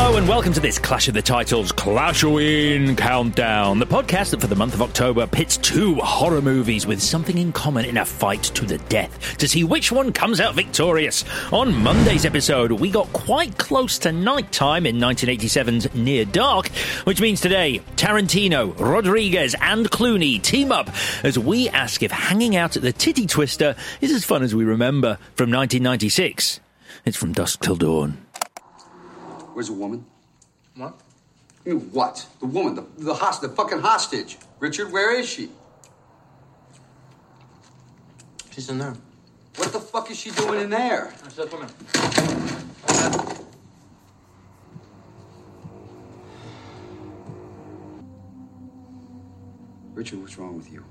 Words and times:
Hello 0.00 0.16
and 0.16 0.28
welcome 0.28 0.52
to 0.52 0.60
this 0.60 0.78
Clash 0.78 1.08
of 1.08 1.14
the 1.14 1.20
Titles 1.20 1.72
Clashoween 1.72 2.96
Countdown, 2.96 3.80
the 3.80 3.84
podcast 3.84 4.30
that 4.30 4.40
for 4.40 4.46
the 4.46 4.54
month 4.54 4.72
of 4.72 4.80
October 4.80 5.26
pits 5.26 5.56
two 5.56 5.96
horror 5.96 6.40
movies 6.40 6.86
with 6.86 7.02
something 7.02 7.36
in 7.36 7.50
common 7.50 7.84
in 7.84 7.96
a 7.96 8.04
fight 8.04 8.44
to 8.44 8.64
the 8.64 8.78
death 8.78 9.36
to 9.38 9.48
see 9.48 9.64
which 9.64 9.90
one 9.90 10.12
comes 10.12 10.40
out 10.40 10.54
victorious. 10.54 11.24
On 11.52 11.74
Monday's 11.74 12.24
episode, 12.24 12.70
we 12.70 12.92
got 12.92 13.12
quite 13.12 13.58
close 13.58 13.98
to 13.98 14.12
nighttime 14.12 14.86
in 14.86 14.98
1987's 14.98 15.92
Near 15.96 16.24
Dark, 16.24 16.68
which 17.02 17.20
means 17.20 17.40
today 17.40 17.82
Tarantino, 17.96 18.78
Rodriguez, 18.78 19.56
and 19.60 19.90
Clooney 19.90 20.40
team 20.40 20.70
up 20.70 20.90
as 21.24 21.36
we 21.36 21.68
ask 21.70 22.04
if 22.04 22.12
hanging 22.12 22.54
out 22.54 22.76
at 22.76 22.82
the 22.82 22.92
Titty 22.92 23.26
Twister 23.26 23.74
is 24.00 24.12
as 24.12 24.24
fun 24.24 24.44
as 24.44 24.54
we 24.54 24.64
remember 24.64 25.18
from 25.34 25.50
1996. 25.50 26.60
It's 27.04 27.16
from 27.16 27.32
dusk 27.32 27.60
till 27.62 27.76
dawn. 27.76 28.27
Where's 29.58 29.66
the 29.66 29.72
woman? 29.72 30.06
What? 30.76 31.00
I 31.66 31.70
mean, 31.70 31.80
what? 31.90 32.24
The 32.38 32.46
woman, 32.46 32.76
the 32.76 32.84
the 32.96 33.12
host, 33.12 33.40
the 33.40 33.48
fucking 33.48 33.80
hostage. 33.80 34.38
Richard, 34.60 34.92
where 34.92 35.12
is 35.18 35.28
she? 35.28 35.50
She's 38.52 38.70
in 38.70 38.78
there. 38.78 38.94
What 39.56 39.72
the 39.72 39.80
fuck 39.80 40.12
is 40.12 40.16
she 40.16 40.30
doing 40.30 40.60
in 40.60 40.70
there? 40.70 41.12
That's 41.24 41.34
that 41.34 41.52
woman. 41.52 41.68
Richard, 49.94 50.20
what's 50.20 50.38
wrong 50.38 50.56
with 50.56 50.70
you? 50.70 50.84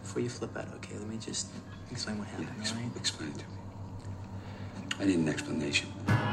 Before 0.00 0.22
you 0.22 0.30
flip 0.30 0.56
out, 0.56 0.68
okay, 0.76 0.96
let 0.96 1.08
me 1.08 1.18
just 1.18 1.48
explain 1.90 2.18
what 2.20 2.28
happened, 2.28 2.48
Ex- 2.58 2.72
all 2.72 2.78
right? 2.78 2.96
Explain 2.96 3.28
it 3.32 3.38
to 3.40 3.44
me. 3.48 3.53
I 5.00 5.04
need 5.06 5.18
an 5.18 5.28
explanation. 5.28 5.88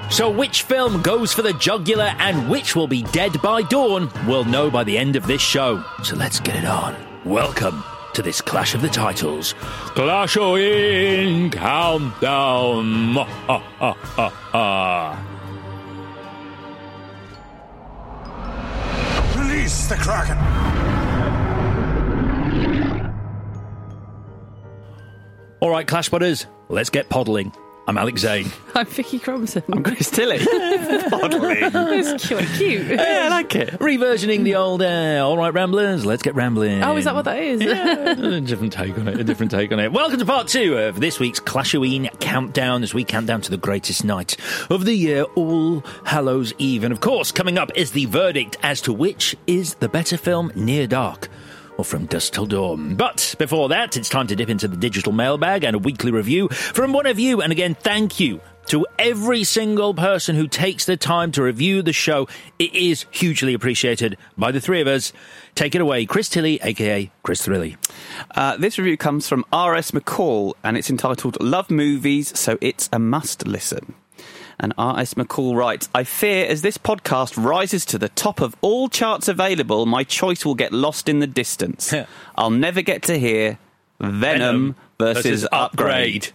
So, 0.10 0.30
which 0.30 0.64
film 0.64 1.02
goes 1.02 1.34
for 1.34 1.42
the 1.42 1.54
jugular 1.54 2.14
and 2.20 2.50
which 2.50 2.76
will 2.76 2.88
be 2.88 3.02
dead 3.04 3.42
by 3.42 3.64
dawn, 3.64 4.12
we'll 4.28 4.46
know 4.46 4.70
by 4.70 4.84
the 4.84 4.98
end 4.98 5.16
of 5.16 5.26
this 5.26 5.42
show. 5.42 5.84
So, 6.04 6.16
let's 6.16 6.40
get 6.40 6.56
it 6.58 6.66
on. 6.66 6.96
Welcome 7.26 7.84
to 8.14 8.22
this 8.22 8.42
Clash 8.42 8.76
of 8.76 8.82
the 8.82 8.90
Titles. 8.90 9.54
Clashoween 9.96 11.52
Countdown. 11.52 13.14
Ha, 13.14 13.24
ha, 13.58 13.94
ha, 13.94 14.30
ha. 14.30 15.28
Release 19.38 19.88
the 19.88 19.96
Kraken! 19.96 20.38
All 25.62 25.70
right, 25.70 25.88
Clash 25.88 26.10
Butters, 26.10 26.48
let's 26.70 26.90
get 26.90 27.08
poddling. 27.10 27.54
I'm 27.88 27.98
Alex 27.98 28.22
Zane. 28.22 28.50
I'm 28.76 28.86
Vicky 28.86 29.20
Cromson. 29.20 29.64
I'm 29.74 29.84
Chris 29.84 30.10
Tilly. 30.12 30.38
It's 30.40 32.28
quite 32.28 32.46
cute. 32.56 32.88
yeah, 32.88 33.24
I 33.26 33.28
like 33.30 33.56
it. 33.56 33.70
Reversioning 33.80 34.44
the 34.44 34.56
old, 34.56 34.82
uh, 34.82 35.20
all 35.26 35.36
right, 35.36 35.54
Ramblers, 35.54 36.06
let's 36.06 36.22
get 36.24 36.36
rambling. 36.36 36.84
Oh, 36.84 36.96
is 36.96 37.06
that 37.06 37.16
what 37.16 37.26
that 37.26 37.40
is? 37.40 37.62
Yeah, 37.62 38.12
a 38.12 38.40
different 38.40 38.72
take 38.72 38.98
on 38.98 39.08
it. 39.08 39.20
A 39.20 39.24
different 39.24 39.52
take 39.52 39.72
on 39.72 39.80
it. 39.80 39.92
Welcome 39.92 40.20
to 40.20 40.26
part 40.26 40.48
two 40.48 40.78
of 40.78 41.00
this 41.02 41.20
week's 41.20 41.40
Clashoween 41.40 42.08
countdown 42.20 42.84
as 42.84 42.94
we 42.94 43.04
count 43.04 43.26
down 43.26 43.42
to 43.42 43.50
the 43.52 43.58
greatest 43.58 44.06
night 44.06 44.38
of 44.70 44.86
the 44.86 44.94
year, 44.94 45.24
All 45.36 45.84
Hallows 46.06 46.54
Eve. 46.60 46.84
And 46.84 46.94
of 46.94 47.02
course, 47.02 47.32
coming 47.32 47.58
up 47.58 47.72
is 47.76 47.92
the 47.92 48.06
verdict 48.06 48.58
as 48.64 48.80
to 48.82 48.94
which 48.94 49.36
is 49.48 49.74
the 49.76 49.90
better 49.90 50.18
film, 50.18 50.52
Near 50.56 50.86
Dark. 50.88 51.30
Or 51.78 51.86
from 51.86 52.06
dusk 52.06 52.34
till 52.34 52.46
dawn. 52.46 52.96
But 52.96 53.36
before 53.40 53.70
that, 53.70 53.98
it's 53.98 54.10
time 54.10 54.28
to 54.28 54.36
dip 54.36 54.50
into 54.50 54.68
the 54.68 54.78
digital 54.78 55.12
mailbag 55.12 55.64
and 55.64 55.76
a 55.76 55.80
weekly 55.80 56.12
review 56.12 56.50
from 56.50 56.94
one 56.94 57.06
of 57.06 57.18
you. 57.18 57.42
And 57.42 57.52
again, 57.52 57.76
thank 57.76 58.20
you 58.20 58.40
to 58.68 58.86
every 59.00 59.44
single 59.44 59.94
person 59.94 60.36
who 60.36 60.48
takes 60.48 60.86
the 60.86 60.98
time 60.98 61.32
to 61.34 61.44
review 61.44 61.82
the 61.82 61.94
show. 61.94 62.28
It 62.60 62.74
is 62.74 63.06
hugely 63.12 63.54
appreciated 63.54 64.18
by 64.38 64.52
the 64.52 64.62
three 64.62 64.82
of 64.82 64.88
us. 64.88 65.12
Take 65.56 65.76
it 65.76 65.82
away, 65.82 66.06
Chris 66.06 66.30
Tilly, 66.30 66.60
aka 66.62 67.12
Chris 67.24 67.46
Thrilly. 67.46 67.78
Uh, 68.36 68.58
this 68.58 68.78
review 68.78 68.98
comes 68.98 69.28
from 69.28 69.44
R.S. 69.52 69.92
McCall 69.92 70.54
and 70.64 70.78
it's 70.78 70.90
entitled 70.90 71.42
Love 71.42 71.70
Movies, 71.70 72.38
so 72.38 72.58
it's 72.62 72.90
a 72.94 73.00
must 73.00 73.48
listen. 73.48 73.96
And 74.62 74.74
R.S. 74.78 75.16
McCall 75.16 75.56
writes, 75.56 75.90
I 75.94 76.04
fear 76.04 76.46
as 76.46 76.62
this 76.62 76.78
podcast 76.78 77.34
rises 77.44 77.84
to 77.88 77.98
the 77.98 78.10
top 78.10 78.40
of 78.42 78.56
all 78.62 78.88
charts 78.90 79.28
available, 79.28 79.86
my 79.88 80.04
choice 80.04 80.46
will 80.46 80.56
get 80.56 80.72
lost 80.72 81.10
in 81.10 81.18
the 81.20 81.26
distance. 81.28 81.94
I'll 82.36 82.52
never 82.52 82.82
get 82.84 83.02
to 83.04 83.18
hear 83.20 83.58
Venom, 84.00 84.20
Venom 84.20 84.76
versus, 85.00 85.24
versus 85.26 85.48
Upgrade. 85.52 86.30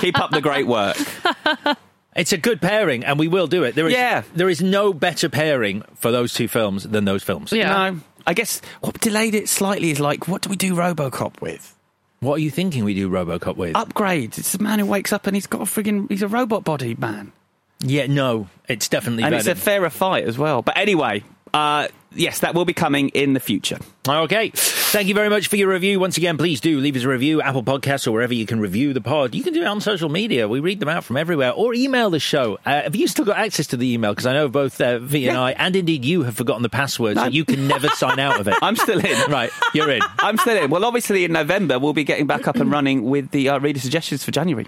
Keep 0.00 0.18
up 0.20 0.30
the 0.30 0.40
great 0.42 0.66
work. 0.66 0.96
It's 2.14 2.32
a 2.32 2.36
good 2.36 2.60
pairing, 2.60 3.06
and 3.06 3.18
we 3.18 3.26
will 3.26 3.46
do 3.46 3.64
it. 3.64 3.74
There 3.74 3.86
is, 3.86 3.94
Yeah. 3.94 4.22
there 4.34 4.50
is 4.50 4.60
no 4.60 4.92
better 4.92 5.30
pairing 5.30 5.82
for 5.94 6.10
those 6.10 6.34
two 6.34 6.46
films 6.46 6.82
than 6.84 7.06
those 7.06 7.22
films. 7.22 7.52
Yeah. 7.52 7.90
No, 7.90 8.00
I 8.26 8.34
guess 8.34 8.60
what 8.82 9.00
delayed 9.00 9.34
it 9.34 9.48
slightly 9.48 9.90
is 9.90 9.98
like, 9.98 10.28
what 10.28 10.42
do 10.42 10.50
we 10.50 10.56
do 10.56 10.74
Robocop 10.74 11.40
with? 11.40 11.74
What 12.22 12.34
are 12.34 12.38
you 12.38 12.52
thinking 12.52 12.84
we 12.84 12.94
do 12.94 13.10
RoboCop 13.10 13.56
with? 13.56 13.74
Upgrade. 13.76 14.38
It's 14.38 14.54
a 14.54 14.62
man 14.62 14.78
who 14.78 14.86
wakes 14.86 15.12
up 15.12 15.26
and 15.26 15.34
he's 15.34 15.48
got 15.48 15.60
a 15.60 15.64
friggin' 15.64 16.08
he's 16.08 16.22
a 16.22 16.28
robot 16.28 16.62
body 16.62 16.94
man. 16.94 17.32
yeah, 17.80 18.06
no, 18.06 18.48
it's 18.68 18.88
definitely 18.88 19.24
and 19.24 19.32
Venom. 19.32 19.40
it's 19.40 19.48
a 19.48 19.60
fairer 19.60 19.90
fight 19.90 20.24
as 20.28 20.38
well. 20.38 20.62
But 20.62 20.76
anyway, 20.78 21.24
uh, 21.52 21.88
yes, 22.14 22.40
that 22.40 22.54
will 22.54 22.64
be 22.64 22.74
coming 22.74 23.08
in 23.10 23.32
the 23.32 23.40
future. 23.40 23.78
Okay. 24.06 24.50
Thank 24.54 25.08
you 25.08 25.14
very 25.14 25.28
much 25.28 25.48
for 25.48 25.56
your 25.56 25.68
review. 25.68 25.98
Once 26.00 26.16
again, 26.16 26.36
please 26.36 26.60
do 26.60 26.78
leave 26.80 26.96
us 26.96 27.04
a 27.04 27.08
review, 27.08 27.40
Apple 27.40 27.62
Podcasts, 27.62 28.06
or 28.06 28.12
wherever 28.12 28.34
you 28.34 28.46
can 28.46 28.60
review 28.60 28.92
the 28.92 29.00
pod. 29.00 29.34
You 29.34 29.42
can 29.42 29.54
do 29.54 29.62
it 29.62 29.66
on 29.66 29.80
social 29.80 30.08
media. 30.08 30.48
We 30.48 30.60
read 30.60 30.80
them 30.80 30.88
out 30.88 31.04
from 31.04 31.16
everywhere. 31.16 31.52
Or 31.52 31.72
email 31.72 32.10
the 32.10 32.18
show. 32.18 32.58
Uh, 32.66 32.82
have 32.82 32.96
you 32.96 33.06
still 33.06 33.24
got 33.24 33.38
access 33.38 33.68
to 33.68 33.76
the 33.76 33.92
email? 33.92 34.12
Because 34.12 34.26
I 34.26 34.32
know 34.34 34.48
both 34.48 34.80
uh, 34.80 34.98
V 34.98 35.28
and 35.28 35.38
I, 35.38 35.52
and 35.52 35.74
indeed 35.76 36.04
you, 36.04 36.24
have 36.24 36.36
forgotten 36.36 36.62
the 36.62 36.68
password, 36.68 37.16
so 37.16 37.26
you 37.26 37.44
can 37.44 37.66
never 37.66 37.88
sign 37.88 38.18
out 38.18 38.40
of 38.40 38.48
it. 38.48 38.56
I'm 38.62 38.76
still 38.76 38.98
in. 38.98 39.30
right, 39.30 39.50
you're 39.72 39.90
in. 39.90 40.02
I'm 40.18 40.36
still 40.36 40.62
in. 40.62 40.70
Well, 40.70 40.84
obviously 40.84 41.24
in 41.24 41.32
November 41.32 41.78
we'll 41.78 41.92
be 41.92 42.04
getting 42.04 42.26
back 42.26 42.46
up 42.48 42.56
and 42.56 42.70
running 42.70 43.04
with 43.04 43.30
the 43.30 43.48
uh, 43.48 43.58
reader 43.60 43.80
suggestions 43.80 44.24
for 44.24 44.30
January. 44.30 44.66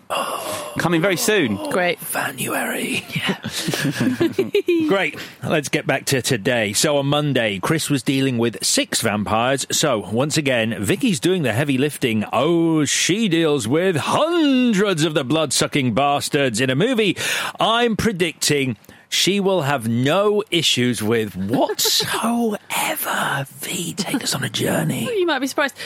Coming 0.79 1.00
very 1.00 1.17
soon. 1.17 1.56
Great. 1.70 1.99
January. 2.12 3.05
Yeah. 3.14 3.38
Great. 4.88 5.19
Let's 5.43 5.69
get 5.69 5.87
back 5.87 6.06
to 6.06 6.23
today. 6.23 6.73
So 6.73 6.96
on 6.96 7.06
Monday, 7.06 7.33
Chris 7.60 7.90
was 7.90 8.02
dealing 8.02 8.38
with 8.38 8.64
six 8.64 9.00
vampires. 9.00 9.66
So 9.70 9.98
once 9.98 10.36
again, 10.36 10.76
Vicky's 10.82 11.19
doing 11.19 11.42
the 11.42 11.52
heavy 11.52 11.76
lifting. 11.78 12.25
Oh, 12.32 12.84
she 12.84 13.28
deals 13.28 13.66
with 13.66 13.96
hundreds 13.96 15.04
of 15.04 15.14
the 15.14 15.25
blood 15.25 15.52
sucking 15.52 15.94
bastards 15.94 16.60
in 16.60 16.70
a 16.70 16.75
movie. 16.75 17.16
I'm 17.58 17.96
predicting 17.96 18.76
she 19.08 19.40
will 19.40 19.62
have 19.62 19.88
no 19.88 20.42
issues 20.50 21.02
with 21.02 21.36
whatsoever. 21.36 22.58
V, 23.48 23.94
take 23.94 24.22
us 24.22 24.34
on 24.34 24.44
a 24.44 24.48
journey. 24.48 25.08
You 25.25 25.26
might 25.26 25.38
be 25.38 25.46
surprised. 25.46 25.76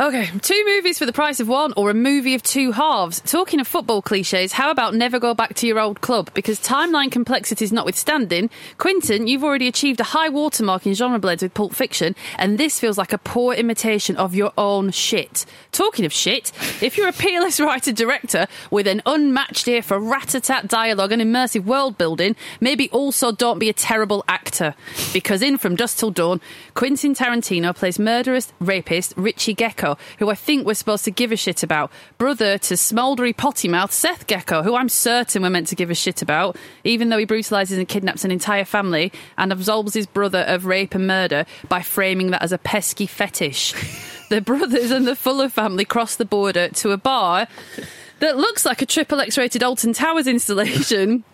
Okay, 0.00 0.30
two 0.40 0.64
movies 0.66 0.98
for 0.98 1.04
the 1.04 1.12
price 1.12 1.38
of 1.38 1.48
one, 1.48 1.74
or 1.76 1.90
a 1.90 1.94
movie 1.94 2.34
of 2.34 2.42
two 2.42 2.72
halves. 2.72 3.20
Talking 3.20 3.60
of 3.60 3.68
football 3.68 4.00
cliches, 4.00 4.52
how 4.52 4.70
about 4.70 4.94
never 4.94 5.20
go 5.20 5.34
back 5.34 5.52
to 5.56 5.66
your 5.66 5.78
old 5.78 6.00
club? 6.00 6.30
Because 6.32 6.58
timeline 6.58 7.12
complexities 7.12 7.72
notwithstanding, 7.72 8.48
Quentin, 8.78 9.26
you've 9.26 9.44
already 9.44 9.68
achieved 9.68 10.00
a 10.00 10.04
high 10.04 10.30
watermark 10.30 10.86
in 10.86 10.94
genre 10.94 11.18
blades 11.18 11.42
with 11.42 11.52
Pulp 11.52 11.74
Fiction, 11.74 12.16
and 12.38 12.56
this 12.56 12.80
feels 12.80 12.96
like 12.96 13.12
a 13.12 13.18
poor 13.18 13.52
imitation 13.52 14.16
of 14.16 14.34
your 14.34 14.52
own 14.56 14.92
shit. 14.92 15.44
Talking 15.72 16.06
of 16.06 16.12
shit, 16.12 16.52
if 16.82 16.96
you're 16.96 17.08
a 17.08 17.12
peerless 17.12 17.60
writer 17.60 17.92
director 17.92 18.46
with 18.70 18.86
an 18.86 19.02
unmatched 19.04 19.68
ear 19.68 19.82
for 19.82 20.00
rat-a-tat 20.00 20.68
dialogue 20.68 21.12
and 21.12 21.20
immersive 21.20 21.64
world 21.64 21.98
building, 21.98 22.34
maybe 22.62 22.88
also 22.90 23.30
don't 23.30 23.58
be 23.58 23.68
a 23.68 23.74
terrible 23.74 24.24
actor. 24.26 24.74
Because 25.12 25.42
in 25.42 25.58
From 25.58 25.76
Dusk 25.76 25.98
Till 25.98 26.10
Dawn, 26.10 26.40
Quentin 26.72 27.14
Tarantino 27.14 27.76
plays 27.76 27.98
murderous 27.98 28.54
rapist 28.58 29.12
Richie 29.18 29.54
Gecko, 29.54 29.81
who 30.18 30.30
I 30.30 30.34
think 30.34 30.66
we're 30.66 30.74
supposed 30.74 31.04
to 31.04 31.10
give 31.10 31.32
a 31.32 31.36
shit 31.36 31.62
about. 31.62 31.90
Brother 32.18 32.58
to 32.58 32.74
smouldery 32.74 33.36
potty 33.36 33.68
mouth 33.68 33.92
Seth 33.92 34.26
Gecko, 34.26 34.62
who 34.62 34.74
I'm 34.74 34.88
certain 34.88 35.42
we're 35.42 35.50
meant 35.50 35.68
to 35.68 35.74
give 35.74 35.90
a 35.90 35.94
shit 35.94 36.22
about, 36.22 36.56
even 36.84 37.08
though 37.08 37.18
he 37.18 37.26
brutalises 37.26 37.78
and 37.78 37.88
kidnaps 37.88 38.24
an 38.24 38.30
entire 38.30 38.64
family 38.64 39.12
and 39.36 39.52
absolves 39.52 39.94
his 39.94 40.06
brother 40.06 40.40
of 40.40 40.66
rape 40.66 40.94
and 40.94 41.06
murder 41.06 41.44
by 41.68 41.82
framing 41.82 42.30
that 42.30 42.42
as 42.42 42.52
a 42.52 42.58
pesky 42.58 43.06
fetish. 43.06 43.74
the 44.30 44.40
brothers 44.40 44.90
and 44.90 45.06
the 45.06 45.16
Fuller 45.16 45.48
family 45.48 45.84
cross 45.84 46.16
the 46.16 46.24
border 46.24 46.68
to 46.68 46.90
a 46.90 46.96
bar 46.96 47.46
that 48.20 48.36
looks 48.36 48.64
like 48.64 48.80
a 48.80 48.86
triple 48.86 49.20
X 49.20 49.36
rated 49.36 49.62
Alton 49.62 49.92
Towers 49.92 50.26
installation. 50.26 51.24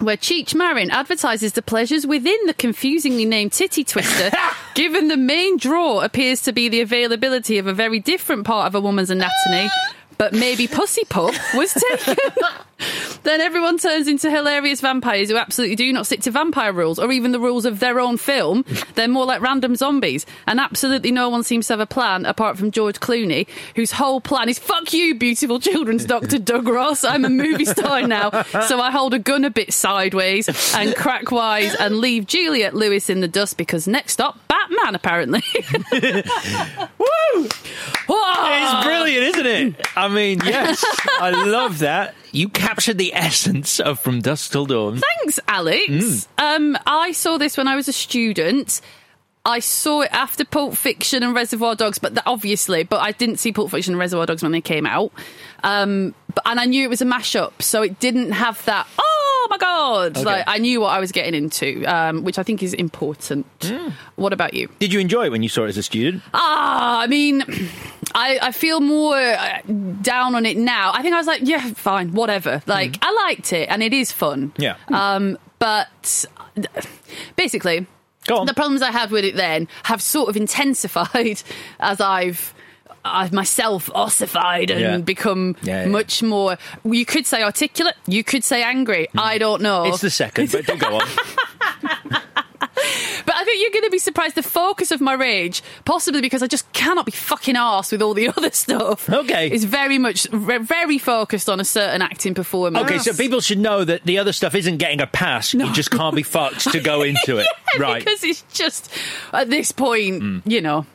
Where 0.00 0.16
Cheech 0.16 0.54
Marin 0.54 0.90
advertises 0.90 1.54
the 1.54 1.62
pleasures 1.62 2.06
within 2.06 2.38
the 2.46 2.54
confusingly 2.54 3.24
named 3.24 3.52
Titty 3.52 3.82
Twister, 3.82 4.30
given 4.74 5.08
the 5.08 5.16
main 5.16 5.56
draw 5.56 6.00
appears 6.02 6.42
to 6.42 6.52
be 6.52 6.68
the 6.68 6.80
availability 6.80 7.58
of 7.58 7.66
a 7.66 7.72
very 7.72 7.98
different 7.98 8.46
part 8.46 8.68
of 8.68 8.76
a 8.76 8.80
woman's 8.80 9.10
anatomy, 9.10 9.68
but 10.16 10.32
maybe 10.32 10.68
Pussy 10.68 11.04
Pup 11.04 11.34
was 11.54 11.72
taken. 11.74 12.16
then 13.24 13.40
everyone 13.40 13.78
turns 13.78 14.08
into 14.08 14.30
hilarious 14.30 14.80
vampires 14.80 15.30
who 15.30 15.36
absolutely 15.36 15.76
do 15.76 15.92
not 15.92 16.06
stick 16.06 16.20
to 16.22 16.30
vampire 16.30 16.72
rules 16.72 16.98
or 16.98 17.10
even 17.12 17.32
the 17.32 17.40
rules 17.40 17.64
of 17.64 17.80
their 17.80 17.98
own 18.00 18.16
film. 18.16 18.64
They're 18.94 19.08
more 19.08 19.24
like 19.26 19.40
random 19.40 19.76
zombies. 19.76 20.26
And 20.46 20.60
absolutely 20.60 21.10
no 21.10 21.28
one 21.28 21.42
seems 21.42 21.66
to 21.68 21.74
have 21.74 21.80
a 21.80 21.86
plan 21.86 22.24
apart 22.24 22.56
from 22.58 22.70
George 22.70 23.00
Clooney, 23.00 23.46
whose 23.76 23.92
whole 23.92 24.20
plan 24.20 24.48
is 24.48 24.58
fuck 24.58 24.92
you, 24.92 25.14
beautiful 25.14 25.60
children's 25.60 26.04
Dr. 26.04 26.38
Doug 26.38 26.68
Ross. 26.68 27.04
I'm 27.04 27.24
a 27.24 27.30
movie 27.30 27.64
star 27.64 28.06
now, 28.06 28.42
so 28.66 28.80
I 28.80 28.90
hold 28.90 29.14
a 29.14 29.18
gun 29.18 29.44
a 29.44 29.50
bit 29.50 29.72
sideways 29.72 30.48
and 30.74 30.94
crack 30.94 31.30
wise 31.30 31.74
and 31.74 31.98
leave 31.98 32.26
Juliette 32.26 32.74
Lewis 32.74 33.10
in 33.10 33.20
the 33.20 33.28
dust 33.28 33.56
because 33.56 33.88
next 33.88 34.12
stop, 34.12 34.38
Batman, 34.48 34.94
apparently. 34.94 35.42
Woo! 36.98 37.48
It's 38.10 38.84
brilliant, 38.84 39.24
isn't 39.24 39.46
it? 39.46 39.86
I 39.96 40.08
mean, 40.08 40.40
yes, 40.44 40.84
I 41.20 41.30
love 41.30 41.78
that. 41.80 42.14
You 42.32 42.48
captured 42.48 42.98
the 42.98 43.14
essence 43.14 43.80
of 43.80 44.00
From 44.00 44.20
Dusk 44.20 44.52
Till 44.52 44.66
Dawn. 44.66 45.00
Thanks, 45.18 45.40
Alex. 45.48 46.28
Um, 46.38 46.76
I 46.86 47.12
saw 47.12 47.38
this 47.38 47.56
when 47.56 47.68
I 47.68 47.76
was 47.76 47.88
a 47.88 47.92
student. 47.92 48.80
I 49.44 49.60
saw 49.60 50.02
it 50.02 50.10
after 50.12 50.44
Pulp 50.44 50.76
Fiction 50.76 51.22
and 51.22 51.34
Reservoir 51.34 51.74
Dogs, 51.74 51.98
but 51.98 52.14
that, 52.14 52.24
obviously, 52.26 52.82
but 52.82 53.00
I 53.00 53.12
didn't 53.12 53.38
see 53.38 53.50
Pulp 53.50 53.70
Fiction 53.70 53.94
and 53.94 53.98
Reservoir 53.98 54.26
Dogs 54.26 54.42
when 54.42 54.52
they 54.52 54.60
came 54.60 54.84
out. 54.84 55.10
Um, 55.64 56.14
but, 56.34 56.42
and 56.46 56.60
I 56.60 56.66
knew 56.66 56.84
it 56.84 56.90
was 56.90 57.00
a 57.00 57.06
mashup, 57.06 57.62
so 57.62 57.82
it 57.82 57.98
didn't 57.98 58.32
have 58.32 58.62
that. 58.66 58.86
Oh 58.98 59.07
my 59.48 59.58
god! 59.58 60.16
Okay. 60.16 60.24
Like 60.24 60.44
I 60.46 60.58
knew 60.58 60.80
what 60.80 60.88
I 60.88 61.00
was 61.00 61.12
getting 61.12 61.34
into, 61.34 61.84
um, 61.84 62.24
which 62.24 62.38
I 62.38 62.42
think 62.42 62.62
is 62.62 62.74
important. 62.74 63.46
What 64.16 64.32
about 64.32 64.54
you? 64.54 64.68
Did 64.78 64.92
you 64.92 65.00
enjoy 65.00 65.26
it 65.26 65.30
when 65.30 65.42
you 65.42 65.48
saw 65.48 65.64
it 65.64 65.68
as 65.68 65.76
a 65.76 65.82
student? 65.82 66.22
Ah, 66.34 67.00
I 67.00 67.06
mean, 67.06 67.42
I, 68.14 68.38
I 68.42 68.52
feel 68.52 68.80
more 68.80 69.16
uh, 69.16 69.60
down 70.02 70.34
on 70.34 70.46
it 70.46 70.56
now. 70.56 70.92
I 70.94 71.02
think 71.02 71.14
I 71.14 71.18
was 71.18 71.26
like, 71.26 71.42
yeah, 71.44 71.72
fine, 71.74 72.12
whatever. 72.12 72.62
Like, 72.66 72.96
I 73.02 73.12
liked 73.26 73.52
it, 73.52 73.68
and 73.68 73.82
it 73.82 73.92
is 73.92 74.12
fun. 74.12 74.52
Yeah. 74.58 74.76
Um, 74.88 75.38
but 75.58 76.24
basically, 77.36 77.86
the 78.26 78.52
problems 78.54 78.82
I 78.82 78.90
had 78.90 79.10
with 79.10 79.24
it 79.24 79.36
then 79.36 79.68
have 79.84 80.02
sort 80.02 80.28
of 80.28 80.36
intensified 80.36 81.42
as 81.80 82.00
I've. 82.00 82.54
I've 83.12 83.32
myself 83.32 83.90
ossified 83.94 84.70
and 84.70 84.80
Yeah. 84.80 84.96
become 84.98 85.56
Yeah, 85.62 85.82
yeah. 85.84 85.88
much 85.88 86.22
more. 86.22 86.56
You 86.84 87.04
could 87.06 87.26
say 87.26 87.42
articulate. 87.42 87.94
You 88.06 88.24
could 88.24 88.44
say 88.44 88.62
angry. 88.62 89.08
Mm. 89.14 89.20
I 89.20 89.38
don't 89.38 89.62
know. 89.62 89.84
It's 89.84 90.00
the 90.00 90.10
second, 90.10 90.50
but 90.52 90.66
do 90.66 90.76
go 90.76 90.96
on. 90.98 91.08
But 93.26 93.34
I 93.34 93.44
think 93.44 93.60
you're 93.60 93.72
going 93.72 93.84
to 93.84 93.90
be 93.90 93.98
surprised 93.98 94.36
the 94.36 94.42
focus 94.42 94.90
of 94.90 95.00
my 95.00 95.12
rage, 95.12 95.62
possibly 95.84 96.20
because 96.20 96.42
I 96.42 96.46
just 96.46 96.70
cannot 96.72 97.06
be 97.06 97.12
fucking 97.12 97.56
arsed 97.56 97.92
with 97.92 98.00
all 98.00 98.14
the 98.14 98.28
other 98.36 98.50
stuff. 98.52 99.10
Okay. 99.10 99.50
Is 99.50 99.64
very 99.64 99.98
much, 99.98 100.26
ve- 100.30 100.58
very 100.58 100.96
focused 100.98 101.48
on 101.50 101.60
a 101.60 101.64
certain 101.64 102.00
acting 102.02 102.34
performance. 102.34 102.84
Okay, 102.86 102.98
so 102.98 103.12
people 103.12 103.40
should 103.40 103.58
know 103.58 103.84
that 103.84 104.04
the 104.04 104.18
other 104.18 104.32
stuff 104.32 104.54
isn't 104.54 104.78
getting 104.78 105.00
a 105.00 105.06
pass. 105.06 105.52
You 105.52 105.70
just 105.72 105.90
can't 105.90 106.14
be 106.14 106.22
fucked 106.22 106.70
to 106.72 106.80
go 106.80 107.02
into 107.10 107.38
it. 107.38 107.46
Yeah, 107.74 107.82
right. 107.82 108.04
Because 108.04 108.22
it's 108.24 108.42
just, 108.52 108.90
at 109.32 109.50
this 109.50 109.72
point, 109.72 110.22
mm. 110.22 110.42
you 110.46 110.60
know. 110.60 110.86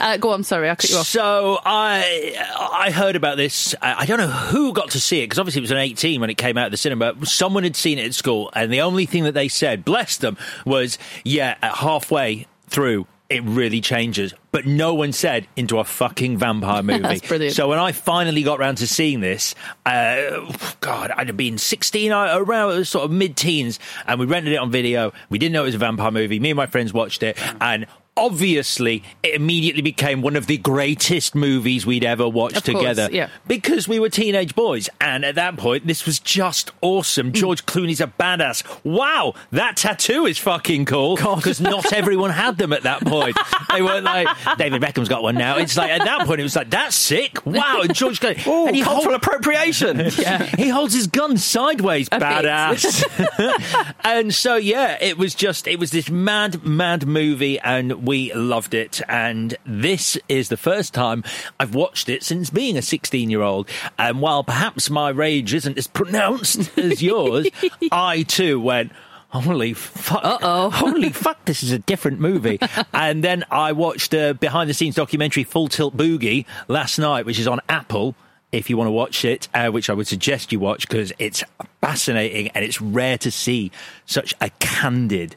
Uh, 0.00 0.16
go 0.16 0.30
on, 0.30 0.42
sorry, 0.42 0.68
I 0.68 0.74
cut 0.74 0.90
you 0.90 0.96
off. 0.96 1.06
So 1.06 1.58
I 1.64 2.34
I 2.58 2.90
heard 2.90 3.16
about 3.16 3.36
this. 3.36 3.74
I 3.80 4.04
don't 4.04 4.18
know 4.18 4.26
who 4.26 4.72
got 4.72 4.90
to 4.90 5.00
see 5.00 5.20
it 5.20 5.24
because 5.26 5.38
obviously 5.38 5.60
it 5.60 5.62
was 5.62 5.70
an 5.70 5.78
18 5.78 6.20
when 6.20 6.30
it 6.30 6.36
came 6.36 6.58
out 6.58 6.66
of 6.66 6.70
the 6.72 6.76
cinema. 6.76 7.14
Someone 7.24 7.62
had 7.62 7.76
seen 7.76 7.98
it 7.98 8.06
at 8.06 8.14
school, 8.14 8.50
and 8.54 8.72
the 8.72 8.80
only 8.80 9.06
thing 9.06 9.24
that 9.24 9.34
they 9.34 9.48
said, 9.48 9.84
bless 9.84 10.16
them, 10.16 10.36
was 10.64 10.98
yeah, 11.24 11.56
at 11.62 11.76
halfway 11.76 12.46
through. 12.68 13.06
It 13.28 13.44
really 13.44 13.80
changes, 13.80 14.34
but 14.50 14.66
no 14.66 14.92
one 14.92 15.12
said 15.12 15.46
into 15.54 15.78
a 15.78 15.84
fucking 15.84 16.36
vampire 16.36 16.82
movie. 16.82 17.02
That's 17.02 17.28
brilliant. 17.28 17.54
So 17.54 17.68
when 17.68 17.78
I 17.78 17.92
finally 17.92 18.42
got 18.42 18.58
round 18.58 18.78
to 18.78 18.88
seeing 18.88 19.20
this, 19.20 19.54
uh, 19.86 20.52
God, 20.80 21.12
I'd 21.12 21.28
have 21.28 21.36
been 21.36 21.56
16, 21.56 22.10
uh, 22.10 22.34
around 22.40 22.84
sort 22.86 23.04
of 23.04 23.12
mid-teens, 23.12 23.78
and 24.08 24.18
we 24.18 24.26
rented 24.26 24.52
it 24.52 24.56
on 24.56 24.72
video. 24.72 25.12
We 25.28 25.38
didn't 25.38 25.52
know 25.52 25.62
it 25.62 25.66
was 25.66 25.74
a 25.76 25.78
vampire 25.78 26.10
movie. 26.10 26.40
Me 26.40 26.50
and 26.50 26.56
my 26.56 26.66
friends 26.66 26.92
watched 26.92 27.22
it, 27.22 27.38
and 27.60 27.86
obviously 28.20 29.02
it 29.22 29.34
immediately 29.34 29.82
became 29.82 30.22
one 30.22 30.36
of 30.36 30.46
the 30.46 30.56
greatest 30.58 31.34
movies 31.34 31.84
we'd 31.86 32.04
ever 32.04 32.28
watched 32.28 32.56
Of 32.58 32.64
course, 32.64 32.78
together. 32.78 33.08
yeah. 33.10 33.28
because 33.48 33.88
we 33.88 33.98
were 33.98 34.08
teenage 34.08 34.54
boys 34.54 34.88
and 35.00 35.24
at 35.24 35.34
that 35.36 35.56
point 35.56 35.86
this 35.86 36.06
was 36.06 36.18
just 36.18 36.68
Mm. 36.70 36.72
awesome 36.82 37.32
george 37.32 37.64
clooney's 37.66 38.00
a 38.00 38.06
badass. 38.06 38.62
Wow 38.84 39.34
that 39.50 39.76
tattoo 39.76 40.26
is 40.26 40.38
fucking 40.38 40.84
cool 40.84 41.16
because 41.16 41.60
not 41.60 41.92
everyone 41.92 42.30
had 42.30 42.58
them 42.58 42.72
at 42.72 42.82
that 42.84 43.00
point. 43.04 43.36
They 43.70 43.82
weren't 43.82 44.04
like 44.04 44.26
david 44.58 44.80
beckham's 44.82 45.08
got 45.08 45.22
one 45.22 45.36
now. 45.36 45.56
It's 45.56 45.76
like 45.76 45.90
at 45.90 46.04
that 46.04 46.26
point 46.26 46.40
it 46.40 46.42
was 46.42 46.56
like 46.56 46.70
that's 46.70 46.96
sick. 46.96 47.44
Wow 47.46 47.80
and 47.82 47.94
george 47.94 48.20
clooney 48.20 48.42
Oh, 48.46 48.66
and 48.66 48.74
he 48.76 48.82
cultural 48.82 49.12
hold- 49.12 49.22
appropriation. 49.22 50.10
he 50.58 50.68
holds 50.68 50.92
his 50.94 51.06
gun 51.06 51.36
sideways, 51.38 52.08
A 52.12 52.18
badass. 52.18 53.94
and 54.04 54.34
so, 54.34 54.56
yeah, 54.56 54.96
it 55.00 55.16
was 55.18 55.34
just, 55.34 55.66
it 55.66 55.78
was 55.78 55.90
this 55.90 56.10
mad, 56.10 56.64
mad 56.64 57.06
movie, 57.06 57.58
and 57.60 58.04
we 58.10 58.34
loved 58.34 58.74
it. 58.74 59.00
And 59.08 59.56
this 59.64 60.18
is 60.28 60.48
the 60.48 60.56
first 60.56 60.92
time 60.92 61.22
I've 61.60 61.76
watched 61.76 62.08
it 62.08 62.24
since 62.24 62.50
being 62.50 62.76
a 62.76 62.82
16 62.82 63.30
year 63.30 63.40
old. 63.40 63.68
And 64.00 64.20
while 64.20 64.42
perhaps 64.42 64.90
my 64.90 65.10
rage 65.10 65.54
isn't 65.54 65.78
as 65.78 65.86
pronounced 65.86 66.76
as 66.76 67.00
yours, 67.00 67.46
I 67.92 68.24
too 68.24 68.60
went, 68.60 68.90
Holy 69.28 69.74
fuck! 69.74 70.24
Uh-oh. 70.24 70.70
Holy 70.74 71.10
fuck! 71.10 71.44
This 71.44 71.62
is 71.62 71.70
a 71.70 71.78
different 71.78 72.18
movie. 72.18 72.58
and 72.92 73.22
then 73.22 73.44
I 73.48 73.70
watched 73.70 74.12
a 74.12 74.34
behind-the-scenes 74.34 74.96
documentary, 74.96 75.44
Full 75.44 75.68
Tilt 75.68 75.96
Boogie, 75.96 76.46
last 76.66 76.98
night, 76.98 77.26
which 77.26 77.38
is 77.38 77.46
on 77.46 77.60
Apple. 77.68 78.16
If 78.50 78.68
you 78.68 78.76
want 78.76 78.88
to 78.88 78.92
watch 78.92 79.24
it, 79.24 79.46
uh, 79.54 79.68
which 79.68 79.88
I 79.88 79.92
would 79.92 80.08
suggest 80.08 80.50
you 80.50 80.58
watch 80.58 80.88
because 80.88 81.12
it's 81.20 81.44
fascinating 81.80 82.48
and 82.56 82.64
it's 82.64 82.80
rare 82.80 83.18
to 83.18 83.30
see 83.30 83.70
such 84.04 84.34
a 84.40 84.50
candid 84.58 85.36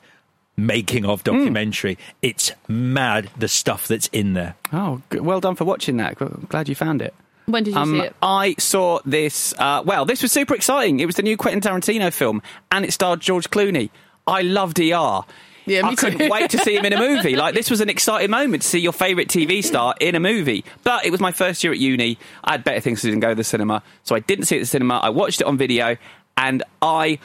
making 0.56 1.06
of 1.06 1.24
documentary. 1.24 1.98
It's 2.22 2.52
mad 2.68 3.30
the 3.38 3.48
stuff 3.48 3.88
that's 3.88 4.08
in 4.08 4.34
there. 4.34 4.56
Oh, 4.72 5.02
well 5.12 5.40
done 5.40 5.56
for 5.56 5.66
watching 5.66 5.98
that. 5.98 6.16
Glad 6.50 6.70
you 6.70 6.76
found 6.76 7.02
it. 7.02 7.14
When 7.46 7.64
did 7.64 7.74
you 7.74 7.80
Um, 7.80 7.92
see 7.92 8.00
it? 8.06 8.16
I 8.22 8.56
saw 8.58 9.00
this. 9.06 9.54
Uh, 9.58 9.82
well, 9.86 10.06
this 10.06 10.22
was 10.22 10.32
super 10.32 10.56
exciting. 10.56 11.00
It 11.02 11.06
was 11.06 11.16
the 11.16 11.24
new 11.24 11.36
Quentin 11.36 11.60
Tarantino 11.62 12.14
film, 12.14 12.42
and 12.72 12.86
it 12.86 12.94
starred 12.94 13.20
George 13.20 13.50
Clooney. 13.50 13.90
I 14.26 14.44
loved 14.44 14.80
ER. 14.80 15.22
Yeah, 15.66 15.82
me 15.84 15.90
I 15.90 15.96
couldn't 15.96 16.30
wait 16.30 16.50
to 16.52 16.58
see 16.58 16.76
him 16.76 16.86
in 16.86 16.94
a 16.94 16.98
movie. 17.16 17.36
Like 17.36 17.54
this 17.56 17.70
was 17.70 17.82
an 17.82 17.90
exciting 17.90 18.30
moment 18.32 18.64
to 18.64 18.68
see 18.68 18.80
your 18.80 18.92
favourite 18.94 19.28
TV 19.30 19.64
star 19.64 19.96
in 20.00 20.14
a 20.16 20.20
movie. 20.20 20.64
But 20.84 21.06
it 21.06 21.10
was 21.12 21.20
my 21.20 21.32
first 21.32 21.64
year 21.64 21.74
at 21.74 21.80
uni. 21.80 22.18
I 22.44 22.52
had 22.54 22.64
better 22.64 22.80
things 22.82 23.02
to 23.02 23.08
do 23.08 23.12
than 23.12 23.20
go 23.20 23.30
to 23.30 23.36
the 23.36 23.44
cinema, 23.44 23.82
so 24.04 24.16
I 24.16 24.20
didn't 24.20 24.46
see 24.46 24.56
it 24.56 24.60
at 24.60 24.62
the 24.64 24.68
cinema. 24.68 25.00
I 25.00 25.10
watched 25.10 25.42
it 25.42 25.48
on 25.48 25.58
video, 25.58 25.98
and 26.38 26.64
I 26.82 27.20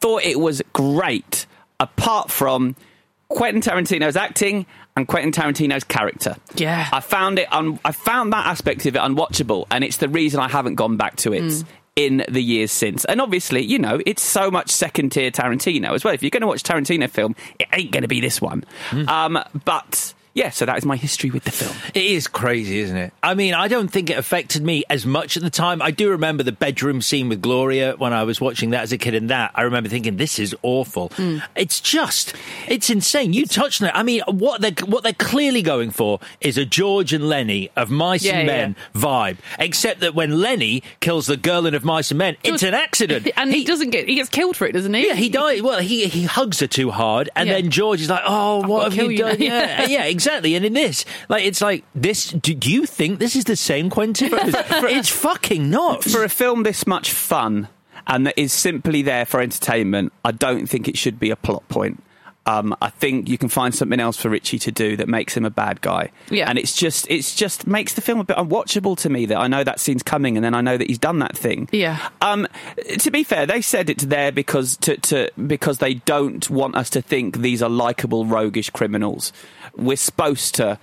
thought 0.00 0.22
it 0.24 0.38
was 0.40 0.62
great. 0.72 1.46
Apart 1.80 2.30
from 2.30 2.76
Quentin 3.28 3.60
Tarantino's 3.60 4.16
acting 4.16 4.66
and 4.96 5.08
Quentin 5.08 5.32
Tarantino's 5.32 5.84
character. 5.84 6.36
Yeah. 6.54 6.88
I 6.92 7.00
found 7.00 7.38
it. 7.38 7.52
Un- 7.52 7.80
I 7.84 7.92
found 7.92 8.32
that 8.32 8.46
aspect 8.46 8.86
of 8.86 8.94
it 8.94 8.98
unwatchable, 9.00 9.66
and 9.70 9.82
it's 9.82 9.96
the 9.96 10.08
reason 10.08 10.40
I 10.40 10.48
haven't 10.48 10.76
gone 10.76 10.96
back 10.96 11.16
to 11.16 11.32
it. 11.32 11.42
Mm. 11.42 11.64
In 11.96 12.24
the 12.28 12.42
years 12.42 12.72
since, 12.72 13.04
and 13.04 13.20
obviously, 13.20 13.62
you 13.62 13.78
know, 13.78 14.00
it's 14.04 14.20
so 14.20 14.50
much 14.50 14.68
second 14.68 15.10
tier 15.10 15.30
Tarantino 15.30 15.94
as 15.94 16.02
well. 16.02 16.12
If 16.12 16.24
you're 16.24 16.30
going 16.30 16.40
to 16.40 16.48
watch 16.48 16.64
Tarantino 16.64 17.08
film, 17.08 17.36
it 17.60 17.68
ain't 17.72 17.92
going 17.92 18.02
to 18.02 18.08
be 18.08 18.20
this 18.20 18.40
one. 18.40 18.64
Hmm. 18.90 19.08
Um, 19.08 19.38
but 19.64 20.12
yeah, 20.34 20.50
so 20.50 20.66
that 20.66 20.76
is 20.76 20.84
my 20.84 20.96
history 20.96 21.30
with 21.30 21.44
the 21.44 21.50
film. 21.52 21.74
It 21.94 22.04
is 22.04 22.26
crazy, 22.28 22.80
isn't 22.80 22.96
it? 22.96 23.12
I 23.22 23.34
mean, 23.34 23.54
I 23.54 23.68
don't 23.68 23.88
think 23.88 24.10
it 24.10 24.18
affected 24.18 24.62
me 24.62 24.82
as 24.90 25.06
much 25.06 25.36
at 25.36 25.42
the 25.44 25.50
time. 25.50 25.80
I 25.80 25.90
do 25.92 26.10
remember 26.10 26.42
the 26.42 26.52
bedroom 26.52 27.00
scene 27.02 27.28
with 27.28 27.40
Gloria 27.40 27.94
when 27.96 28.12
I 28.12 28.24
was 28.24 28.40
watching 28.40 28.70
that 28.70 28.82
as 28.82 28.92
a 28.92 28.98
kid, 28.98 29.14
and 29.14 29.30
that 29.30 29.52
I 29.54 29.62
remember 29.62 29.88
thinking, 29.88 30.16
"This 30.16 30.38
is 30.40 30.54
awful." 30.62 31.10
Mm. 31.10 31.42
It's 31.54 31.80
just, 31.80 32.34
it's 32.66 32.90
insane. 32.90 33.32
You 33.32 33.46
touched 33.46 33.80
on 33.80 33.88
it. 33.88 33.92
I 33.94 34.02
mean, 34.02 34.22
what 34.26 34.60
they 34.60 34.72
what 34.86 35.04
they're 35.04 35.12
clearly 35.12 35.62
going 35.62 35.90
for 35.92 36.18
is 36.40 36.58
a 36.58 36.64
George 36.64 37.12
and 37.12 37.28
Lenny 37.28 37.70
of 37.76 37.90
Mice 37.90 38.24
Yeah, 38.24 38.38
and 38.38 38.48
yeah. 38.48 38.54
Men 38.56 38.76
vibe, 38.94 39.36
except 39.60 40.00
that 40.00 40.14
when 40.16 40.40
Lenny 40.40 40.82
kills 41.00 41.26
the 41.28 41.36
girl 41.36 41.64
in 41.66 41.74
of 41.74 41.84
Mice 41.84 42.10
and 42.10 42.18
Men, 42.18 42.36
it's 42.42 42.64
an 42.64 42.74
accident, 42.74 43.28
and 43.36 43.52
he, 43.54 43.64
doesn't 43.64 43.90
get 43.90 44.08
he 44.08 44.16
gets 44.16 44.30
killed 44.30 44.56
for 44.56 44.66
it, 44.66 44.72
doesn't 44.72 44.92
he? 44.92 45.06
Yeah, 45.06 45.14
he 45.14 45.28
dies. 45.28 45.62
Well, 45.62 45.78
he 45.80 46.06
he 46.08 46.24
hugs 46.24 46.58
her 46.58 46.66
too 46.66 46.90
hard, 46.90 47.30
and 47.36 47.48
Yeah. 47.48 47.54
then 47.54 47.70
George 47.70 48.00
is 48.00 48.10
like, 48.10 48.22
"Oh, 48.26 48.66
what 48.66 48.92
have 48.92 48.96
you 48.96 49.16
done?" 49.16 49.40
Yeah, 49.40 49.86
yeah, 49.86 50.04
exactly. 50.04 50.23
Certainly, 50.24 50.54
and 50.54 50.64
in 50.64 50.72
this, 50.72 51.04
like, 51.28 51.44
it's 51.44 51.60
like 51.60 51.84
this. 51.94 52.30
Do, 52.30 52.54
do 52.54 52.72
you 52.72 52.86
think 52.86 53.18
this 53.18 53.36
is 53.36 53.44
the 53.44 53.56
same 53.56 53.90
Quentin? 53.90 54.30
it's 54.32 55.10
fucking 55.10 55.70
not. 55.70 56.02
For 56.02 56.24
a 56.24 56.28
film 56.28 56.62
this 56.62 56.86
much 56.86 57.10
fun 57.12 57.68
and 58.06 58.26
that 58.26 58.38
is 58.38 58.52
simply 58.52 59.02
there 59.02 59.24
for 59.24 59.40
entertainment, 59.40 60.12
I 60.24 60.32
don't 60.32 60.66
think 60.66 60.88
it 60.88 60.98
should 60.98 61.18
be 61.18 61.30
a 61.30 61.36
plot 61.36 61.66
point. 61.68 62.02
Um, 62.46 62.76
I 62.82 62.90
think 62.90 63.28
you 63.28 63.38
can 63.38 63.48
find 63.48 63.74
something 63.74 63.98
else 63.98 64.18
for 64.18 64.28
Richie 64.28 64.58
to 64.60 64.72
do 64.72 64.98
that 64.98 65.08
makes 65.08 65.34
him 65.34 65.46
a 65.46 65.50
bad 65.50 65.80
guy. 65.80 66.10
Yeah. 66.28 66.48
and 66.50 66.58
it's 66.58 66.76
just 66.76 67.06
it's 67.08 67.34
just 67.34 67.66
makes 67.66 67.94
the 67.94 68.02
film 68.02 68.20
a 68.20 68.24
bit 68.24 68.36
unwatchable 68.36 68.98
to 68.98 69.08
me. 69.08 69.24
That 69.24 69.38
I 69.38 69.48
know 69.48 69.64
that 69.64 69.80
scene's 69.80 70.02
coming, 70.02 70.36
and 70.36 70.44
then 70.44 70.54
I 70.54 70.60
know 70.60 70.76
that 70.76 70.88
he's 70.88 70.98
done 70.98 71.20
that 71.20 71.34
thing. 71.36 71.70
Yeah. 71.72 72.06
Um, 72.20 72.46
to 72.98 73.10
be 73.10 73.24
fair, 73.24 73.46
they 73.46 73.62
said 73.62 73.88
it's 73.88 74.04
there 74.04 74.30
because 74.30 74.76
to, 74.78 74.98
to 74.98 75.30
because 75.46 75.78
they 75.78 75.94
don't 75.94 76.48
want 76.50 76.76
us 76.76 76.90
to 76.90 77.00
think 77.00 77.38
these 77.38 77.62
are 77.62 77.70
likable, 77.70 78.26
roguish 78.26 78.68
criminals. 78.68 79.32
We're 79.76 79.96
supposed 79.96 80.54
to 80.56 80.78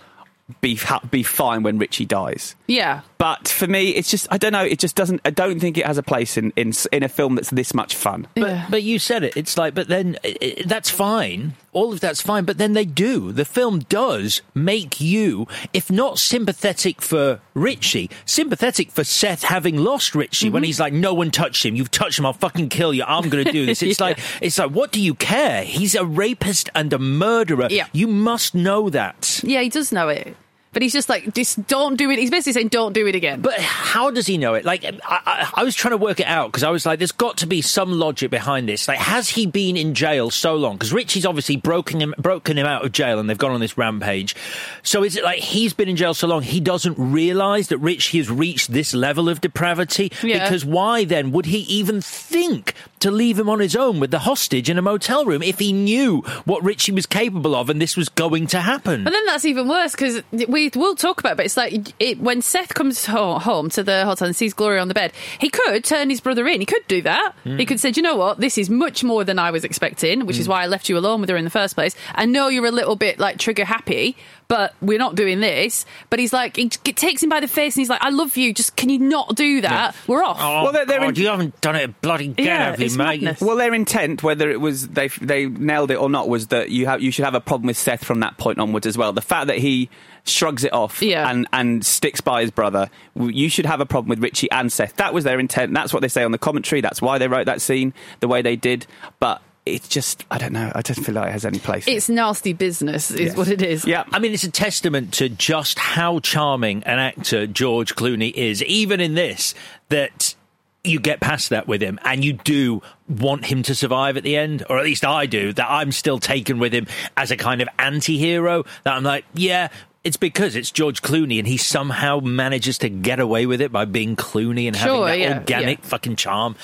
be 0.60 0.79
be 1.10 1.24
fine 1.24 1.63
when 1.63 1.77
Richie 1.77 2.05
dies. 2.05 2.55
Yeah. 2.72 3.01
But 3.18 3.48
for 3.48 3.68
me, 3.68 3.90
it's 3.90 4.10
just 4.10 4.28
I 4.32 4.38
don't 4.38 4.54
know. 4.54 4.63
It 4.63 4.80
just 4.80 4.96
doesn't. 4.96 5.22
I 5.25 5.30
don't 5.30 5.60
think 5.60 5.78
it 5.78 5.86
has 5.86 5.98
a 5.98 6.04
place 6.04 6.38
in 6.38 6.51
in, 6.56 6.74
in 6.92 7.04
a 7.04 7.10
film 7.10 7.36
that's 7.36 7.50
this 7.51 7.74
much 7.74 7.96
fun. 7.96 8.28
But 8.36 8.72
but 8.72 8.84
you 8.84 8.98
said 8.98 9.24
it. 9.24 9.36
It's 9.38 9.58
like, 9.58 9.75
but 9.75 9.88
then 9.88 10.18
i 10.24 10.36
i 10.42 10.63
that's 10.66 10.90
fine. 10.90 11.54
All 11.74 11.94
of 11.94 12.00
that's 12.00 12.22
fine. 12.22 12.46
But 12.46 12.58
then 12.58 12.74
they 12.74 12.86
do. 12.86 13.32
The 13.32 13.46
film 13.46 13.80
does 13.80 14.42
make 14.54 15.00
you, 15.00 15.48
if 15.72 15.92
not 15.92 16.18
sympathetic 16.18 17.01
for 17.01 17.42
Richie, 17.54 18.10
sympathetic 18.25 18.92
for 18.92 19.04
Seth 19.04 19.44
having 19.44 19.78
lost 19.78 20.16
Richie 20.16 20.50
when 20.50 20.62
mm-hmm. 20.62 20.68
he's 20.68 20.80
like, 20.80 20.94
"No 20.94 21.13
one 21.13 21.30
touched 21.30 21.66
him. 21.66 21.75
You've 21.75 21.92
touched 21.92 22.18
him. 22.18 22.25
I'll 22.25 22.34
fucking 22.34 22.70
kill 22.70 22.94
you. 22.94 23.04
I'm 23.06 23.30
going 23.30 23.46
to 23.46 23.51
do 23.51 23.66
this." 23.66 23.82
It's 23.92 24.00
Yeah. 24.00 24.06
like 24.06 24.20
it's 24.42 24.58
like, 24.58 24.72
what 24.72 24.92
do 24.92 25.01
you 25.01 25.13
care? 25.13 25.63
He's 25.63 25.96
a 25.96 26.06
rapist 26.06 26.70
and 26.74 26.94
a 26.94 27.00
murderer. 27.00 27.68
Yeah. 27.70 27.88
You 27.92 28.08
must 28.08 28.56
know 28.56 28.90
that. 28.90 29.42
Yeah, 29.44 29.62
he 29.62 29.70
does 29.70 29.92
know 29.92 30.08
it. 30.08 30.36
But 30.74 30.84
he's 30.84 30.94
just 30.94 31.10
like, 31.10 31.34
just 31.34 31.68
don't 31.68 31.98
do 31.98 32.10
it. 32.12 32.20
He's 32.20 32.30
basically 32.30 32.54
saying, 32.54 32.70
don't 32.70 32.94
do 32.94 33.06
it 33.06 33.13
again. 33.13 33.42
But 33.42 33.60
how 33.60 34.10
does 34.10 34.25
he 34.25 34.38
know 34.38 34.54
it? 34.54 34.63
Like, 34.63 34.86
I, 34.86 34.94
I, 35.06 35.51
I 35.56 35.63
was 35.66 35.75
trying 35.75 35.92
to 35.92 35.98
work 35.98 36.22
it 36.22 36.28
out 36.28 36.48
because 36.48 36.63
I 36.63 36.70
was 36.70 36.86
like, 36.86 37.00
there's 37.00 37.12
got 37.12 37.38
to 37.40 37.46
be 37.46 37.62
some 37.62 37.92
logic 37.92 38.32
behind 38.32 38.70
this. 38.70 38.88
Like, 38.88 39.00
has 39.00 39.28
he 39.30 39.46
been 39.46 39.75
in 39.75 39.94
jail 39.94 40.30
so 40.30 40.56
long? 40.56 40.75
Because 40.75 40.94
Richie's 40.94 41.25
obviously 41.25 41.58
broken 41.58 42.00
him, 42.00 42.13
broken 42.18 42.58
him 42.58 42.66
out 42.66 42.86
of 42.86 42.94
jail, 42.94 43.20
and 43.20 43.30
they've 43.30 43.38
gone 43.38 43.51
on 43.51 43.60
this 43.60 43.78
rampage. 43.78 44.34
So 44.82 45.04
is 45.04 45.18
it 45.18 45.25
like 45.25 45.40
he's 45.40 45.74
been 45.74 45.90
in 45.90 45.98
jail 45.98 46.13
so 46.13 46.28
long 46.28 46.42
he 46.42 46.62
doesn't 46.62 46.96
realise 46.98 47.68
that 47.68 47.78
Richie 47.80 48.20
has 48.20 48.30
reached 48.30 48.72
this 48.72 48.94
level 48.94 49.28
of 49.28 49.42
depravity? 49.42 50.10
Yeah. 50.24 50.46
Because 50.46 50.63
why 50.63 51.04
then 51.04 51.34
would 51.34 51.48
he 51.48 51.60
even 51.63 52.00
think 52.00 52.75
to 53.01 53.12
leave 53.12 53.38
him 53.38 53.50
on 53.50 53.60
his 53.60 53.75
own 53.75 54.00
with 54.00 54.12
the 54.12 54.20
hostage 54.20 54.70
in 54.70 54.77
a 54.77 54.81
motel 54.81 55.25
room 55.25 55.43
if 55.43 55.60
he 55.60 55.74
knew 55.74 56.22
what 56.46 56.63
Richie 56.63 56.91
was 56.91 57.05
capable 57.05 57.55
of 57.55 57.70
and 57.70 57.81
this 57.81 57.98
was 57.98 58.10
going 58.10 58.48
to 58.48 58.62
happen? 58.62 59.03
But 59.03 59.12
then 59.12 59.25
that's 59.25 59.46
even 59.46 59.67
worse 59.67 59.91
because 59.91 60.24
we 60.48 60.72
will 60.75 60.96
talk 60.96 61.20
about 61.20 61.34
it. 61.34 61.38
But 61.38 61.46
it's 61.46 61.58
like 61.58 61.93
it, 62.00 62.20
when 62.20 62.41
Seth 62.41 62.74
comes 62.74 63.05
home 63.05 63.70
to 63.72 63.84
the 63.84 64.05
hotel 64.05 64.27
and 64.27 64.36
sees 64.36 64.53
Gloria 64.53 64.81
on 64.81 64.88
the 64.88 64.93
bed, 64.93 65.12
he 65.39 65.50
could 65.50 65.84
turn 65.84 66.10
his 66.10 66.22
brother 66.22 66.48
in. 66.48 66.62
He 66.62 66.65
could 66.65 66.88
do 66.88 67.01
that. 67.01 67.34
Hmm. 67.43 67.58
He 67.58 67.65
could 67.65 67.79
say, 67.79 67.91
"Do 67.91 68.00
you 68.00 68.03
know 68.03 68.15
what? 68.15 68.39
This 68.39 68.58
is 68.58 68.70
much 68.70 69.03
more 69.03 69.24
than 69.24 69.39
I 69.39 69.51
was 69.51 69.63
expecting, 69.63 70.25
which 70.25 70.38
is 70.38 70.48
why 70.48 70.63
I 70.63 70.67
left 70.67 70.89
you 70.89 70.98
alone 70.98 71.22
with 71.22 71.29
her 71.29 71.38
in 71.38 71.43
the 71.43 71.50
first 71.50 71.75
place. 71.75 71.96
I 72.15 72.25
know 72.25 72.48
you're 72.48 72.65
a 72.65 72.72
little 72.72 72.96
bit 72.96 73.20
like 73.20 73.38
trigger 73.38 73.65
happy, 73.65 74.15
but 74.51 74.74
we're 74.81 75.00
not 75.00 75.15
doing 75.15 75.39
this." 75.39 75.86
But 76.10 76.20
he's 76.20 76.34
like, 76.34 76.58
he 76.58 76.67
t- 76.67 76.91
takes 76.91 77.24
him 77.24 77.29
by 77.29 77.39
the 77.39 77.48
face 77.48 77.75
and 77.75 77.81
he's 77.81 77.89
like, 77.89 78.03
"I 78.03 78.10
love 78.10 78.36
you. 78.36 78.53
Just 78.53 78.75
can 78.75 78.89
you 78.89 79.00
not 79.00 79.36
do 79.38 79.62
that? 79.62 79.96
We're 80.08 80.22
off." 80.24 80.38
Oh, 80.41 80.63
Well, 80.63 80.74
they're- 80.74 80.86
they're 80.86 81.00
God, 81.00 81.17
in- 81.17 81.24
you 81.24 81.27
haven't 81.29 81.62
done 81.62 81.75
it 81.77 81.84
a 81.86 81.88
bloody 81.88 82.25
again, 82.31 82.46
Yeah, 82.46 82.65
have 82.72 82.79
you, 82.79 82.86
it's 82.88 82.98
mate? 82.98 83.22
madness. 83.22 83.39
Well, 83.41 83.55
their 83.55 83.74
intent, 83.74 84.22
whether 84.24 84.50
it 84.51 84.60
was 84.60 84.89
they 84.89 85.08
they 85.08 85.46
nailed 85.48 85.89
it 85.91 85.96
or 85.96 86.10
not, 86.10 86.27
was 86.27 86.48
that 86.48 86.70
you 86.70 86.86
have 86.88 87.01
you 87.01 87.12
should 87.12 87.24
have 87.25 87.36
a 87.36 87.39
problem 87.41 87.67
with 87.67 87.77
Seth 87.77 88.03
from 88.03 88.20
that 88.20 88.38
point 88.38 88.60
onwards 88.60 88.86
as 88.86 88.98
well. 88.98 89.13
The 89.13 89.22
fact 89.22 89.48
that 89.48 89.58
he 89.60 89.89
shrugs 90.24 90.63
it 90.63 90.72
off 90.74 91.01
Yeah. 91.01 91.27
and 91.29 91.48
and 91.53 91.84
sticks 91.86 92.22
by 92.22 92.41
his 92.41 92.51
brother, 92.51 92.89
you 93.15 93.50
should 93.50 93.65
have 93.65 93.79
a 93.81 93.86
problem 93.88 94.10
with 94.10 94.20
Richie 94.22 94.51
and 94.51 94.72
Seth. 94.72 94.96
That 94.98 95.13
was 95.13 95.24
their 95.24 95.39
intent. 95.39 95.74
That's 95.74 95.93
what 95.93 96.01
they 96.01 96.08
say 96.10 96.24
on 96.24 96.31
the 96.31 96.38
commentary. 96.38 96.81
That's 96.81 97.01
why 97.01 97.17
they 97.17 97.27
wrote 97.27 97.46
that 97.48 97.62
scene 97.62 97.93
the 98.20 98.27
way 98.27 98.41
they 98.43 98.55
did. 98.55 98.86
But 99.20 99.41
it's 99.65 99.88
just 99.88 100.24
I 100.32 100.38
don't 100.38 100.53
know. 100.53 100.72
I 100.74 100.82
don't 100.82 101.03
feel 101.03 101.15
like 101.15 101.30
it 101.30 101.34
has 101.34 101.46
any 101.46 101.60
place. 101.60 101.88
It's 101.88 102.10
nasty 102.10 102.53
business, 102.53 103.12
is 103.12 103.20
Yes. 103.20 103.38
what 103.38 103.48
it 103.48 103.62
is. 103.62 103.86
yeah. 103.86 104.03
I 104.12 104.20
mean, 104.20 104.34
it's 104.34 104.44
a 104.44 104.51
testament 104.51 105.13
to 105.15 105.30
just 105.30 105.77
how 105.80 106.20
charming 106.20 106.84
an 106.84 107.00
actor 107.00 107.46
George 107.48 107.96
Clooney 107.96 108.34
is, 108.34 108.63
even 108.63 109.00
in 109.00 109.13
this, 109.15 109.53
that 109.89 110.36
you 110.84 111.00
get 111.00 111.20
past 111.20 111.50
that 111.51 111.68
with 111.68 111.80
him 111.80 112.00
and 112.03 112.25
you 112.25 112.34
do 112.34 112.82
want 113.08 113.46
him 113.46 113.62
to 113.62 113.75
survive 113.75 114.18
at 114.18 114.24
the 114.24 114.36
end, 114.36 114.63
or 114.68 114.80
at 114.80 114.84
least 114.84 115.06
I 115.06 115.27
do, 115.27 115.53
that 115.53 115.68
I'm 115.70 115.91
still 115.91 116.18
taken 116.18 116.58
with 116.58 116.74
him 116.74 116.88
as 117.15 117.30
a 117.30 117.38
kind 117.38 117.62
of 117.62 117.70
anti 117.77 118.18
hero. 118.18 118.63
That 118.84 118.96
I'm 118.96 119.03
like, 119.03 119.25
yeah. 119.36 119.68
It's 120.03 120.18
because 120.18 120.56
it's 120.56 120.72
George 120.72 121.03
Clooney 121.03 121.38
and 121.38 121.48
he 121.48 121.58
somehow 121.58 122.20
manages 122.22 122.80
to 122.80 122.89
get 122.89 123.20
away 123.20 123.46
with 123.46 123.62
it 123.62 123.72
by 123.72 123.86
being 123.86 124.15
Clooney 124.15 124.65
and 124.65 124.75
Sure, 124.75 125.08
having 125.08 125.22
that 125.22 125.30
yeah, 125.30 125.38
organic 125.38 125.77
yeah. 125.77 125.86
fucking 125.86 126.15
charm. 126.15 126.56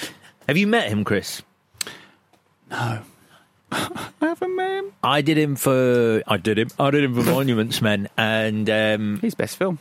Have 0.47 0.57
you 0.57 0.65
met 0.65 0.87
him, 0.89 1.03
Chris? 1.03 1.43
No. 2.69 2.99
I 3.69 4.05
haven't 4.21 4.55
met 4.55 4.71
him. 4.79 4.93
I 5.03 5.21
did 5.21 5.37
him 5.37 5.57
for 5.57 6.23
I 6.25 6.37
did 6.37 6.57
him 6.57 6.69
I 6.79 6.89
did 6.89 7.03
him 7.03 7.13
for 7.15 7.23
Monuments 7.31 7.81
Men, 7.81 8.07
and 8.17 8.69
um, 8.69 9.19
His 9.19 9.35
best 9.35 9.57
film. 9.57 9.77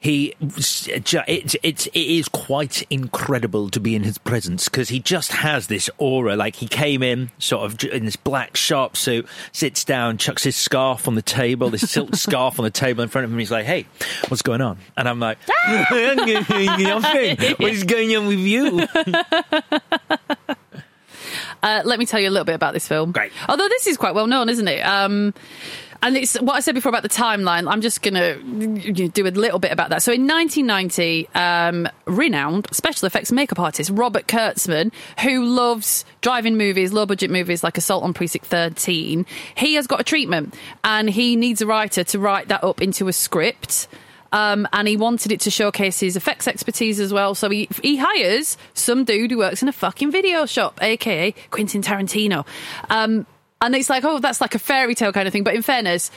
he 0.00 0.34
it's 0.40 0.88
it's 0.88 1.86
it 1.86 1.92
is 1.94 2.26
quite 2.28 2.84
incredible 2.88 3.68
to 3.68 3.80
be 3.80 3.94
in 3.94 4.02
his 4.02 4.16
presence 4.16 4.70
because 4.70 4.88
he 4.88 4.98
just 4.98 5.32
has 5.32 5.66
this 5.66 5.90
aura. 5.98 6.36
Like 6.36 6.56
he 6.56 6.66
came 6.68 7.02
in 7.02 7.30
sort 7.38 7.66
of 7.70 7.84
in 7.92 8.06
this 8.06 8.16
black 8.16 8.56
sharp 8.56 8.96
suit, 8.96 9.28
sits 9.52 9.84
down, 9.84 10.16
chucks 10.16 10.44
his 10.44 10.56
scarf 10.56 11.06
on 11.06 11.14
the 11.14 11.20
table, 11.22 11.68
this 11.68 11.90
silk 11.90 12.14
scarf 12.16 12.58
on 12.58 12.64
the 12.64 12.70
table 12.70 13.02
in 13.02 13.10
front 13.10 13.26
of 13.26 13.30
him. 13.32 13.38
He's 13.38 13.50
like, 13.50 13.66
"Hey, 13.66 13.84
what's 14.28 14.40
going 14.42 14.62
on?" 14.62 14.78
And 14.96 15.06
I'm 15.06 15.20
like, 15.20 15.36
"Nothing. 15.68 17.36
What 17.58 17.72
is 17.72 17.84
going 17.84 18.16
on 18.16 18.26
with 18.26 18.38
you?" 18.38 18.88
Uh, 21.62 21.82
let 21.84 21.98
me 21.98 22.06
tell 22.06 22.20
you 22.20 22.28
a 22.28 22.30
little 22.30 22.44
bit 22.44 22.54
about 22.54 22.74
this 22.74 22.86
film. 22.86 23.12
Great. 23.12 23.32
Although 23.48 23.68
this 23.68 23.86
is 23.86 23.96
quite 23.96 24.14
well 24.14 24.26
known, 24.26 24.48
isn't 24.48 24.68
it? 24.68 24.80
Um, 24.80 25.34
and 26.02 26.16
it's 26.16 26.40
what 26.40 26.54
I 26.54 26.60
said 26.60 26.74
before 26.74 26.90
about 26.90 27.02
the 27.02 27.08
timeline. 27.08 27.70
I'm 27.70 27.80
just 27.80 28.02
going 28.02 28.14
to 28.14 29.08
do 29.08 29.26
a 29.26 29.30
little 29.30 29.58
bit 29.58 29.72
about 29.72 29.90
that. 29.90 30.02
So, 30.02 30.12
in 30.12 30.26
1990, 30.26 31.28
um, 31.34 31.88
renowned 32.04 32.68
special 32.72 33.06
effects 33.06 33.32
makeup 33.32 33.58
artist 33.58 33.90
Robert 33.90 34.28
Kurtzman, 34.28 34.92
who 35.20 35.44
loves 35.44 36.04
driving 36.20 36.56
movies, 36.56 36.92
low 36.92 37.04
budget 37.04 37.30
movies 37.30 37.64
like 37.64 37.76
Assault 37.76 38.04
on 38.04 38.14
Precinct 38.14 38.46
13, 38.46 39.26
he 39.56 39.74
has 39.74 39.86
got 39.86 40.00
a 40.00 40.04
treatment 40.04 40.54
and 40.84 41.10
he 41.10 41.34
needs 41.34 41.60
a 41.62 41.66
writer 41.66 42.04
to 42.04 42.18
write 42.18 42.48
that 42.48 42.62
up 42.62 42.80
into 42.80 43.08
a 43.08 43.12
script. 43.12 43.88
Um, 44.32 44.68
and 44.72 44.86
he 44.86 44.96
wanted 44.96 45.32
it 45.32 45.40
to 45.40 45.50
showcase 45.50 46.00
his 46.00 46.16
effects 46.16 46.46
expertise 46.46 47.00
as 47.00 47.12
well. 47.12 47.34
So 47.34 47.48
he 47.48 47.68
he 47.82 47.96
hires 47.96 48.56
some 48.74 49.04
dude 49.04 49.30
who 49.30 49.38
works 49.38 49.62
in 49.62 49.68
a 49.68 49.72
fucking 49.72 50.10
video 50.10 50.46
shop, 50.46 50.78
aka 50.82 51.32
Quentin 51.50 51.82
Tarantino. 51.82 52.46
Um, 52.90 53.26
and 53.60 53.74
it's 53.74 53.90
like, 53.90 54.04
oh, 54.04 54.18
that's 54.18 54.40
like 54.40 54.54
a 54.54 54.58
fairy 54.58 54.94
tale 54.94 55.12
kind 55.12 55.26
of 55.26 55.32
thing. 55.32 55.44
But 55.44 55.54
in 55.54 55.62
fairness, 55.62 56.10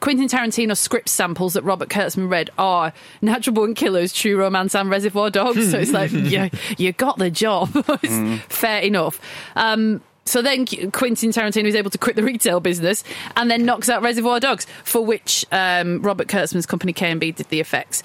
Quentin 0.00 0.28
Tarantino's 0.28 0.80
script 0.80 1.08
samples 1.08 1.54
that 1.54 1.62
Robert 1.62 1.88
Kurtzman 1.88 2.30
read 2.30 2.50
are 2.58 2.92
Natural 3.22 3.54
Born 3.54 3.74
Killers, 3.74 4.12
True 4.12 4.36
Romance, 4.36 4.74
and 4.74 4.90
Reservoir 4.90 5.30
Dogs. 5.30 5.70
so 5.70 5.78
it's 5.78 5.92
like, 5.92 6.10
yeah, 6.12 6.48
you 6.76 6.92
got 6.92 7.18
the 7.18 7.30
job. 7.30 7.70
it's 8.02 8.54
fair 8.54 8.82
enough. 8.82 9.20
Um, 9.56 10.02
so 10.24 10.42
then 10.42 10.66
Qu- 10.66 10.90
Quentin 10.90 11.30
Tarantino 11.30 11.66
is 11.66 11.74
able 11.74 11.90
to 11.90 11.98
quit 11.98 12.16
the 12.16 12.22
retail 12.22 12.60
business 12.60 13.04
and 13.36 13.50
then 13.50 13.64
knocks 13.64 13.88
out 13.88 14.02
Reservoir 14.02 14.40
Dogs, 14.40 14.66
for 14.84 15.04
which 15.04 15.44
um, 15.52 16.02
Robert 16.02 16.28
Kurtzman's 16.28 16.66
company 16.66 16.92
KNB 16.92 17.34
did 17.34 17.48
the 17.48 17.60
effects. 17.60 18.02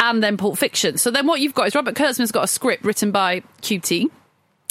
And 0.00 0.22
then 0.22 0.36
Pulp 0.36 0.56
Fiction. 0.56 0.96
So 0.96 1.10
then 1.10 1.26
what 1.26 1.40
you've 1.40 1.54
got 1.54 1.66
is 1.66 1.74
Robert 1.74 1.94
Kurtzman's 1.94 2.32
got 2.32 2.44
a 2.44 2.48
script 2.48 2.84
written 2.84 3.10
by 3.10 3.42
QT. 3.62 4.08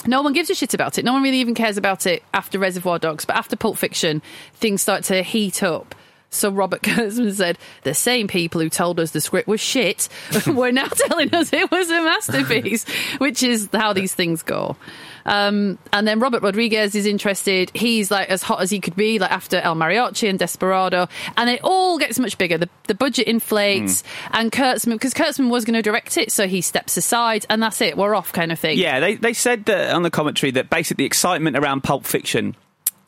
No 0.05 0.21
one 0.21 0.31
gives 0.31 0.49
a 0.49 0.55
shit 0.55 0.73
about 0.73 0.97
it. 0.97 1.03
No 1.03 1.11
one 1.11 1.21
really 1.21 1.39
even 1.39 1.53
cares 1.53 1.75
about 1.75 2.05
it 2.05 2.23
after 2.33 2.57
Reservoir 2.57 2.97
Dogs. 2.97 3.25
But 3.25 3.35
after 3.35 3.55
Pulp 3.55 3.77
Fiction, 3.77 4.21
things 4.53 4.81
start 4.81 5.03
to 5.05 5.23
heat 5.23 5.63
up 5.63 5.95
So 6.29 6.49
Robert 6.51 6.81
Kurtzman 6.83 7.33
said, 7.33 7.57
the 7.83 7.93
same 7.93 8.27
people 8.27 8.61
who 8.61 8.69
told 8.69 8.99
us 8.99 9.11
the 9.11 9.21
script 9.21 9.47
was 9.47 9.61
shit 9.61 10.09
were 10.47 10.71
now 10.71 10.87
telling 11.07 11.33
us 11.33 11.51
it 11.53 11.69
was 11.71 11.89
a 11.89 12.01
masterpiece, 12.01 12.87
which 13.17 13.43
is 13.43 13.69
how 13.73 13.93
these 13.93 14.13
things 14.13 14.43
go. 14.43 14.75
Um, 15.27 15.77
and 15.93 16.07
then 16.07 16.19
Robert 16.19 16.41
Rodriguez 16.41 16.95
is 16.95 17.05
interested. 17.05 17.71
He's 17.75 18.09
like 18.09 18.29
as 18.29 18.41
hot 18.41 18.61
as 18.61 18.69
he 18.69 18.79
could 18.79 18.95
be, 18.95 19.19
like 19.19 19.31
after 19.31 19.57
El 19.57 19.75
Mariachi 19.75 20.29
and 20.29 20.39
Desperado. 20.39 21.07
And 21.35 21.49
it 21.49 21.61
all 21.63 21.99
gets 21.99 22.17
much 22.17 22.37
bigger. 22.37 22.57
The, 22.57 22.69
the 22.87 22.95
budget 22.95 23.27
inflates, 23.27 24.03
and 24.31 24.51
Kurtzman, 24.51 24.93
because 24.93 25.13
Kurtzman 25.13 25.49
was 25.49 25.65
going 25.65 25.75
to 25.75 25.81
direct 25.81 26.17
it, 26.17 26.31
so 26.31 26.47
he 26.47 26.61
steps 26.61 26.97
aside, 26.97 27.45
and 27.49 27.61
that's 27.61 27.81
it. 27.81 27.97
We're 27.97 28.15
off, 28.15 28.31
kind 28.33 28.51
of 28.51 28.59
thing. 28.59 28.77
Yeah, 28.77 28.99
they, 28.99 29.15
they 29.15 29.33
said 29.33 29.65
that 29.65 29.93
on 29.93 30.03
the 30.03 30.09
commentary 30.09 30.51
that 30.51 30.69
basically 30.69 31.03
the 31.03 31.07
excitement 31.07 31.57
around 31.57 31.83
Pulp 31.83 32.05
Fiction 32.05 32.55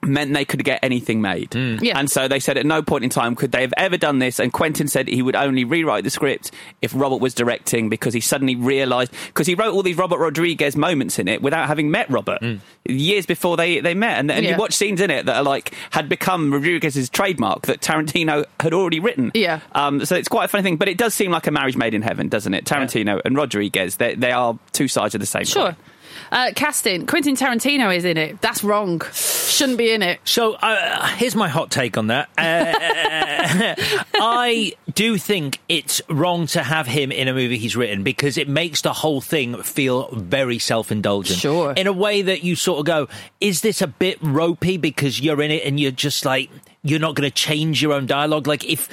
meant 0.09 0.33
they 0.33 0.45
could 0.45 0.63
get 0.63 0.79
anything 0.83 1.21
made. 1.21 1.53
Yeah. 1.55 1.97
And 1.99 2.09
so 2.11 2.27
they 2.27 2.39
said 2.39 2.57
at 2.57 2.65
no 2.65 2.81
point 2.81 3.03
in 3.03 3.09
time 3.09 3.35
could 3.35 3.51
they 3.51 3.61
have 3.61 3.73
ever 3.77 3.97
done 3.97 4.19
this. 4.19 4.39
And 4.39 4.51
Quentin 4.51 4.87
said 4.87 5.07
he 5.07 5.21
would 5.21 5.35
only 5.35 5.63
rewrite 5.63 6.03
the 6.03 6.09
script 6.09 6.51
if 6.81 6.91
Robert 6.93 7.17
was 7.21 7.33
directing 7.33 7.87
because 7.89 8.13
he 8.13 8.19
suddenly 8.19 8.55
realised, 8.55 9.13
because 9.27 9.47
he 9.47 9.55
wrote 9.55 9.73
all 9.73 9.83
these 9.83 9.97
Robert 9.97 10.17
Rodriguez 10.19 10.75
moments 10.75 11.19
in 11.19 11.27
it 11.27 11.41
without 11.41 11.67
having 11.67 11.91
met 11.91 12.09
Robert 12.09 12.39
years 12.85 13.25
before 13.25 13.55
they, 13.55 13.79
they 13.79 13.93
met. 13.93 14.17
And, 14.19 14.31
and 14.31 14.43
Yeah. 14.43 14.51
you 14.51 14.57
watch 14.57 14.73
scenes 14.73 14.99
in 14.99 15.11
it 15.11 15.25
that 15.27 15.37
are 15.37 15.43
like, 15.43 15.73
had 15.91 16.09
become 16.09 16.51
Rodriguez's 16.51 17.09
trademark 17.09 17.67
that 17.67 17.81
Tarantino 17.81 18.45
had 18.59 18.73
already 18.73 18.99
written. 18.99 19.31
Yeah. 19.33 19.59
Um, 19.73 20.03
so 20.05 20.15
it's 20.15 20.27
quite 20.27 20.45
a 20.45 20.47
funny 20.47 20.63
thing, 20.63 20.77
but 20.77 20.87
it 20.89 20.97
does 20.97 21.13
seem 21.13 21.31
like 21.31 21.47
a 21.47 21.51
marriage 21.51 21.77
made 21.77 21.93
in 21.93 22.01
heaven, 22.01 22.29
doesn't 22.29 22.53
it? 22.53 22.65
Tarantino 22.65 23.21
and 23.23 23.35
Rodriguez, 23.37 23.97
they, 23.97 24.15
they 24.15 24.31
are 24.31 24.57
two 24.73 24.87
sides 24.87 25.13
of 25.15 25.21
the 25.21 25.27
same 25.27 25.45
Sure. 25.45 25.63
coin. 25.65 25.75
Uh, 26.31 26.51
casting 26.55 27.05
Quentin 27.05 27.35
Tarantino 27.35 27.95
is 27.95 28.05
in 28.05 28.17
it. 28.17 28.41
That's 28.41 28.63
wrong. 28.63 29.01
Shouldn't 29.13 29.77
be 29.77 29.91
in 29.91 30.01
it. 30.01 30.19
So 30.23 30.53
uh, 30.53 31.07
here's 31.07 31.35
my 31.35 31.49
hot 31.49 31.71
take 31.71 31.97
on 31.97 32.07
that. 32.07 32.29
Uh, 32.37 33.75
I 34.15 34.73
do 34.93 35.17
think 35.17 35.59
it's 35.67 36.01
wrong 36.09 36.47
to 36.47 36.63
have 36.63 36.87
him 36.87 37.11
in 37.11 37.27
a 37.27 37.33
movie 37.33 37.57
he's 37.57 37.75
written 37.75 38.03
because 38.03 38.37
it 38.37 38.47
makes 38.47 38.81
the 38.81 38.93
whole 38.93 39.21
thing 39.21 39.61
feel 39.63 40.09
very 40.11 40.59
self-indulgent. 40.59 41.39
Sure. 41.39 41.73
In 41.73 41.87
a 41.87 41.93
way 41.93 42.21
that 42.21 42.43
you 42.43 42.55
sort 42.55 42.79
of 42.79 42.85
go, 42.85 43.07
is 43.41 43.61
this 43.61 43.81
a 43.81 43.87
bit 43.87 44.17
ropey 44.21 44.77
because 44.77 45.19
you're 45.19 45.41
in 45.41 45.51
it 45.51 45.63
and 45.65 45.79
you're 45.79 45.91
just 45.91 46.25
like 46.25 46.49
you're 46.83 46.99
not 46.99 47.15
going 47.15 47.29
to 47.29 47.33
change 47.33 47.81
your 47.81 47.93
own 47.93 48.05
dialogue. 48.05 48.47
Like 48.47 48.63
if 48.63 48.87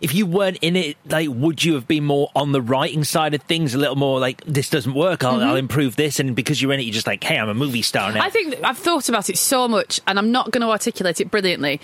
if 0.00 0.14
you 0.14 0.26
weren't 0.26 0.58
in 0.62 0.76
it 0.76 0.96
like 1.08 1.28
would 1.30 1.64
you 1.64 1.74
have 1.74 1.88
been 1.88 2.04
more 2.04 2.30
on 2.34 2.52
the 2.52 2.62
writing 2.62 3.04
side 3.04 3.34
of 3.34 3.42
things? 3.42 3.74
A 3.74 3.78
little 3.78 3.96
more 3.96 4.20
like 4.20 4.44
this 4.44 4.70
doesn't 4.70 4.94
work 4.94 5.24
I'll, 5.24 5.34
I'll 5.34 5.48
mm-hmm. 5.48 5.56
improve 5.56 5.96
this 5.96 6.20
and 6.20 6.36
because 6.36 6.62
you're 6.62 6.72
in 6.72 6.80
it 6.80 6.84
you're 6.84 6.92
just 6.92 7.06
like 7.06 7.22
hey 7.24 7.38
I'm 7.38 7.48
a 7.48 7.54
movie 7.54 7.82
star 7.82 8.12
now. 8.12 8.22
I 8.22 8.30
think 8.30 8.56
I've 8.62 8.78
thought 8.78 9.08
about 9.08 9.28
it 9.28 9.38
so 9.38 9.68
much, 9.68 10.00
and 10.06 10.18
I'm 10.18 10.30
not 10.30 10.50
going 10.50 10.62
to 10.62 10.68
articulate 10.68 11.20
it 11.20 11.30
brilliantly. 11.30 11.80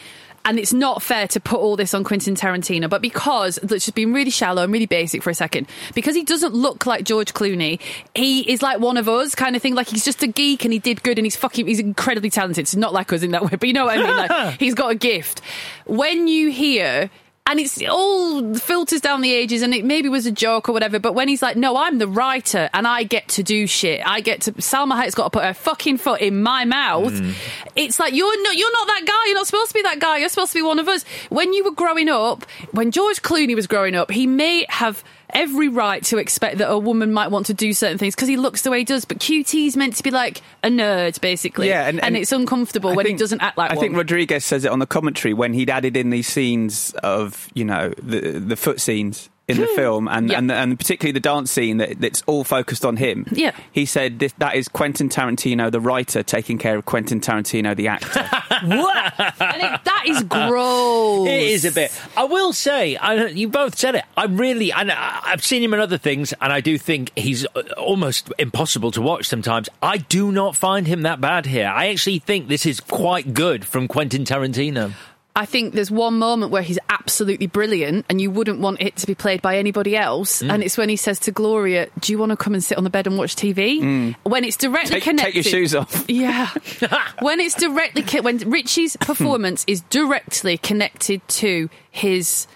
And 0.49 0.59
it's 0.59 0.73
not 0.73 1.03
fair 1.03 1.29
to 1.29 1.41
put 1.41 1.61
all 1.61 1.77
this 1.77 1.93
on 1.93 2.05
Quentin 2.05 2.35
Tarantino, 2.35 2.89
but 2.89 3.03
because 3.03 3.59
let's 3.63 3.85
just 3.85 3.95
be 3.95 4.07
really 4.07 4.31
shallow 4.31 4.63
and 4.63 4.73
really 4.73 4.87
basic 4.87 5.23
for 5.23 5.29
a 5.29 5.35
second, 5.35 5.69
because 5.93 6.15
he 6.15 6.25
doesn't 6.25 6.55
look 6.55 6.87
like 6.87 7.05
George 7.05 7.35
Clooney, 7.35 7.83
he 8.15 8.51
is 8.51 8.63
like 8.63 8.81
one 8.81 8.97
of 8.97 9.11
us, 9.11 9.35
kind 9.35 9.57
of 9.57 9.61
thing. 9.61 9.75
Like 9.75 9.89
he's 9.89 10.07
just 10.07 10.23
a 10.23 10.27
geek 10.27 10.65
and 10.65 10.73
he 10.73 10.79
did 10.79 11.03
good 11.03 11.19
and 11.19 11.27
he's 11.27 11.37
fucking, 11.37 11.67
he's 11.67 11.81
incredibly 11.81 12.31
talented. 12.31 12.63
It's 12.63 12.75
not 12.75 12.95
like 12.95 13.13
us 13.13 13.23
in 13.23 13.33
that 13.33 13.43
way, 13.45 13.51
but 13.51 13.65
you 13.65 13.75
know 13.75 13.85
what 13.85 13.99
I 13.99 14.03
mean. 14.03 14.17
Like 14.17 14.59
he's 14.59 14.73
got 14.73 14.91
a 14.91 14.95
gift. 14.95 15.43
When 15.85 16.29
you 16.29 16.51
hear 16.51 17.11
and 17.49 17.59
it's 17.59 17.83
all 17.89 18.55
filters 18.55 19.01
down 19.01 19.21
the 19.21 19.33
ages 19.33 19.63
and 19.63 19.75
it 19.75 19.85
maybe 19.85 20.09
was 20.09 20.27
a 20.27 20.33
joke 20.33 20.69
or 20.69 20.73
whatever 20.73 20.99
but 20.99 21.15
when 21.15 21.27
he's 21.27 21.43
like 21.43 21.57
no 21.57 21.77
i'm 21.77 21.99
the 21.99 22.07
writer 22.07 22.71
and 22.73 22.87
i 22.87 23.03
get 23.03 23.27
to 23.29 23.43
do 23.43 23.67
shit. 23.67 24.01
I 24.07 24.21
get 24.21 24.43
to 24.43 24.53
salma 24.53 25.01
hayek's 25.01 25.15
got 25.15 25.25
to 25.25 25.31
put 25.31 25.45
her 25.45 25.55
fucking 25.55 25.99
foot 25.99 26.21
in 26.21 26.43
my 26.43 26.65
mouth. 26.65 27.13
Mm. 27.13 27.35
It's 27.77 27.99
like 27.99 28.13
you're 28.13 28.43
not 28.43 28.57
you're 28.57 28.73
not 28.73 28.87
that 28.89 29.05
guy. 29.07 29.27
You're 29.27 29.35
not 29.35 29.47
supposed 29.47 29.71
to 29.71 29.75
be 29.75 29.83
that 29.83 29.99
guy. 29.99 30.19
You're 30.19 30.29
supposed 30.29 30.53
to 30.53 30.59
be 30.59 30.63
one 30.63 30.79
of 30.79 30.89
us. 30.89 31.05
When 31.29 31.53
you 31.53 31.65
were 31.65 31.73
growing 31.73 32.09
up 32.09 32.45
when 32.73 32.91
george 32.91 33.23
clooney 33.23 33.55
was 33.55 33.67
growing 33.67 33.95
up 33.95 34.11
he 34.11 34.27
may 34.27 34.67
have 34.69 35.03
every 35.35 35.69
right 35.69 36.03
to 36.05 36.19
expect 36.19 36.59
that 36.59 36.71
a 36.71 36.79
woman 36.79 37.13
might 37.13 37.29
want 37.31 37.47
to 37.47 37.55
do 37.55 37.73
certain 37.73 37.99
things 37.99 38.15
because 38.15 38.29
he 38.29 38.37
looks 38.37 38.63
the 38.63 38.71
way 38.71 38.79
he 38.79 38.85
does. 38.85 39.05
But 39.05 39.19
qt's 39.19 39.77
meant 39.77 39.97
to 39.97 40.03
be 40.03 40.11
like 40.11 40.43
a 40.63 40.69
nerd 40.69 41.21
basically. 41.21 41.69
Yeah, 41.69 41.87
and- 41.89 42.03
and 42.03 42.17
it's 42.17 42.33
uncomfortable 42.33 42.91
I 42.91 42.95
when 42.95 43.07
think- 43.07 43.19
he 43.19 43.23
doesn't 43.23 43.41
act 43.43 43.59
like 43.59 43.71
I 43.71 43.75
one. 43.75 43.83
Think 43.85 43.97
Rodriguez 43.97 44.45
says 44.45 44.65
it 44.65 44.71
on 44.71 44.79
the 44.79 44.87
commentary 44.87 45.35
when 45.35 45.53
he'd 45.53 45.71
added 45.71 45.97
in 45.97 46.11
these 46.11 46.27
scenes 46.29 46.93
of 47.03 47.49
you 47.55 47.65
know 47.65 47.93
the 48.03 48.21
the 48.39 48.57
foot 48.57 48.81
scenes 48.81 49.29
in 49.49 49.57
the 49.57 49.67
film 49.69 50.07
and, 50.09 50.27
Hmm. 50.27 50.31
Yeah. 50.33 50.39
and 50.39 50.53
and 50.53 50.79
particularly 50.79 51.13
the 51.13 51.21
dance 51.21 51.51
scene 51.51 51.79
that 51.79 52.01
that's 52.01 52.23
all 52.27 52.45
focused 52.45 52.85
on 52.85 52.97
him. 52.99 53.27
Yeah. 53.33 53.53
he 53.73 53.87
said 53.87 54.19
this, 54.19 54.33
that 54.39 54.55
is 54.57 54.69
Quentin 54.69 55.09
Tarantino, 55.09 55.71
the 55.71 55.81
writer, 55.81 56.23
taking 56.23 56.59
care 56.59 56.77
of 56.77 56.85
Quentin 56.85 57.21
Tarantino, 57.21 57.75
the 57.75 57.89
actor. 57.89 58.23
what 58.67 59.15
and 59.41 59.63
it, 59.63 59.85
that 59.85 60.05
is 60.07 60.23
gross 60.25 61.29
It 61.29 61.43
is 61.43 61.65
a 61.65 61.73
bit. 61.73 61.91
I 62.17 62.25
will 62.25 62.53
say, 62.53 62.97
I, 62.97 63.27
you 63.27 63.49
both 63.49 63.79
said 63.79 63.95
it. 63.95 64.05
I 64.17 64.25
really, 64.27 64.73
and 64.73 64.91
I- 64.93 65.21
I've 65.25 65.45
seen 65.45 65.63
him 65.63 65.73
in 65.75 65.81
other 65.81 65.99
things, 65.99 66.35
and 66.41 66.53
I 66.53 66.61
do 66.61 66.77
think 66.79 67.13
he's 67.17 67.47
uh, 67.55 67.63
almost 67.77 68.31
impossible 68.39 68.91
to 68.93 69.03
watch 69.03 69.27
sometimes. 69.27 69.69
I 69.83 69.99
do 69.99 70.31
not 70.33 70.57
find 70.57 70.87
him 70.87 71.03
that 71.03 71.21
bad 71.21 71.47
here. 71.47 71.69
I 71.69 71.89
actually 71.89 72.19
think 72.19 72.49
this 72.49 72.67
is 72.67 72.81
quite 72.81 73.35
good 73.35 73.65
from 73.65 73.89
Quentin 73.89 74.25
Tarantino. 74.25 74.93
I 75.39 75.47
think 75.47 75.73
there's 75.75 75.91
one 75.91 76.19
moment 76.19 76.51
where 76.51 76.63
he's 76.63 76.81
absolutely 76.89 77.47
brilliant 77.47 78.05
and 78.11 78.21
you 78.21 78.29
wouldn't 78.31 78.59
want 78.59 78.83
it 78.83 78.97
to 78.97 79.07
be 79.07 79.15
played 79.15 79.41
by 79.41 79.57
anybody 79.59 79.97
else. 79.97 80.43
Mm. 80.43 80.53
And 80.53 80.63
it's 80.65 80.77
when 80.77 80.89
he 80.89 80.97
says 80.97 81.21
to 81.21 81.31
Gloria, 81.31 81.87
Do 82.01 82.13
you 82.13 82.19
want 82.19 82.31
to 82.31 82.37
come 82.37 82.55
and 82.55 82.65
sit 82.65 82.77
on 82.77 82.83
the 82.85 82.91
bed 82.91 83.07
and 83.07 83.17
watch 83.17 83.37
TV? 83.37 84.15
When 84.25 84.43
it's 84.45 84.57
directly 84.57 84.91
Mm. 84.91 84.95
take, 84.95 85.03
connected. 85.05 85.33
take 85.33 85.35
your 85.37 85.45
shoes 85.45 85.75
off. 85.77 86.05
Yeah. 86.09 86.51
when 87.21 87.39
it's 87.39 87.55
directly, 87.55 88.21
when 88.21 88.39
Richie's 88.51 88.97
performance 89.11 89.65
is 89.69 89.83
directly 89.83 90.59
connected 90.59 91.21
to 91.29 91.71
his 91.91 92.49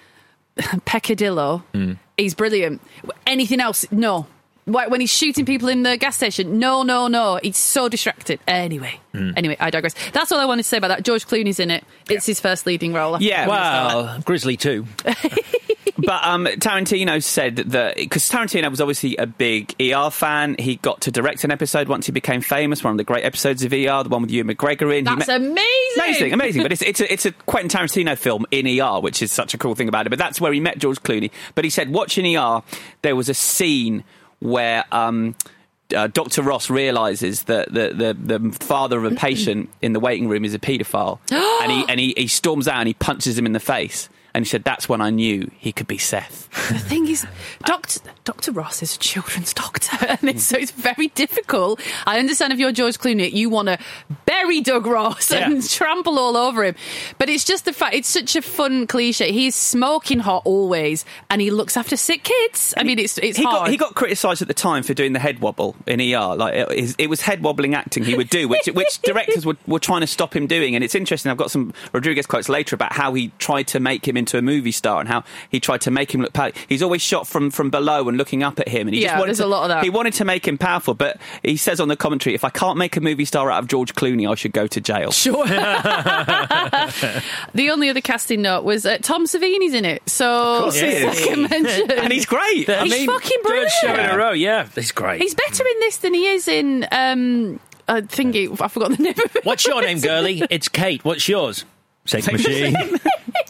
peccadillo, 0.84 1.62
Mm. 1.74 1.98
he's 2.16 2.34
brilliant. 2.34 2.80
Anything 3.26 3.60
else, 3.60 3.86
no. 3.90 4.26
Wh- 4.64 4.88
When 4.90 5.01
he's 5.01 5.11
shooting 5.12 5.44
people 5.44 5.68
in 5.68 5.83
the 5.83 5.96
gas 5.96 6.16
station, 6.16 6.59
no, 6.59 6.83
no, 6.83 7.09
no. 7.09 7.38
He's 7.42 7.57
so 7.57 7.88
distracted. 7.88 8.40
Anyway, 8.46 9.01
Mm. 9.14 9.35
anyway, 9.37 9.57
I 9.61 9.70
digress. 9.70 9.94
That's 10.12 10.33
all 10.33 10.38
I 10.40 10.44
wanted 10.46 10.62
to 10.62 10.68
say 10.68 10.77
about 10.79 10.88
that. 10.88 11.03
George 11.05 11.27
Clooney's 11.27 11.61
in 11.61 11.70
it. 11.70 11.85
It's 12.09 12.27
his 12.27 12.40
first 12.40 12.66
leading 12.66 12.92
role. 12.92 13.20
Yeah, 13.20 13.46
Well, 13.48 14.20
Grizzly 14.25 14.57
too. 14.57 14.87
But 16.05 16.25
um, 16.25 16.46
Tarantino 16.46 17.22
said 17.22 17.57
that 17.57 17.94
because 17.96 18.29
Tarantino 18.29 18.68
was 18.70 18.81
obviously 18.81 19.16
a 19.18 19.27
big 19.27 19.72
ER 19.81 20.11
fan, 20.11 20.57
he 20.59 20.77
got 20.77 21.03
to 21.03 21.12
direct 21.12 21.44
an 21.44 21.53
episode 21.53 21.87
once 21.87 22.07
he 22.07 22.12
became 22.12 22.40
famous. 22.40 22.83
One 22.83 22.92
of 22.92 22.96
the 22.98 23.05
great 23.05 23.25
episodes 23.25 23.62
of 23.62 23.72
ER, 23.72 24.03
the 24.03 24.09
one 24.09 24.22
with 24.22 24.31
Ewan 24.33 24.48
McGregor 24.57 24.96
in. 24.98 25.05
That's 25.05 25.29
met- 25.29 25.40
amazing. 25.40 25.62
Amazing, 25.96 26.33
amazing. 26.33 26.62
But 26.62 26.72
it's, 26.72 26.83
it's, 26.90 27.01
a, 27.01 27.12
it's 27.12 27.27
a 27.27 27.31
Quentin 27.33 27.68
Tarantino 27.70 28.18
film 28.18 28.46
in 28.51 28.66
ER, 28.81 29.01
which 29.01 29.22
is 29.22 29.31
such 29.31 29.55
a 29.55 29.59
cool 29.59 29.77
thing 29.77 29.87
about 29.88 30.07
it. 30.07 30.11
But 30.11 30.18
that's 30.18 30.40
where 30.40 30.53
he 30.53 30.59
met 30.59 30.79
George 30.79 31.01
Clooney. 31.03 31.31
But 31.55 31.62
he 31.64 31.70
said, 31.70 31.90
watching 31.90 32.37
ER, 32.37 32.62
there 33.03 33.14
was 33.14 33.29
a 33.29 33.35
scene 33.35 34.03
where. 34.42 34.85
Um, 34.92 35.35
uh, 35.94 36.07
Dr. 36.07 36.40
Ross 36.40 36.70
realizes 36.70 37.42
that 37.42 37.70
the, 37.70 37.92
the, 37.92 38.38
the 38.38 38.52
father 38.64 38.96
of 39.05 39.12
a 39.12 39.14
patient 39.14 39.68
in 39.83 39.92
the 39.92 40.00
waiting 40.00 40.26
room 40.26 40.42
is 40.42 40.55
a 40.55 40.59
paedophile, 40.59 41.18
and 41.31 41.70
he 41.70 41.85
and 41.87 42.00
he, 42.00 42.14
he 42.16 42.28
storms 42.28 42.66
out 42.66 42.78
and 42.78 42.87
he 42.87 42.94
punches 42.94 43.37
him 43.37 43.44
in 43.44 43.52
the 43.52 43.61
face. 43.61 44.09
And 44.34 44.44
he 44.44 44.48
said, 44.48 44.64
"That's 44.64 44.88
when 44.88 45.00
I 45.00 45.10
knew 45.10 45.50
he 45.58 45.72
could 45.72 45.86
be 45.86 45.98
Seth." 45.98 46.48
The 46.68 46.78
thing 46.78 47.08
is, 47.08 47.26
Doctor 47.64 48.00
Doctor 48.24 48.52
Ross 48.52 48.82
is 48.82 48.96
a 48.96 48.98
children's 48.98 49.52
doctor, 49.52 49.96
and 50.08 50.24
it's, 50.24 50.44
so 50.44 50.56
it's 50.56 50.70
very 50.70 51.08
difficult. 51.08 51.80
I 52.06 52.18
understand 52.18 52.52
if 52.52 52.58
you're 52.58 52.72
George 52.72 52.98
Clooney, 52.98 53.32
you 53.32 53.50
want 53.50 53.68
to 53.68 53.78
bury 54.26 54.60
Doug 54.60 54.86
Ross 54.86 55.30
and 55.32 55.62
trample 55.68 56.18
all 56.18 56.36
over 56.36 56.64
him, 56.64 56.74
but 57.18 57.28
it's 57.28 57.44
just 57.44 57.64
the 57.64 57.72
fact. 57.72 57.94
It's 57.94 58.08
such 58.08 58.36
a 58.36 58.42
fun 58.42 58.86
cliche. 58.86 59.32
He's 59.32 59.54
smoking 59.54 60.20
hot 60.20 60.42
always, 60.44 61.04
and 61.30 61.40
he 61.40 61.50
looks 61.50 61.76
after 61.76 61.96
sick 61.96 62.24
kids. 62.24 62.74
I 62.76 62.84
mean, 62.84 62.98
it's 62.98 63.18
it's 63.18 63.36
he 63.36 63.44
hard. 63.44 63.66
got 63.66 63.70
he 63.70 63.76
got 63.76 63.94
criticised 63.94 64.40
at 64.40 64.48
the 64.48 64.54
time 64.54 64.82
for 64.82 64.94
doing 64.94 65.12
the 65.12 65.18
head 65.18 65.40
wobble 65.40 65.76
in 65.86 66.00
ER. 66.00 66.36
Like 66.36 66.54
it, 66.54 66.94
it 66.98 67.10
was 67.10 67.20
head 67.20 67.42
wobbling 67.42 67.74
acting 67.74 68.04
he 68.04 68.14
would 68.14 68.30
do, 68.30 68.48
which 68.48 68.66
which 68.66 69.00
directors 69.02 69.44
were, 69.44 69.56
were 69.66 69.78
trying 69.80 70.00
to 70.02 70.06
stop 70.06 70.34
him 70.34 70.46
doing. 70.46 70.74
And 70.74 70.82
it's 70.82 70.94
interesting. 70.94 71.30
I've 71.30 71.38
got 71.38 71.50
some 71.50 71.74
Rodriguez 71.92 72.26
quotes 72.26 72.48
later 72.48 72.74
about 72.74 72.92
how 72.92 73.12
he 73.14 73.32
tried 73.38 73.68
to 73.68 73.80
make 73.80 74.06
him 74.06 74.16
into 74.22 74.38
a 74.38 74.42
movie 74.42 74.72
star 74.72 75.00
and 75.00 75.08
how 75.08 75.24
he 75.50 75.61
tried 75.61 75.80
to 75.82 75.90
make 75.90 76.14
him 76.14 76.22
look. 76.22 76.32
Pow- 76.32 76.52
He's 76.68 76.82
always 76.82 77.02
shot 77.02 77.26
from 77.26 77.50
from 77.50 77.68
below 77.70 78.08
and 78.08 78.16
looking 78.16 78.42
up 78.42 78.58
at 78.61 78.68
him. 78.68 78.88
And 78.88 78.94
he 78.94 79.02
Yeah, 79.02 79.08
just 79.08 79.18
wanted 79.18 79.28
there's 79.28 79.38
to, 79.38 79.46
a 79.46 79.46
lot 79.46 79.62
of 79.64 79.68
that. 79.70 79.85
He 79.85 79.90
wanted 79.90 80.14
to 80.14 80.24
make 80.24 80.46
him 80.48 80.56
powerful, 80.58 80.94
but 80.94 81.18
he 81.42 81.56
says 81.56 81.80
on 81.80 81.88
the 81.88 81.96
commentary, 81.96 82.35
"If 82.35 82.44
I 82.44 82.50
can't 82.50 82.78
make 82.78 82.96
a 82.96 83.00
movie 83.00 83.24
star 83.24 83.50
out 83.50 83.62
of 83.62 83.68
George 83.68 83.94
Clooney, 83.94 84.30
I 84.30 84.35
should 84.35 84.52
go 84.52 84.66
to 84.66 84.80
jail." 84.80 85.11
Sure. 85.12 85.44
the 85.46 87.22
only 87.70 87.88
other 87.90 88.00
casting 88.00 88.42
note 88.42 88.64
was 88.64 88.87
uh, 88.87 88.98
Tom 89.02 89.26
Savini's 89.26 89.74
in 89.74 89.85
it, 89.85 90.02
so 90.08 90.61
course 90.62 90.78
he 90.80 90.87
is. 90.87 91.18
second 91.18 91.50
mention. 91.50 91.90
and 91.90 92.12
he's 92.12 92.26
great. 92.26 92.68
I 92.68 92.82
He's 92.85 92.92
mean, 92.92 93.06
fucking 93.08 93.38
Third 93.42 93.48
brilliant. 93.48 93.70
show 93.80 93.94
in 93.94 94.11
a 94.11 94.16
row, 94.16 94.32
yeah, 94.32 94.68
it's 94.76 94.92
great. 94.92 95.20
He's 95.20 95.35
better 95.35 95.64
in 95.66 95.80
this 95.80 95.96
than 95.98 96.14
he 96.14 96.26
is 96.26 96.46
in 96.48 96.87
um 96.92 97.61
uh, 97.88 97.96
thingy. 98.02 98.48
I 98.61 98.68
forgot 98.68 98.90
the 98.96 99.02
name 99.02 99.14
of 99.24 99.37
it. 99.37 99.44
What's 99.44 99.66
your 99.66 99.82
name, 99.82 100.00
girlie? 100.00 100.42
It's 100.50 100.68
Kate. 100.68 101.04
What's 101.04 101.28
yours? 101.28 101.64
Sex 102.04 102.30
machine. 102.30 102.76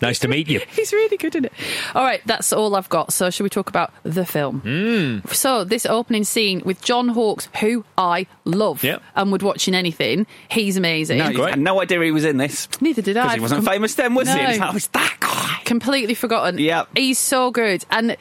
Nice 0.01 0.19
to 0.19 0.29
meet 0.29 0.49
you. 0.49 0.61
He's 0.75 0.93
really 0.93 1.17
good 1.17 1.37
in 1.37 1.45
it. 1.45 1.53
All 1.95 2.03
right, 2.03 2.21
that's 2.27 2.53
all 2.53 2.75
I've 2.75 2.89
got. 2.89 3.13
So, 3.13 3.31
should 3.31 3.45
we 3.45 3.49
talk 3.51 3.69
about 3.69 3.93
the 4.03 4.27
film? 4.27 4.61
Mm. 4.63 5.33
So, 5.33 5.63
this 5.63 5.87
opening 5.87 6.25
scene 6.25 6.61
with 6.65 6.83
John 6.83 7.09
Hawkes, 7.09 7.49
who 7.61 7.85
I 7.97 8.27
love 8.45 8.83
Yep. 8.83 9.01
and 9.15 9.31
would 9.31 9.43
watch 9.43 9.69
in 9.69 9.77
anything. 9.77 10.27
He's 10.51 10.77
amazing. 10.77 11.19
No, 11.19 11.29
you 11.29 11.43
had 11.45 11.61
no 11.61 11.81
idea 11.81 12.03
he 12.03 12.11
was 12.11 12.25
in 12.25 12.37
this. 12.37 12.67
Neither 12.81 13.01
did 13.01 13.17
I. 13.17 13.23
Because 13.23 13.35
he 13.35 13.41
wasn't 13.41 13.65
famous 13.65 13.95
then, 13.95 14.15
was 14.17 14.29
he? 14.29 14.35
No. 14.43 14.49
It's 14.51 14.59
like, 14.59 14.73
oh, 14.73 14.77
it's 14.77 14.87
that 14.89 15.17
guy. 15.21 15.59
completely 15.65 16.15
forgotten. 16.15 16.59
Yep. 16.59 16.89
He's 16.97 17.21
so 17.21 17.53
good. 17.53 17.85
And 17.89 18.17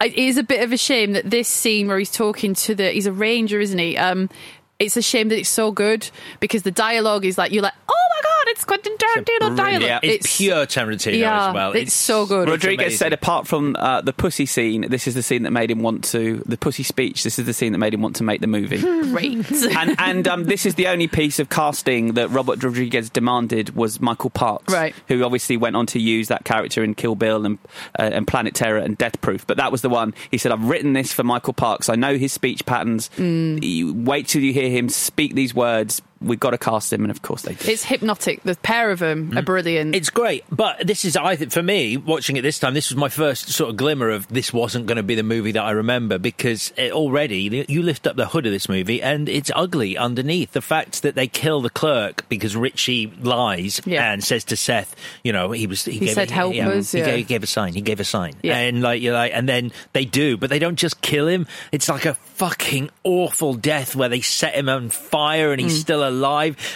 it 0.00 0.14
is 0.14 0.36
a 0.36 0.44
bit 0.44 0.62
of 0.62 0.72
a 0.72 0.76
shame 0.76 1.14
that 1.14 1.28
this 1.28 1.48
scene 1.48 1.88
where 1.88 1.98
he's 1.98 2.12
talking 2.12 2.54
to 2.54 2.76
the 2.76 2.90
he's 2.92 3.06
a 3.06 3.12
ranger, 3.12 3.58
isn't 3.58 3.78
he? 3.78 3.96
Um 3.96 4.30
it's 4.78 4.96
a 4.96 5.02
shame 5.02 5.28
that 5.28 5.38
it's 5.38 5.48
so 5.48 5.70
good 5.72 6.08
because 6.40 6.62
the 6.64 6.70
dialogue 6.70 7.24
is 7.24 7.38
like 7.38 7.50
you're 7.52 7.62
like, 7.62 7.74
oh 7.88 7.92
my 7.92 8.03
god, 8.44 8.50
it's 8.50 8.64
Quentin 8.64 8.96
Tarantino 8.96 9.56
dialogue. 9.56 9.82
Yeah, 9.82 10.00
it's, 10.02 10.36
pure 10.36 10.66
Tarantino 10.66 11.18
yeah, 11.18 11.48
as 11.48 11.54
well. 11.54 11.72
It's, 11.72 11.94
so 11.94 12.26
good. 12.26 12.48
Rodriguez 12.48 12.98
said, 12.98 13.12
apart 13.12 13.46
from 13.46 13.76
uh, 13.76 14.00
the 14.00 14.12
pussy 14.12 14.46
scene, 14.46 14.86
this 14.88 15.06
is 15.06 15.14
the 15.14 15.22
scene 15.22 15.44
that 15.44 15.50
made 15.50 15.70
him 15.70 15.82
want 15.82 16.04
to. 16.04 16.42
The 16.46 16.56
pussy 16.56 16.82
speech. 16.82 17.22
This 17.22 17.38
is 17.38 17.46
the 17.46 17.54
scene 17.54 17.72
that 17.72 17.78
made 17.78 17.94
him 17.94 18.02
want 18.02 18.16
to 18.16 18.24
make 18.24 18.40
the 18.40 18.46
movie. 18.46 18.78
Great. 19.10 19.50
and 19.78 19.94
and 19.98 20.28
um, 20.28 20.44
this 20.44 20.66
is 20.66 20.74
the 20.74 20.88
only 20.88 21.08
piece 21.08 21.38
of 21.38 21.48
casting 21.48 22.14
that 22.14 22.30
Robert 22.30 22.62
Rodriguez 22.62 23.10
demanded 23.10 23.74
was 23.74 24.00
Michael 24.00 24.30
Parks, 24.30 24.72
Right. 24.72 24.94
Who 25.08 25.22
obviously 25.24 25.56
went 25.56 25.76
on 25.76 25.86
to 25.86 25.98
use 25.98 26.28
that 26.28 26.44
character 26.44 26.82
in 26.82 26.94
Kill 26.94 27.14
Bill 27.14 27.46
and 27.46 27.58
uh, 27.98 28.10
and 28.12 28.26
Planet 28.26 28.54
Terror 28.54 28.78
and 28.78 28.98
Death 28.98 29.20
Proof. 29.20 29.46
But 29.46 29.56
that 29.56 29.72
was 29.72 29.82
the 29.82 29.88
one 29.88 30.14
he 30.30 30.38
said, 30.38 30.52
"I've 30.52 30.64
written 30.64 30.92
this 30.92 31.12
for 31.12 31.22
Michael 31.22 31.54
Parks. 31.54 31.88
I 31.88 31.94
know 31.94 32.16
his 32.16 32.32
speech 32.32 32.66
patterns. 32.66 33.10
Mm. 33.16 33.62
You 33.62 33.94
wait 33.94 34.28
till 34.28 34.42
you 34.42 34.52
hear 34.52 34.70
him 34.70 34.88
speak 34.88 35.34
these 35.34 35.54
words. 35.54 36.02
We've 36.24 36.40
got 36.40 36.50
to 36.50 36.58
cast 36.58 36.92
him." 36.92 37.02
And 37.02 37.10
of 37.10 37.22
course 37.22 37.42
they 37.42 37.54
did. 37.54 37.68
it's 37.68 37.84
hypnotic. 37.84 38.42
The 38.42 38.56
pair 38.56 38.90
of 38.90 38.98
them 38.98 39.36
are 39.36 39.42
brilliant. 39.42 39.94
It's 39.94 40.10
great, 40.10 40.44
but 40.50 40.86
this 40.86 41.04
is, 41.04 41.16
I 41.16 41.36
think, 41.36 41.52
for 41.52 41.62
me, 41.62 41.96
watching 41.96 42.36
it 42.36 42.42
this 42.42 42.58
time, 42.58 42.74
this 42.74 42.90
was 42.90 42.96
my 42.96 43.08
first 43.08 43.48
sort 43.50 43.70
of 43.70 43.76
glimmer 43.76 44.10
of 44.10 44.28
this 44.28 44.52
wasn't 44.52 44.86
going 44.86 44.96
to 44.96 45.02
be 45.02 45.14
the 45.14 45.22
movie 45.22 45.52
that 45.52 45.62
I 45.62 45.70
remember 45.72 46.18
because 46.18 46.72
it 46.76 46.92
already, 46.92 47.64
you 47.68 47.82
lift 47.82 48.06
up 48.06 48.16
the 48.16 48.26
hood 48.26 48.46
of 48.46 48.52
this 48.52 48.68
movie 48.68 49.02
and 49.02 49.28
it's 49.28 49.50
ugly 49.54 49.96
underneath. 49.96 50.52
The 50.52 50.62
fact 50.62 51.02
that 51.02 51.14
they 51.14 51.26
kill 51.28 51.60
the 51.60 51.70
clerk 51.70 52.28
because 52.28 52.56
Richie 52.56 53.06
lies 53.20 53.80
Yeah. 53.84 54.12
and 54.12 54.22
says 54.22 54.44
to 54.44 54.56
Seth, 54.56 54.94
you 55.22 55.32
know, 55.32 55.50
he 55.52 55.66
was, 55.66 55.84
he, 55.84 55.98
gave, 55.98 56.10
said, 56.14 56.30
"Help 56.30 56.54
us," 56.54 56.92
He, 56.92 56.98
yeah. 56.98 57.04
gave, 57.06 57.16
he 57.18 57.24
gave 57.24 57.42
a 57.42 57.46
sign, 57.46 57.74
he 57.74 57.80
gave 57.80 58.00
a 58.00 58.04
sign. 58.04 58.34
Yeah. 58.42 58.58
And 58.58 58.82
like, 58.82 59.02
you're 59.02 59.14
like, 59.14 59.32
and 59.34 59.48
then 59.48 59.72
they 59.92 60.04
do, 60.04 60.36
but 60.36 60.50
they 60.50 60.58
don't 60.58 60.76
just 60.76 61.00
kill 61.00 61.26
him. 61.28 61.46
It's 61.72 61.88
like 61.88 62.04
a 62.06 62.14
fucking 62.14 62.90
awful 63.04 63.54
death 63.54 63.94
where 63.96 64.08
they 64.08 64.20
set 64.20 64.54
him 64.54 64.68
on 64.68 64.90
fire 64.90 65.52
and 65.52 65.60
he's 65.60 65.78
Mm. 65.78 65.80
still 65.80 66.08
alive 66.08 66.13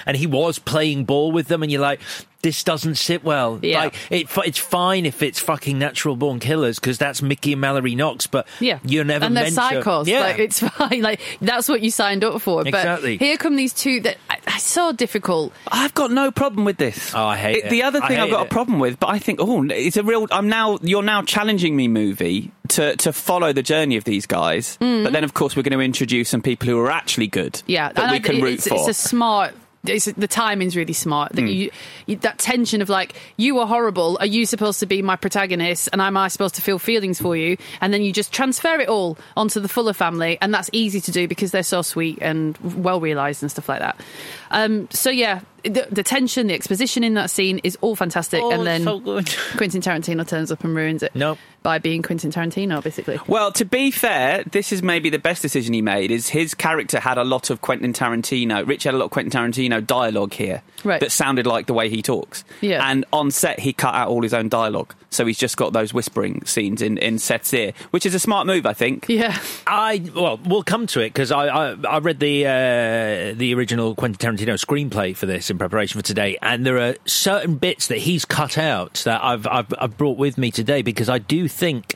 and 0.06 0.16
he 0.16 0.26
was 0.26 0.58
playing 0.58 1.04
ball 1.04 1.32
with 1.32 1.48
them 1.48 1.62
and 1.62 1.70
you're 1.72 1.80
like 1.80 2.00
this 2.42 2.62
doesn't 2.62 2.94
sit 2.94 3.24
well 3.24 3.58
Yeah. 3.62 3.84
like 3.84 3.94
it, 4.10 4.28
it's 4.46 4.58
fine 4.58 5.06
if 5.06 5.22
it's 5.22 5.40
fucking 5.40 5.78
natural 5.78 6.14
born 6.14 6.38
killers 6.38 6.78
because 6.78 6.96
that's 6.96 7.20
Mickey 7.20 7.52
and 7.52 7.60
Mallory 7.60 7.94
Knox 7.96 8.26
but 8.28 8.46
Yeah, 8.60 8.78
you're 8.84 9.04
never 9.04 9.24
and 9.24 9.36
they're 9.36 9.44
meant 9.50 9.56
to 9.56 9.60
psychos. 9.60 10.06
yeah 10.06 10.20
Like 10.20 10.38
it's 10.38 10.60
fine. 10.68 11.02
Like 11.02 11.20
that's 11.40 11.68
what 11.68 11.80
you 11.80 11.90
signed 11.90 12.22
up 12.24 12.40
for. 12.40 12.66
Exactly. 12.66 13.18
But 13.18 13.24
here 13.24 13.36
come 13.36 13.56
these 13.56 13.74
two 13.74 14.00
that 14.02 14.18
are 14.46 14.58
so 14.60 14.92
difficult. 14.92 15.52
I've 15.66 15.94
got 15.94 16.10
no 16.12 16.30
problem 16.30 16.64
with 16.64 16.76
this. 16.76 17.12
Oh, 17.14 17.24
I 17.24 17.36
hate 17.36 17.64
it. 17.64 17.70
The 17.70 17.82
other 17.82 18.00
thing 18.00 18.18
I've 18.18 18.30
got 18.30 18.42
it. 18.42 18.46
a 18.46 18.50
problem 18.50 18.78
with, 18.78 19.00
but 19.00 19.08
I 19.08 19.18
think, 19.18 19.40
oh, 19.42 19.64
it's 19.68 19.96
a 19.96 20.02
real. 20.02 20.26
I'm 20.30 20.48
now. 20.48 20.78
You're 20.82 21.02
now 21.02 21.22
challenging 21.22 21.74
me, 21.76 21.88
movie, 21.88 22.50
to 22.68 22.96
to 22.96 23.12
follow 23.12 23.52
the 23.52 23.62
journey 23.62 23.96
of 23.96 24.04
these 24.04 24.26
guys. 24.26 24.78
Mm. 24.80 25.04
But 25.04 25.12
then, 25.12 25.24
of 25.24 25.34
course, 25.34 25.56
we're 25.56 25.62
going 25.64 25.78
to 25.78 25.84
introduce 25.84 26.28
some 26.28 26.42
people 26.42 26.68
who 26.68 26.78
are 26.80 26.90
actually 26.90 27.26
good. 27.26 27.62
Yeah, 27.66 27.92
that 27.92 27.98
and 28.04 28.10
we 28.12 28.16
I- 28.16 28.20
can 28.20 28.40
root 28.40 28.54
it's, 28.54 28.68
for. 28.68 28.74
it's 28.74 28.88
a 28.88 28.94
smart. 28.94 29.54
It's, 29.84 30.06
the 30.06 30.28
timing's 30.28 30.76
really 30.76 30.92
smart. 30.92 31.32
That, 31.32 31.42
you, 31.42 31.70
you, 32.06 32.16
that 32.16 32.38
tension 32.38 32.82
of 32.82 32.88
like, 32.88 33.14
you 33.36 33.58
are 33.58 33.66
horrible. 33.66 34.18
Are 34.20 34.26
you 34.26 34.44
supposed 34.44 34.80
to 34.80 34.86
be 34.86 35.02
my 35.02 35.16
protagonist, 35.16 35.88
and 35.92 36.02
am 36.02 36.16
I 36.16 36.28
supposed 36.28 36.56
to 36.56 36.62
feel 36.62 36.78
feelings 36.78 37.20
for 37.20 37.36
you? 37.36 37.56
And 37.80 37.94
then 37.94 38.02
you 38.02 38.12
just 38.12 38.32
transfer 38.32 38.80
it 38.80 38.88
all 38.88 39.16
onto 39.36 39.60
the 39.60 39.68
Fuller 39.68 39.92
family, 39.92 40.36
and 40.40 40.52
that's 40.52 40.68
easy 40.72 41.00
to 41.02 41.12
do 41.12 41.28
because 41.28 41.52
they're 41.52 41.62
so 41.62 41.82
sweet 41.82 42.18
and 42.20 42.58
well 42.58 43.00
realised 43.00 43.42
and 43.42 43.50
stuff 43.50 43.68
like 43.68 43.78
that. 43.80 44.00
Um, 44.50 44.88
so 44.90 45.10
yeah, 45.10 45.40
the, 45.64 45.86
the 45.90 46.02
tension, 46.02 46.46
the 46.48 46.54
exposition 46.54 47.02
in 47.04 47.14
that 47.14 47.30
scene 47.30 47.58
is 47.64 47.76
all 47.80 47.96
fantastic, 47.96 48.40
Oh, 48.42 48.50
and 48.50 48.66
then 48.66 48.84
so 48.84 48.98
good. 49.00 49.28
Quentin 49.56 49.80
Tarantino 49.80 50.26
turns 50.26 50.50
up 50.52 50.62
and 50.64 50.74
ruins 50.74 51.02
it. 51.02 51.12
Nope. 51.14 51.38
by 51.62 51.78
being 51.78 52.02
Quentin 52.02 52.30
Tarantino, 52.30 52.82
basically. 52.82 53.18
Well, 53.26 53.50
to 53.52 53.64
be 53.64 53.90
fair, 53.90 54.44
this 54.44 54.72
is 54.72 54.82
maybe 54.82 55.10
the 55.10 55.18
best 55.18 55.42
decision 55.42 55.74
he 55.74 55.82
made. 55.82 56.10
Is 56.10 56.28
his 56.28 56.54
character 56.54 57.00
had 57.00 57.18
a 57.18 57.24
lot 57.24 57.50
of 57.50 57.60
Quentin 57.60 57.92
Tarantino. 57.92 58.66
Rich 58.66 58.84
had 58.84 58.94
a 58.94 58.96
lot 58.98 59.06
of 59.06 59.10
Quentin 59.10 59.32
Tarantino 59.32 59.84
dialogue 59.84 60.32
here 60.32 60.62
Right. 60.84 61.00
that 61.00 61.10
sounded 61.12 61.46
like 61.46 61.66
the 61.66 61.74
way 61.74 61.88
he 61.88 62.00
talks. 62.02 62.44
Yeah. 62.60 62.88
And 62.88 63.04
on 63.12 63.30
set, 63.30 63.58
he 63.60 63.72
cut 63.72 63.94
out 63.94 64.08
all 64.08 64.22
his 64.22 64.32
own 64.32 64.48
dialogue, 64.48 64.94
so 65.10 65.24
he's 65.26 65.38
just 65.38 65.56
got 65.56 65.72
those 65.72 65.94
whispering 65.94 66.44
scenes 66.44 66.82
in 66.82 66.98
in 66.98 67.18
Seth's 67.18 67.52
ear, 67.54 67.72
which 67.90 68.04
is 68.04 68.14
a 68.14 68.18
smart 68.18 68.46
move, 68.46 68.66
I 68.66 68.72
think. 68.72 69.06
Yeah. 69.08 69.38
I 69.66 70.02
well, 70.14 70.38
we'll 70.44 70.62
come 70.62 70.86
to 70.88 71.00
it 71.00 71.10
because 71.10 71.32
I, 71.32 71.46
I 71.46 71.76
I 71.88 71.98
read 71.98 72.20
the 72.20 72.46
uh, 72.46 73.38
the 73.38 73.54
original 73.54 73.94
Quentin 73.94 74.36
Tarantino 74.36 74.54
screenplay 74.54 75.16
for 75.16 75.26
this 75.26 75.50
in 75.50 75.58
preparation 75.58 76.00
for 76.00 76.06
today, 76.06 76.36
and 76.42 76.66
there 76.66 76.78
are 76.78 76.94
certain 77.06 77.56
bits 77.56 77.88
that 77.88 77.98
he's 77.98 78.24
cut 78.24 78.58
out 78.58 79.02
that 79.04 79.22
I've 79.22 79.46
I've, 79.46 79.72
I've 79.78 79.96
brought 79.96 80.18
with 80.18 80.38
me 80.38 80.50
today 80.50 80.82
because 80.82 81.08
I 81.08 81.18
do 81.18 81.48
think 81.48 81.94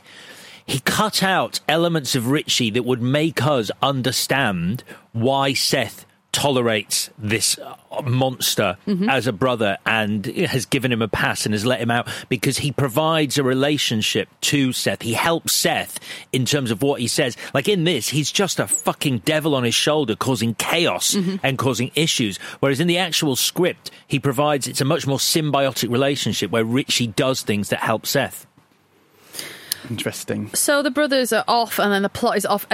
he 0.65 0.79
cut 0.79 1.21
out 1.21 1.59
elements 1.67 2.15
of 2.15 2.27
Richie 2.27 2.71
that 2.71 2.83
would 2.83 3.01
make 3.01 3.45
us 3.45 3.69
understand 3.81 4.83
why 5.11 5.53
Seth 5.53 6.05
tolerates 6.33 7.09
this 7.17 7.57
uh, 7.59 8.01
monster 8.01 8.75
as 9.07 9.27
a 9.27 9.31
brother 9.31 9.77
and 9.85 10.25
has 10.25 10.65
given 10.65 10.91
him 10.91 11.01
a 11.01 11.07
pass 11.07 11.45
and 11.45 11.53
has 11.53 11.65
let 11.65 11.79
him 11.79 11.91
out 11.91 12.09
because 12.27 12.57
he 12.57 12.71
provides 12.71 13.37
a 13.37 13.43
relationship 13.43 14.27
to 14.41 14.73
Seth. 14.73 15.03
He 15.03 15.13
helps 15.13 15.53
Seth 15.53 15.99
in 16.33 16.43
terms 16.43 16.71
of 16.71 16.81
what 16.81 16.99
he 16.99 17.07
says. 17.07 17.37
Like 17.53 17.69
in 17.69 17.85
this, 17.85 18.09
he's 18.09 18.31
just 18.31 18.59
a 18.59 18.67
fucking 18.67 19.19
devil 19.19 19.55
on 19.55 19.63
his 19.63 19.75
shoulder 19.75 20.15
causing 20.15 20.55
chaos 20.55 21.15
and 21.43 21.57
causing 21.57 21.91
issues. 21.95 22.37
Whereas 22.59 22.79
in 22.79 22.87
the 22.87 22.97
actual 22.97 23.35
script, 23.35 23.91
he 24.07 24.19
provides 24.19 24.67
it's 24.67 24.81
a 24.81 24.85
much 24.85 25.07
more 25.07 25.19
symbiotic 25.19 25.89
relationship 25.91 26.51
where 26.51 26.65
Richie 26.65 27.07
does 27.07 27.43
things 27.43 27.69
that 27.69 27.79
help 27.79 28.05
Seth. 28.05 28.47
Interesting. 29.89 30.49
So 30.53 30.81
the 30.81 30.91
brothers 30.91 31.33
are 31.33 31.43
off, 31.47 31.79
and 31.79 31.91
then 31.91 32.03
the 32.03 32.09
plot 32.09 32.37
is 32.37 32.45
off. 32.45 32.65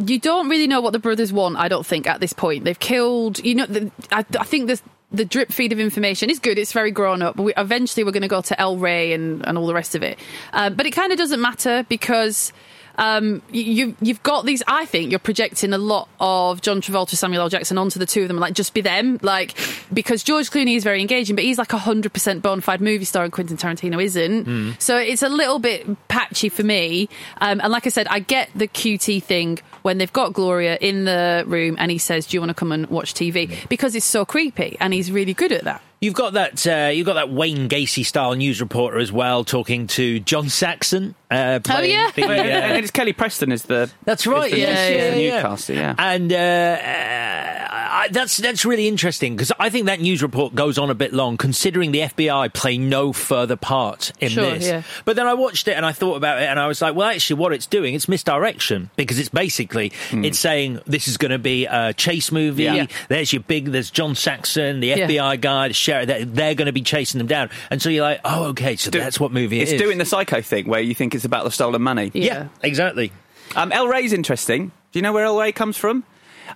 Uh, 0.00 0.04
You 0.06 0.18
don't 0.18 0.48
really 0.48 0.66
know 0.66 0.80
what 0.80 0.92
the 0.92 0.98
brothers 0.98 1.32
want. 1.32 1.56
I 1.56 1.68
don't 1.68 1.86
think 1.86 2.06
at 2.06 2.20
this 2.20 2.32
point 2.32 2.64
they've 2.64 2.78
killed. 2.78 3.38
You 3.44 3.54
know, 3.56 3.66
the, 3.66 3.90
I, 4.10 4.24
I 4.38 4.44
think 4.44 4.68
the 4.68 4.80
the 5.10 5.24
drip 5.24 5.50
feed 5.52 5.72
of 5.72 5.80
information 5.80 6.28
is 6.30 6.38
good. 6.38 6.58
It's 6.58 6.72
very 6.72 6.90
grown 6.90 7.22
up. 7.22 7.36
But 7.36 7.42
we, 7.44 7.54
eventually, 7.56 8.04
we're 8.04 8.12
going 8.12 8.22
to 8.22 8.28
go 8.28 8.42
to 8.42 8.60
El 8.60 8.76
Rey 8.76 9.12
and 9.12 9.46
and 9.46 9.56
all 9.58 9.66
the 9.66 9.74
rest 9.74 9.94
of 9.94 10.02
it. 10.02 10.18
Um, 10.52 10.74
but 10.74 10.86
it 10.86 10.92
kind 10.92 11.12
of 11.12 11.18
doesn't 11.18 11.40
matter 11.40 11.84
because. 11.88 12.52
Um, 12.98 13.40
you, 13.50 13.96
you've 14.02 14.22
got 14.22 14.44
these. 14.44 14.62
I 14.66 14.84
think 14.84 15.10
you're 15.10 15.18
projecting 15.18 15.72
a 15.72 15.78
lot 15.78 16.08
of 16.20 16.60
John 16.60 16.80
Travolta, 16.82 17.16
Samuel 17.16 17.42
L. 17.42 17.48
Jackson 17.48 17.78
onto 17.78 17.98
the 17.98 18.04
two 18.06 18.22
of 18.22 18.28
them. 18.28 18.38
Like, 18.38 18.52
just 18.54 18.74
be 18.74 18.80
them. 18.80 19.18
Like, 19.22 19.56
because 19.92 20.22
George 20.22 20.50
Clooney 20.50 20.76
is 20.76 20.84
very 20.84 21.00
engaging, 21.00 21.36
but 21.36 21.44
he's 21.44 21.58
like 21.58 21.72
a 21.72 21.78
hundred 21.78 22.12
percent 22.12 22.42
bona 22.42 22.60
fide 22.60 22.80
movie 22.80 23.04
star, 23.04 23.24
and 23.24 23.32
Quentin 23.32 23.56
Tarantino 23.56 24.02
isn't. 24.02 24.80
So 24.80 24.98
it's 24.98 25.22
a 25.22 25.28
little 25.28 25.58
bit 25.58 25.86
patchy 26.08 26.48
for 26.48 26.62
me. 26.64 27.08
Um, 27.40 27.60
and 27.62 27.72
like 27.72 27.86
I 27.86 27.90
said, 27.90 28.08
I 28.08 28.18
get 28.18 28.50
the 28.54 28.68
QT 28.68 29.22
thing 29.22 29.60
when 29.82 29.98
they've 29.98 30.12
got 30.12 30.32
Gloria 30.32 30.76
in 30.80 31.04
the 31.04 31.44
room, 31.46 31.76
and 31.78 31.90
he 31.90 31.98
says, 31.98 32.26
"Do 32.26 32.36
you 32.36 32.40
want 32.40 32.50
to 32.50 32.54
come 32.54 32.72
and 32.72 32.86
watch 32.88 33.14
TV?" 33.14 33.68
Because 33.68 33.94
it's 33.94 34.04
so 34.04 34.24
creepy, 34.24 34.76
and 34.80 34.92
he's 34.92 35.10
really 35.12 35.34
good 35.34 35.52
at 35.52 35.64
that. 35.64 35.82
You've 36.00 36.14
got 36.14 36.34
that. 36.34 36.64
Uh, 36.66 36.90
you've 36.90 37.06
got 37.06 37.14
that 37.14 37.30
Wayne 37.30 37.68
Gacy 37.68 38.04
style 38.06 38.34
news 38.34 38.60
reporter 38.60 38.98
as 38.98 39.10
well, 39.10 39.42
talking 39.44 39.86
to 39.88 40.20
John 40.20 40.48
Saxon. 40.48 41.14
Uh, 41.30 41.58
playing 41.62 41.90
yeah. 41.90 42.10
the, 42.14 42.22
uh, 42.24 42.30
and 42.32 42.78
it's 42.78 42.90
Kelly 42.90 43.12
Preston 43.12 43.52
is 43.52 43.64
the 43.64 43.90
That's 44.04 44.26
right. 44.26 44.46
is 44.46 44.52
the, 44.52 44.58
yeah, 44.60 44.86
is 44.86 44.96
yeah, 44.96 45.14
yeah. 45.20 45.32
newscaster, 45.34 45.74
yeah. 45.74 45.94
And 45.98 46.32
uh, 46.32 46.36
uh, 46.36 47.68
I, 47.70 48.08
that's 48.10 48.36
that's 48.38 48.64
really 48.64 48.88
interesting 48.88 49.34
because 49.36 49.52
I 49.58 49.68
think 49.70 49.86
that 49.86 50.00
news 50.00 50.22
report 50.22 50.54
goes 50.54 50.78
on 50.78 50.88
a 50.90 50.94
bit 50.94 51.12
long, 51.12 51.36
considering 51.36 51.92
the 51.92 52.00
FBI 52.00 52.52
play 52.54 52.78
no 52.78 53.12
further 53.12 53.56
part 53.56 54.12
in 54.20 54.30
Sure, 54.30 54.52
this. 54.52 54.66
yeah. 54.66 54.82
But 55.04 55.16
then 55.16 55.26
I 55.26 55.34
watched 55.34 55.68
it 55.68 55.72
and 55.72 55.84
I 55.84 55.92
thought 55.92 56.16
about 56.16 56.40
it, 56.40 56.46
and 56.46 56.58
I 56.58 56.66
was 56.66 56.80
like, 56.80 56.94
well, 56.94 57.08
actually, 57.08 57.40
what 57.40 57.52
it's 57.52 57.66
doing, 57.66 57.94
it's 57.94 58.08
misdirection 58.08 58.90
because 58.96 59.18
it's 59.18 59.28
basically 59.28 59.92
it's 60.12 60.38
saying 60.38 60.80
this 60.86 61.08
is 61.08 61.16
going 61.18 61.32
to 61.32 61.38
be 61.38 61.66
a 61.66 61.92
chase 61.92 62.32
movie. 62.32 62.62
Yeah. 62.64 62.74
Yeah. 62.74 62.86
There's 63.08 63.32
your 63.32 63.42
big, 63.42 63.66
there's 63.66 63.90
John 63.90 64.14
Saxon, 64.14 64.80
the 64.80 64.88
Yeah. 64.88 65.06
FBI 65.08 65.40
guy, 65.40 65.68
the 65.68 65.74
sheriff. 65.88 66.06
They're, 66.06 66.24
they're 66.24 66.54
going 66.54 66.66
to 66.66 66.72
be 66.72 66.82
chasing 66.82 67.18
them 67.18 67.26
down, 67.26 67.50
and 67.70 67.80
so 67.82 67.88
you're 67.88 68.02
like, 68.04 68.20
oh, 68.24 68.44
okay, 68.50 68.76
so 68.76 68.90
Do- 68.90 68.98
that's 69.00 69.18
what 69.18 69.32
movie 69.32 69.60
It's 69.60 69.72
it 69.72 69.76
is. 69.76 69.80
doing 69.82 69.98
the 69.98 70.04
psycho 70.04 70.40
thing 70.40 70.66
where 70.68 70.80
you 70.80 70.94
think 70.94 71.14
it's 71.14 71.24
about 71.24 71.44
the 71.44 71.50
stolen 71.50 71.82
money. 71.82 72.10
yeah, 72.14 72.48
exactly. 72.62 73.12
Um, 73.56 73.72
El 73.72 73.88
Rey's 73.88 74.12
interesting. 74.12 74.72
Do 74.92 74.98
you 74.98 75.02
know 75.02 75.12
where 75.12 75.24
El 75.24 75.38
Rey 75.38 75.52
comes 75.52 75.76
from? 75.76 76.04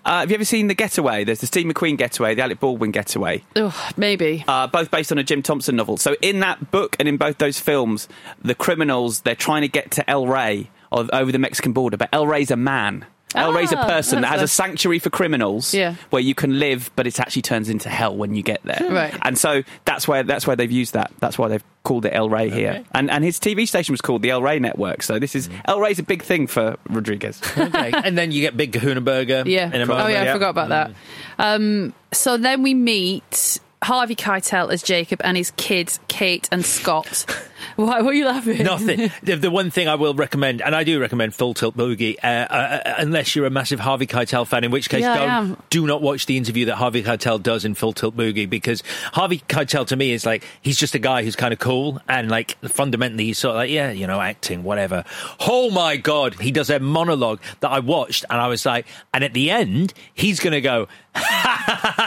Uh, 0.07 0.21
have 0.21 0.31
you 0.31 0.35
ever 0.37 0.45
seen 0.45 0.69
The 0.69 0.75
Getaway? 0.75 1.25
There's 1.25 1.41
the 1.41 1.47
Steve 1.47 1.67
McQueen 1.67 1.99
Getaway, 1.99 2.35
the 2.35 2.43
Alec 2.43 2.61
Baldwin 2.61 2.93
Getaway, 2.93 3.45
Ugh, 3.57 3.75
maybe. 3.99 4.43
uh, 4.49 4.67
both 4.67 4.91
based 4.91 5.13
on 5.13 5.19
a 5.19 5.23
Jim 5.23 5.43
Thompson 5.43 5.77
novel. 5.77 5.99
So 5.99 6.17
in 6.23 6.41
that 6.41 6.71
book 6.71 6.97
and 6.99 7.07
in 7.09 7.19
both 7.19 7.37
those 7.39 7.61
films, 7.61 8.09
the 8.43 8.55
criminals 8.55 9.21
they're 9.21 9.35
trying 9.35 9.63
to 9.63 9.69
get 9.69 9.91
to 9.93 10.09
El 10.11 10.27
Rey 10.27 10.71
over 10.91 11.31
the 11.33 11.39
Mexican 11.39 11.73
border, 11.73 11.97
but 11.99 12.09
El 12.13 12.27
Rey's 12.27 12.51
a 12.51 12.57
man. 12.57 13.05
El 13.35 13.53
Rey's 13.53 13.73
a 13.73 13.79
Ah, 13.79 13.87
person 13.87 14.21
that 14.23 14.29
has 14.29 14.43
a 14.43 14.49
sanctuary 14.49 14.99
for 14.99 15.11
criminals, 15.11 15.73
Yeah. 15.75 15.95
where 16.11 16.23
you 16.23 16.35
can 16.35 16.59
live, 16.59 16.91
but 16.97 17.07
it 17.07 17.19
actually 17.21 17.43
turns 17.43 17.69
into 17.69 17.89
hell 17.89 18.15
when 18.17 18.35
you 18.35 18.43
get 18.43 18.61
there. 18.65 18.87
Right. 18.91 19.15
And 19.23 19.37
so 19.39 19.63
that's 19.85 20.07
where 20.09 20.23
that's 20.23 20.47
where 20.47 20.57
they've 20.57 20.71
used 20.71 20.95
that. 20.95 21.11
That's 21.21 21.39
why 21.39 21.49
they've 21.49 21.65
called 21.85 22.05
it 22.07 22.13
El 22.15 22.29
Rey 22.29 22.49
here. 22.51 22.85
And 22.95 23.11
and 23.11 23.25
his 23.25 23.39
TV 23.41 23.67
station 23.67 23.93
was 23.93 24.01
called 24.01 24.23
the 24.23 24.31
El 24.31 24.43
Rey 24.43 24.59
Network. 24.59 25.03
So 25.03 25.19
this 25.19 25.35
is 25.35 25.49
Mm. 25.49 25.61
El 25.67 25.81
Rey's 25.81 25.99
a 25.99 26.03
big 26.05 26.23
thing 26.23 26.47
for 26.47 26.77
Rodriguez. 26.89 27.41
okay. 27.59 27.93
and 27.93 28.17
then 28.17 28.31
you 28.33 28.41
get 28.41 28.57
Big 28.57 28.73
Kahuna 28.73 29.01
Burger. 29.01 29.43
Yeah. 29.47 29.67
In 29.73 29.89
a 29.89 29.93
oh 29.93 30.07
yeah, 30.07 30.23
I 30.23 30.33
forgot 30.33 30.51
about 30.51 30.69
that. 30.69 30.91
Um, 31.39 31.93
so 32.13 32.37
then 32.37 32.63
we 32.63 32.75
meet 32.75 33.59
Harvey 33.83 34.15
Keitel 34.15 34.73
as 34.73 34.83
Jacob 34.83 35.21
and 35.25 35.37
his 35.37 35.51
kids 35.57 35.99
Kate 36.09 36.49
and 36.53 36.65
Scott. 36.65 37.25
Why 37.77 38.03
were 38.03 38.13
you 38.13 38.27
laughing? 38.27 38.63
Nothing. 38.65 39.11
The, 39.23 39.37
the 39.37 39.51
one 39.51 39.71
thing 39.71 39.89
I 39.89 39.95
will 39.95 40.15
recommend, 40.15 40.63
and 40.63 40.75
I 40.75 40.85
do 40.85 41.01
recommend 41.01 41.35
Full 41.35 41.55
Tilt 41.55 41.77
Boogie, 41.77 42.17
uh, 42.23 42.27
uh, 42.27 42.95
unless 42.99 43.37
you're 43.37 43.47
a 43.47 43.51
massive 43.51 43.79
Harvey 43.79 44.07
Keitel 44.07 44.47
fan, 44.47 44.65
in 44.65 44.71
which 44.71 44.89
case 44.89 45.03
Yeah, 45.03 45.17
don't, 45.17 45.71
do 45.71 45.87
not 45.87 46.03
watch 46.03 46.27
the 46.27 46.37
interview 46.37 46.67
that 46.67 46.77
Harvey 46.77 47.03
Keitel 47.03 47.43
does 47.43 47.65
in 47.65 47.75
Full 47.75 47.93
Tilt 47.93 48.17
Boogie 48.17 48.49
because 48.49 48.83
Harvey 49.13 49.39
Keitel 49.49 49.87
to 49.89 49.97
me 49.97 50.13
is 50.13 50.27
like 50.27 50.45
he's 50.61 50.77
just 50.79 50.95
a 50.95 50.99
guy 50.99 51.23
who's 51.23 51.37
kind 51.37 51.53
of 51.53 51.59
cool 51.61 52.01
and 52.09 52.31
like 52.31 52.59
fundamentally 52.69 53.27
he's 53.27 53.39
sort 53.39 53.53
of 53.53 53.57
like 53.57 53.71
yeah 53.71 53.91
you 53.91 54.07
know 54.07 54.21
acting 54.21 54.63
whatever. 54.65 55.05
Oh 55.41 55.71
my 55.71 55.97
god, 55.97 56.35
he 56.41 56.51
does 56.51 56.71
a 56.71 56.81
monologue 56.81 57.41
that 57.61 57.71
I 57.71 57.79
watched 57.79 58.25
and 58.29 58.41
I 58.41 58.49
was 58.49 58.67
like, 58.67 58.87
and 59.15 59.23
at 59.23 59.35
the 59.35 59.51
end 59.51 59.95
he's 60.15 60.41
gonna 60.41 60.61
go. 60.61 60.89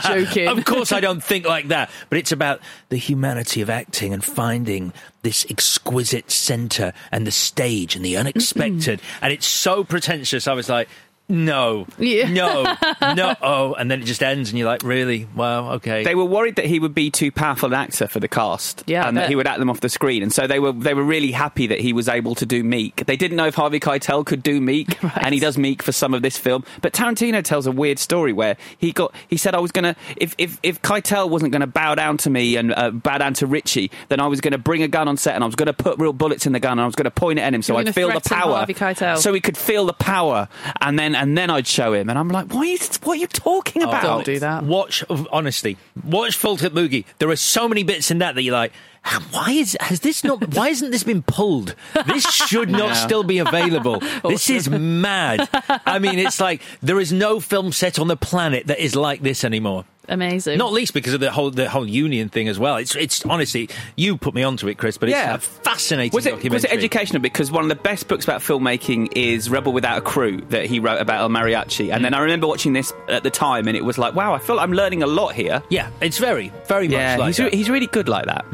Joking. 0.04 0.48
Of 0.48 0.65
course, 0.65 0.91
I 0.91 1.00
don't 1.00 1.24
think 1.24 1.46
like 1.46 1.70
that, 1.70 1.89
but 2.10 2.18
it's 2.18 2.32
about 2.32 2.60
the 2.89 2.98
humanity 2.98 3.62
of 3.62 3.70
acting 3.70 4.13
and 4.13 4.24
finding 4.24 4.94
this 5.26 5.44
exquisite 5.50 6.30
center 6.30 6.94
and 7.12 7.26
the 7.26 7.32
stage 7.32 7.96
and 7.96 8.06
the 8.06 8.16
unexpected. 8.16 9.00
Mm-hmm. 9.00 9.26
and 9.26 9.34
it's 9.34 9.48
so 9.48 9.84
pretentious. 9.84 10.48
I 10.48 10.54
was 10.54 10.70
like, 10.70 10.88
no, 11.28 11.88
Yeah. 11.98 12.30
no, 12.32 12.76
no. 13.16 13.36
Oh, 13.42 13.74
and 13.74 13.90
then 13.90 14.02
it 14.02 14.06
just 14.06 14.22
ends, 14.22 14.50
and 14.52 14.60
you're 14.60 14.68
like, 14.68 14.84
really? 14.84 15.28
Wow, 15.36 15.72
okay. 15.74 16.04
They 16.04 16.14
were 16.16 16.26
worried 16.26 16.58
that 16.58 16.66
he 16.66 16.80
would 16.80 16.94
be 16.94 17.10
too 17.10 17.32
powerful 17.32 17.68
an 17.68 17.74
actor 17.74 18.08
for 18.08 18.20
the 18.20 18.28
cast, 18.28 18.84
Yeah, 18.86 19.08
and 19.08 19.18
that 19.18 19.30
he 19.30 19.36
would 19.36 19.48
act 19.48 19.60
them 19.60 19.70
off 19.70 19.80
the 19.82 19.90
screen. 19.90 20.22
And 20.24 20.32
so 20.32 20.46
they 20.48 20.60
were 20.60 20.72
they 20.72 20.94
were 20.94 21.04
really 21.04 21.32
happy 21.32 21.68
that 21.68 21.80
he 21.80 21.94
was 21.94 22.08
able 22.08 22.36
to 22.36 22.46
do 22.46 22.64
Meek. 22.64 23.06
They 23.08 23.16
didn't 23.18 23.38
know 23.38 23.48
if 23.48 23.56
Harvey 23.56 23.80
Keitel 23.80 24.26
could 24.26 24.44
do 24.44 24.62
Meek, 24.62 25.04
and 25.18 25.34
he 25.34 25.40
does 25.40 25.58
Meek 25.58 25.82
for 25.82 25.92
some 25.92 26.14
of 26.14 26.22
this 26.22 26.38
film. 26.38 26.64
But 26.82 26.94
Tarantino 26.94 27.44
tells 27.44 27.66
a 27.66 27.72
weird 27.72 27.98
story 28.00 28.32
where 28.34 28.58
he 28.78 28.92
got 28.92 29.14
he 29.28 29.38
said 29.38 29.56
I 29.56 29.60
was 29.60 29.72
gonna 29.72 29.96
if 30.18 30.36
if 30.38 30.60
if 30.62 30.82
Keitel 30.84 31.30
wasn't 31.30 31.52
gonna 31.52 31.66
bow 31.68 31.96
down 31.96 32.18
to 32.18 32.30
me 32.30 32.56
and 32.56 32.72
uh, 32.76 32.92
bow 32.92 33.18
down 33.18 33.34
to 33.36 33.48
Richie, 33.48 33.90
then 34.10 34.20
I 34.20 34.28
was 34.28 34.42
gonna 34.42 34.58
bring 34.60 34.84
a 34.84 34.88
gun 34.88 35.08
on 35.08 35.18
set 35.18 35.34
and 35.36 35.44
I 35.44 35.48
was 35.48 35.56
gonna 35.56 35.74
put 35.74 35.98
real 35.98 36.14
bullets 36.14 36.46
in 36.46 36.54
the 36.54 36.60
gun 36.60 36.74
and 36.74 36.82
I 36.82 36.86
was 36.86 36.96
gonna 36.96 37.10
point 37.12 37.40
it 37.40 37.42
at 37.42 37.54
him 37.54 37.62
so 37.64 37.76
I'd 37.78 37.94
feel 37.96 38.12
the 38.12 38.22
power, 38.22 38.58
Harvey 38.58 38.74
Keitel. 38.76 39.18
so 39.18 39.34
he 39.34 39.42
could 39.42 39.58
feel 39.58 39.86
the 39.88 39.94
power, 39.94 40.48
and 40.82 41.00
then 41.00 41.14
and 41.15 41.38
then 41.38 41.49
I'd 41.49 41.67
show 41.67 41.93
him. 41.93 42.10
And 42.10 42.19
I'm 42.19 42.30
like, 42.30 42.54
why 42.54 42.60
are 42.62 42.65
you, 42.65 42.78
what 43.04 43.13
are 43.13 43.21
you 43.21 43.28
talking 43.28 43.82
about? 43.84 44.04
Oh, 44.04 44.08
Don't 44.08 44.25
do 44.25 44.39
that. 44.39 44.63
Watch, 44.63 45.04
honestly, 45.32 45.78
watch 46.04 46.36
Full 46.36 46.58
Tilt 46.58 46.73
Boogie. 46.73 47.06
There 47.19 47.30
are 47.30 47.36
so 47.36 47.67
many 47.67 47.84
bits 47.84 48.12
in 48.12 48.19
that 48.19 48.36
that 48.36 48.41
you're 48.43 48.54
like, 48.54 48.73
"Ah, 49.06 49.23
why 49.32 49.51
is 49.51 49.78
has 49.80 49.99
this 50.01 50.23
not? 50.23 50.54
Why 50.56 50.69
hasn't 50.69 50.91
this 50.91 51.04
been 51.04 51.23
pulled? 51.23 51.75
This 52.08 52.23
should 52.25 52.69
not 52.69 52.95
still 52.95 53.23
be 53.23 53.38
available. 53.39 54.01
This 54.23 54.49
is 54.49 54.69
mad. 54.69 55.47
I 55.86 55.99
mean, 55.99 56.19
it's 56.19 56.39
like 56.39 56.62
there 56.82 56.99
is 56.99 57.12
no 57.13 57.39
film 57.39 57.71
set 57.71 57.99
on 57.99 58.08
the 58.08 58.17
planet 58.17 58.67
that 58.67 58.80
is 58.80 58.95
like 58.95 59.21
this 59.21 59.43
anymore. 59.43 59.86
Amazing. 60.08 60.58
Not 60.58 60.72
least 60.74 60.94
because 60.94 61.13
of 61.13 61.20
the 61.20 61.32
whole 61.32 61.52
the 61.52 61.70
whole 61.70 61.88
union 61.88 62.30
thing 62.30 62.48
as 62.48 62.58
well. 62.60 62.78
It's 62.78 62.96
it's 62.96 63.26
honestly 63.26 63.70
you 63.96 64.18
put 64.18 64.34
me 64.34 64.44
onto 64.44 64.68
it, 64.68 64.78
Chris, 64.78 64.98
but 64.98 65.10
it's 65.10 65.18
Yeah. 65.18 65.36
a 65.36 65.38
fascinating 65.38 66.15
Was 66.15 66.26
it, 66.26 66.32
documentary. 66.32 66.56
was 66.56 66.63
it 66.65 66.72
educational? 66.72 67.22
Because 67.22 67.52
one 67.52 67.63
of 67.63 67.70
the 67.70 67.76
best 67.76 68.08
books 68.08 68.24
about 68.26 68.41
filmmaking 68.41 69.13
is 69.15 69.50
Rebel 69.50 69.74
Without 69.74 69.98
a 69.98 70.02
Crew 70.02 70.41
that 70.50 70.65
he 70.65 70.80
wrote 70.80 71.00
about 71.02 71.22
El 71.22 71.30
Mariachi. 71.30 71.94
And 71.94 72.04
then 72.06 72.13
I 72.13 72.20
remember 72.20 72.48
watching 72.48 72.74
this 72.74 72.94
at 73.10 73.24
the 73.24 73.30
time 73.32 73.68
and 73.68 73.76
it 73.78 73.84
was 73.84 73.98
like, 73.98 74.13
wow, 74.15 74.34
I 74.34 74.39
feel 74.39 74.56
like 74.58 74.63
I'm 74.63 74.74
learning 74.74 75.04
a 75.04 75.08
lot 75.08 75.34
here. 75.34 75.62
Yeah, 75.70 75.89
it's 76.02 76.18
very 76.18 76.52
very 76.68 76.88
Yeah, 76.88 77.13
much 77.13 77.20
like 77.20 77.28
he's, 77.28 77.38
that. 77.38 77.44
re- 77.52 77.58
he's 77.58 77.70
really 77.70 77.88
good 77.88 78.08
like 78.10 78.26
that. 78.26 78.46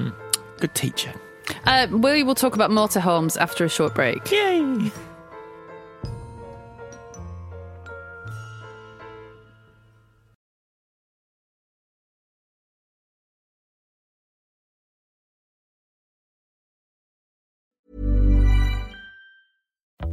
Good 0.60 0.74
teacher. 0.76 1.14
Uh, 1.66 1.88
we 1.92 2.24
will 2.24 2.36
talk 2.36 2.56
about 2.56 2.70
motorhomes 2.72 3.36
after 3.40 3.66
a 3.66 3.70
short 3.70 3.94
break. 3.94 4.32
Yay! 4.32 4.92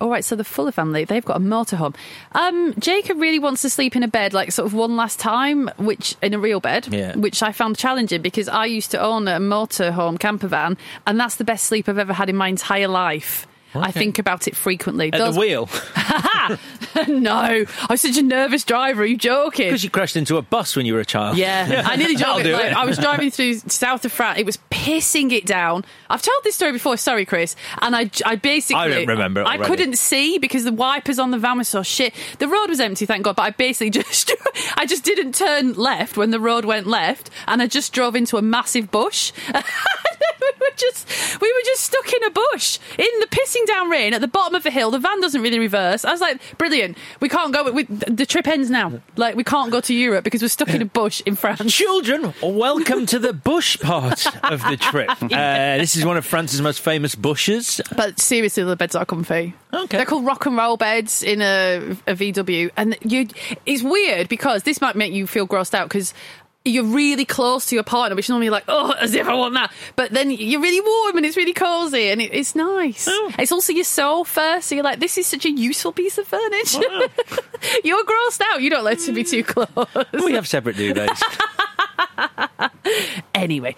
All 0.00 0.08
right, 0.08 0.24
so 0.24 0.34
the 0.34 0.44
Fuller 0.44 0.72
family, 0.72 1.04
they've 1.04 1.24
got 1.24 1.36
a 1.36 1.40
motorhome. 1.40 1.94
Um, 2.32 2.74
Jacob 2.78 3.18
really 3.20 3.38
wants 3.38 3.60
to 3.62 3.70
sleep 3.70 3.94
in 3.96 4.02
a 4.02 4.08
bed, 4.08 4.32
like 4.32 4.50
sort 4.50 4.66
of 4.66 4.72
one 4.72 4.96
last 4.96 5.18
time, 5.20 5.70
which 5.76 6.16
in 6.22 6.32
a 6.32 6.38
real 6.38 6.58
bed, 6.60 6.88
Yeah. 6.90 7.14
which 7.16 7.42
I 7.42 7.52
found 7.52 7.76
challenging 7.76 8.22
because 8.22 8.48
I 8.48 8.64
used 8.64 8.90
to 8.92 9.00
own 9.00 9.28
a 9.28 9.38
motorhome 9.38 10.18
camper 10.18 10.48
van, 10.48 10.78
and 11.06 11.20
that's 11.20 11.36
the 11.36 11.44
best 11.44 11.64
sleep 11.66 11.88
I've 11.88 11.98
ever 11.98 12.14
had 12.14 12.30
in 12.30 12.36
my 12.36 12.48
entire 12.48 12.88
life. 12.88 13.46
I 13.74 13.92
think 13.92 14.18
about 14.18 14.48
it 14.48 14.56
frequently. 14.56 15.12
At 15.12 15.18
Those- 15.18 15.34
the 15.34 15.40
wheel. 15.40 15.68
no, 17.08 17.64
I'm 17.88 17.96
such 17.96 18.16
a 18.16 18.22
nervous 18.22 18.64
driver. 18.64 19.02
Are 19.02 19.06
you 19.06 19.16
joking? 19.16 19.66
Because 19.68 19.84
you 19.84 19.90
crashed 19.90 20.16
into 20.16 20.36
a 20.36 20.42
bus 20.42 20.76
when 20.76 20.86
you 20.86 20.94
were 20.94 21.00
a 21.00 21.04
child. 21.04 21.36
Yeah, 21.36 21.82
I 21.86 21.96
nearly 21.96 22.16
drove 22.16 22.44
it. 22.44 22.52
Like. 22.52 22.72
I 22.72 22.84
was 22.84 22.98
driving 22.98 23.30
through 23.30 23.54
south 23.54 24.04
of 24.04 24.12
France. 24.12 24.38
It 24.38 24.46
was 24.46 24.58
pissing 24.70 25.32
it 25.32 25.46
down. 25.46 25.84
I've 26.08 26.22
told 26.22 26.42
this 26.42 26.56
story 26.56 26.72
before. 26.72 26.96
Sorry, 26.96 27.24
Chris. 27.24 27.54
And 27.80 27.94
I, 27.94 28.10
I 28.24 28.36
basically, 28.36 28.80
I 28.80 28.88
don't 28.88 29.06
remember 29.06 29.44
I 29.44 29.58
couldn't 29.58 29.96
see 29.96 30.38
because 30.38 30.64
the 30.64 30.72
wipers 30.72 31.18
on 31.18 31.30
the 31.30 31.38
van 31.38 31.58
were 31.58 31.64
so 31.64 31.82
shit. 31.82 32.14
The 32.38 32.48
road 32.48 32.68
was 32.68 32.80
empty, 32.80 33.06
thank 33.06 33.24
God. 33.24 33.36
But 33.36 33.42
I 33.42 33.50
basically 33.50 33.90
just, 34.02 34.32
I 34.76 34.86
just 34.86 35.04
didn't 35.04 35.34
turn 35.34 35.74
left 35.74 36.16
when 36.16 36.30
the 36.30 36.40
road 36.40 36.64
went 36.64 36.86
left, 36.86 37.30
and 37.46 37.62
I 37.62 37.66
just 37.66 37.92
drove 37.92 38.16
into 38.16 38.36
a 38.36 38.42
massive 38.42 38.90
bush. 38.90 39.32
we 40.40 40.52
were 40.60 40.74
just, 40.76 41.40
we 41.40 41.52
were 41.52 41.62
just 41.64 41.82
stuck 41.82 42.12
in 42.12 42.24
a 42.24 42.30
bush 42.30 42.78
in 42.98 43.08
the 43.20 43.26
pissing 43.26 43.66
down 43.66 43.90
rain 43.90 44.14
at 44.14 44.20
the 44.20 44.28
bottom 44.28 44.54
of 44.54 44.64
a 44.66 44.70
hill. 44.70 44.90
The 44.90 44.98
van 44.98 45.20
doesn't 45.20 45.40
really 45.40 45.58
reverse. 45.58 46.04
I 46.04 46.12
was 46.12 46.20
like, 46.20 46.40
brilliant. 46.58 46.96
We 47.20 47.28
can't 47.28 47.52
go. 47.52 47.70
We, 47.70 47.84
the 47.84 48.26
trip 48.26 48.46
ends 48.46 48.70
now. 48.70 49.00
Like 49.16 49.36
we 49.36 49.44
can't 49.44 49.70
go 49.70 49.80
to 49.80 49.94
Europe 49.94 50.24
because 50.24 50.42
we're 50.42 50.48
stuck 50.48 50.68
in 50.70 50.82
a 50.82 50.86
bush 50.86 51.22
in 51.26 51.36
France. 51.36 51.72
Children, 51.72 52.34
welcome 52.42 53.06
to 53.06 53.18
the 53.18 53.32
bush 53.32 53.78
part 53.80 54.26
of 54.44 54.62
the 54.62 54.76
trip. 54.80 55.10
Uh, 55.22 55.78
this 55.78 55.96
is 55.96 56.04
one 56.04 56.16
of 56.16 56.24
France's 56.24 56.60
most 56.60 56.80
famous 56.80 57.14
bushes. 57.14 57.80
But 57.96 58.18
seriously, 58.20 58.64
the 58.64 58.76
beds 58.76 58.94
are 58.94 59.04
comfy. 59.04 59.54
Okay. 59.72 59.96
They're 59.96 60.06
called 60.06 60.26
rock 60.26 60.46
and 60.46 60.56
roll 60.56 60.76
beds 60.76 61.22
in 61.22 61.40
a, 61.42 61.96
a 62.06 62.14
VW. 62.14 62.70
And 62.76 62.96
you, 63.02 63.28
it's 63.66 63.82
weird 63.82 64.28
because 64.28 64.64
this 64.64 64.80
might 64.80 64.96
make 64.96 65.12
you 65.12 65.26
feel 65.26 65.46
grossed 65.46 65.74
out 65.74 65.88
because 65.88 66.12
you're 66.64 66.84
really 66.84 67.24
close 67.24 67.66
to 67.66 67.74
your 67.74 67.84
partner, 67.84 68.14
which 68.14 68.28
normally 68.28 68.46
you're 68.46 68.52
like, 68.52 68.64
oh, 68.68 68.92
as 69.00 69.14
if 69.14 69.26
I 69.26 69.34
want 69.34 69.54
that. 69.54 69.72
But 69.96 70.10
then 70.10 70.30
you're 70.30 70.60
really 70.60 70.80
warm 70.80 71.16
and 71.16 71.24
it's 71.24 71.36
really 71.36 71.54
cozy 71.54 72.10
and 72.10 72.20
it, 72.20 72.34
it's 72.34 72.54
nice. 72.54 73.06
Oh. 73.08 73.32
It's 73.38 73.50
also 73.50 73.72
your 73.72 73.84
sofa. 73.84 74.58
So 74.60 74.74
you're 74.74 74.84
like, 74.84 75.00
this 75.00 75.16
is 75.16 75.26
such 75.26 75.46
a 75.46 75.50
useful 75.50 75.92
piece 75.92 76.18
of 76.18 76.26
furniture. 76.26 76.80
you're 77.84 78.04
grossed 78.04 78.42
out. 78.52 78.60
You 78.60 78.68
don't 78.68 78.84
let 78.84 79.06
it 79.08 79.12
be 79.14 79.24
too 79.24 79.42
close. 79.42 79.68
We 80.12 80.32
have 80.32 80.46
separate 80.46 80.76
duvets. 80.76 81.22
Anyway, 83.34 83.74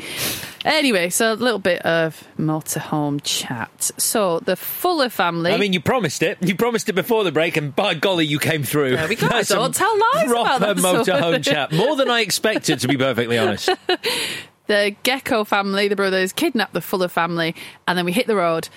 anyway, 0.64 1.08
so 1.08 1.32
a 1.32 1.34
little 1.34 1.58
bit 1.58 1.82
of 1.82 2.26
motorhome 2.36 3.20
chat. 3.22 3.92
So 3.96 4.40
the 4.40 4.56
Fuller 4.56 5.08
family. 5.08 5.52
I 5.52 5.56
mean, 5.56 5.72
you 5.72 5.80
promised 5.80 6.22
it. 6.22 6.38
You 6.40 6.56
promised 6.56 6.88
it 6.88 6.94
before 6.94 7.22
the 7.22 7.30
break, 7.30 7.56
and 7.56 7.74
by 7.74 7.94
golly, 7.94 8.26
you 8.26 8.40
came 8.40 8.64
through. 8.64 8.96
There 8.96 9.08
we 9.08 9.14
go. 9.14 9.28
That's 9.28 9.50
Don't 9.50 9.74
tell 9.74 9.96
lies 10.14 10.30
about 10.30 10.60
that 10.60 10.76
motorhome 10.78 11.44
chat. 11.44 11.70
More 11.72 11.94
than 11.96 12.10
I 12.10 12.20
expected, 12.20 12.80
to 12.80 12.88
be 12.88 12.96
perfectly 12.96 13.38
honest. 13.38 13.70
the 14.66 14.96
Gecko 15.04 15.44
family, 15.44 15.86
the 15.86 15.96
brothers, 15.96 16.32
kidnapped 16.32 16.72
the 16.72 16.80
Fuller 16.80 17.08
family, 17.08 17.54
and 17.86 17.96
then 17.96 18.04
we 18.04 18.12
hit 18.12 18.26
the 18.26 18.36
road. 18.36 18.68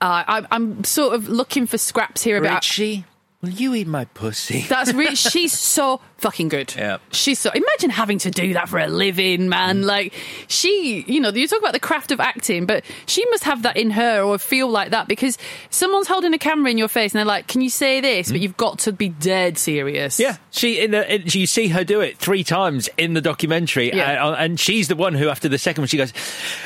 Uh, 0.00 0.24
I'm, 0.26 0.46
I'm 0.50 0.84
sort 0.84 1.14
of 1.14 1.28
looking 1.28 1.66
for 1.66 1.78
scraps 1.78 2.22
here 2.22 2.36
about. 2.36 2.56
Richie, 2.56 3.04
will 3.40 3.50
you 3.50 3.74
eat 3.74 3.86
my 3.86 4.04
pussy? 4.06 4.62
That's 4.68 4.92
rich. 4.92 5.18
She's 5.18 5.58
so 5.58 6.00
fucking 6.18 6.48
good. 6.48 6.74
Yeah. 6.76 6.98
She's 7.12 7.38
so. 7.38 7.50
Imagine 7.50 7.90
having 7.90 8.18
to 8.18 8.30
do 8.30 8.54
that 8.54 8.68
for 8.68 8.78
a 8.78 8.86
living, 8.86 9.48
man. 9.48 9.82
Like 9.82 10.12
she, 10.48 11.04
you 11.06 11.20
know, 11.20 11.30
you 11.30 11.46
talk 11.46 11.58
about 11.60 11.72
the 11.72 11.80
craft 11.80 12.10
of 12.10 12.20
acting, 12.20 12.66
but 12.66 12.84
she 13.06 13.24
must 13.30 13.44
have 13.44 13.62
that 13.62 13.76
in 13.76 13.90
her 13.92 14.22
or 14.22 14.38
feel 14.38 14.68
like 14.68 14.90
that 14.90 15.08
because 15.08 15.38
someone's 15.70 16.08
holding 16.08 16.32
a 16.34 16.38
camera 16.38 16.70
in 16.70 16.78
your 16.78 16.88
face 16.88 17.12
and 17.12 17.18
they're 17.18 17.24
like, 17.24 17.46
"Can 17.46 17.60
you 17.60 17.70
say 17.70 18.00
this?" 18.00 18.30
But 18.30 18.40
you've 18.40 18.56
got 18.56 18.78
to 18.80 18.92
be 18.92 19.08
dead 19.10 19.58
serious. 19.58 20.18
Yeah, 20.18 20.36
she 20.50 20.80
in 20.80 20.90
the 20.92 21.14
in, 21.14 21.22
you 21.26 21.46
see 21.46 21.68
her 21.68 21.84
do 21.84 22.00
it 22.00 22.18
three 22.18 22.44
times 22.44 22.88
in 22.96 23.14
the 23.14 23.20
documentary, 23.20 23.92
Yeah. 23.92 24.26
uh, 24.28 24.34
and 24.36 24.58
she's 24.58 24.88
the 24.88 24.96
one 24.96 25.14
who, 25.14 25.28
after 25.28 25.48
the 25.48 25.58
second 25.58 25.82
one, 25.82 25.88
she 25.88 25.96
goes, 25.96 26.12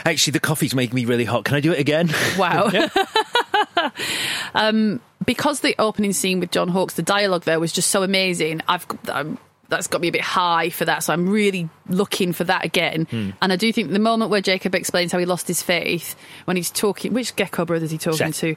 "Actually, 0.05 0.33
the 0.33 0.41
coffee's 0.41 0.75
making 0.75 0.95
me 0.95 1.05
really 1.05 1.25
hot. 1.25 1.45
Can 1.45 1.57
I 1.57 1.61
do 1.61 1.73
it 1.73 1.81
again?" 1.81 2.11
Wow. 2.39 2.71
Um, 4.55 5.01
because 5.25 5.61
the 5.61 5.75
opening 5.79 6.13
scene 6.13 6.41
with 6.41 6.51
John 6.51 6.69
Hawkes, 6.69 6.95
the 6.95 7.03
dialogue 7.03 7.45
there 7.45 7.61
was 7.61 7.73
just 7.73 7.91
so 7.91 8.03
amazing. 8.03 8.63
I've 8.67 8.87
um, 9.09 9.39
that's 9.71 9.87
got 9.87 10.01
me 10.01 10.09
a 10.09 10.13
bit 10.13 10.21
high 10.21 10.69
for 10.71 10.85
that, 10.85 11.05
so 11.05 11.13
I'm 11.13 11.29
really 11.29 11.69
looking 11.89 12.33
for 12.33 12.45
that 12.45 12.65
again. 12.65 13.07
Hmm. 13.11 13.31
And 13.41 13.53
I 13.53 13.57
do 13.57 13.73
think 13.73 13.91
the 13.91 13.99
moment 13.99 14.31
where 14.31 14.41
Jacob 14.41 14.75
explains 14.75 15.13
how 15.13 15.19
he 15.19 15.25
lost 15.25 15.49
his 15.49 15.63
faith 15.63 16.17
when 16.45 16.57
he's 16.57 16.71
talking, 16.71 17.15
which 17.15 17.37
Gecko 17.37 17.65
brother 17.65 17.85
is 17.85 17.91
he 17.91 17.99
talking 17.99 18.33
Seth. 18.33 18.41
to? 18.41 18.57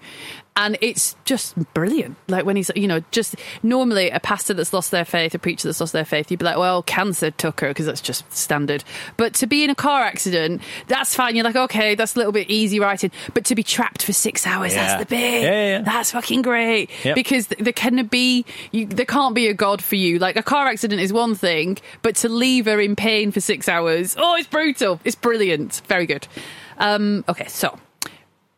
And 0.56 0.78
it's 0.82 1.16
just 1.26 1.56
brilliant. 1.74 2.16
Like 2.28 2.46
when 2.46 2.56
he's, 2.56 2.70
you 2.76 2.88
know, 2.88 3.02
just 3.10 3.36
normally 3.64 4.12
a 4.12 4.20
pastor 4.20 4.54
that's 4.54 4.72
lost 4.72 4.92
their 4.92 5.04
faith, 5.04 5.34
a 5.34 5.40
preacher 5.40 5.68
that's 5.68 5.80
lost 5.80 5.94
their 5.94 6.06
faith, 6.06 6.30
you'd 6.30 6.40
be 6.40 6.46
like, 6.46 6.58
well, 6.58 6.84
cancer 6.84 7.32
took 7.32 7.62
her 7.62 7.70
because 7.70 7.88
that's 7.88 8.02
just 8.02 8.32
standard. 8.32 8.84
But 9.18 9.34
to 9.36 9.48
be 9.48 9.64
in 9.64 9.72
a 9.72 9.76
car 9.76 10.04
accident, 10.04 10.62
that's 10.88 11.16
fine. 11.16 11.36
You're 11.36 11.44
like, 11.44 11.56
okay, 11.56 11.96
that's 11.96 12.16
a 12.16 12.20
little 12.20 12.32
bit 12.32 12.52
easy 12.52 12.80
writing. 12.80 13.10
But 13.34 13.46
to 13.46 13.56
be 13.56 13.64
trapped 13.64 14.04
for 14.04 14.14
six 14.14 14.46
hours, 14.46 14.76
Yeah. 14.76 14.86
that's 14.86 15.00
the 15.04 15.06
bit. 15.16 15.42
Yeah, 15.42 15.68
yeah. 15.70 15.82
That's 15.82 16.12
fucking 16.12 16.44
great. 16.44 16.92
Yep. 17.04 17.16
Because 17.16 17.48
there 17.48 17.74
can 17.74 18.06
be, 18.06 18.46
you, 18.72 18.86
there 18.86 19.08
can't 19.08 19.34
be 19.34 19.48
a 19.48 19.56
God 19.56 19.82
for 19.84 19.96
you. 19.96 20.20
Like 20.20 20.36
a 20.36 20.44
car 20.44 20.68
accident 20.68 21.02
is 21.02 21.12
one 21.12 21.34
thing, 21.34 21.80
but 22.04 22.16
to 22.18 22.30
leave 22.30 22.66
her 22.66 22.80
in 22.80 22.96
pain 22.96 23.32
for 23.32 23.40
six 23.40 23.68
hours, 23.68 24.16
oh, 24.20 24.36
it's 24.36 24.48
brutal. 24.48 25.00
It's 25.04 25.16
brilliant. 25.16 25.82
Very 25.88 26.06
good. 26.06 26.28
Um, 26.78 27.26
okay, 27.28 27.48
so 27.48 27.80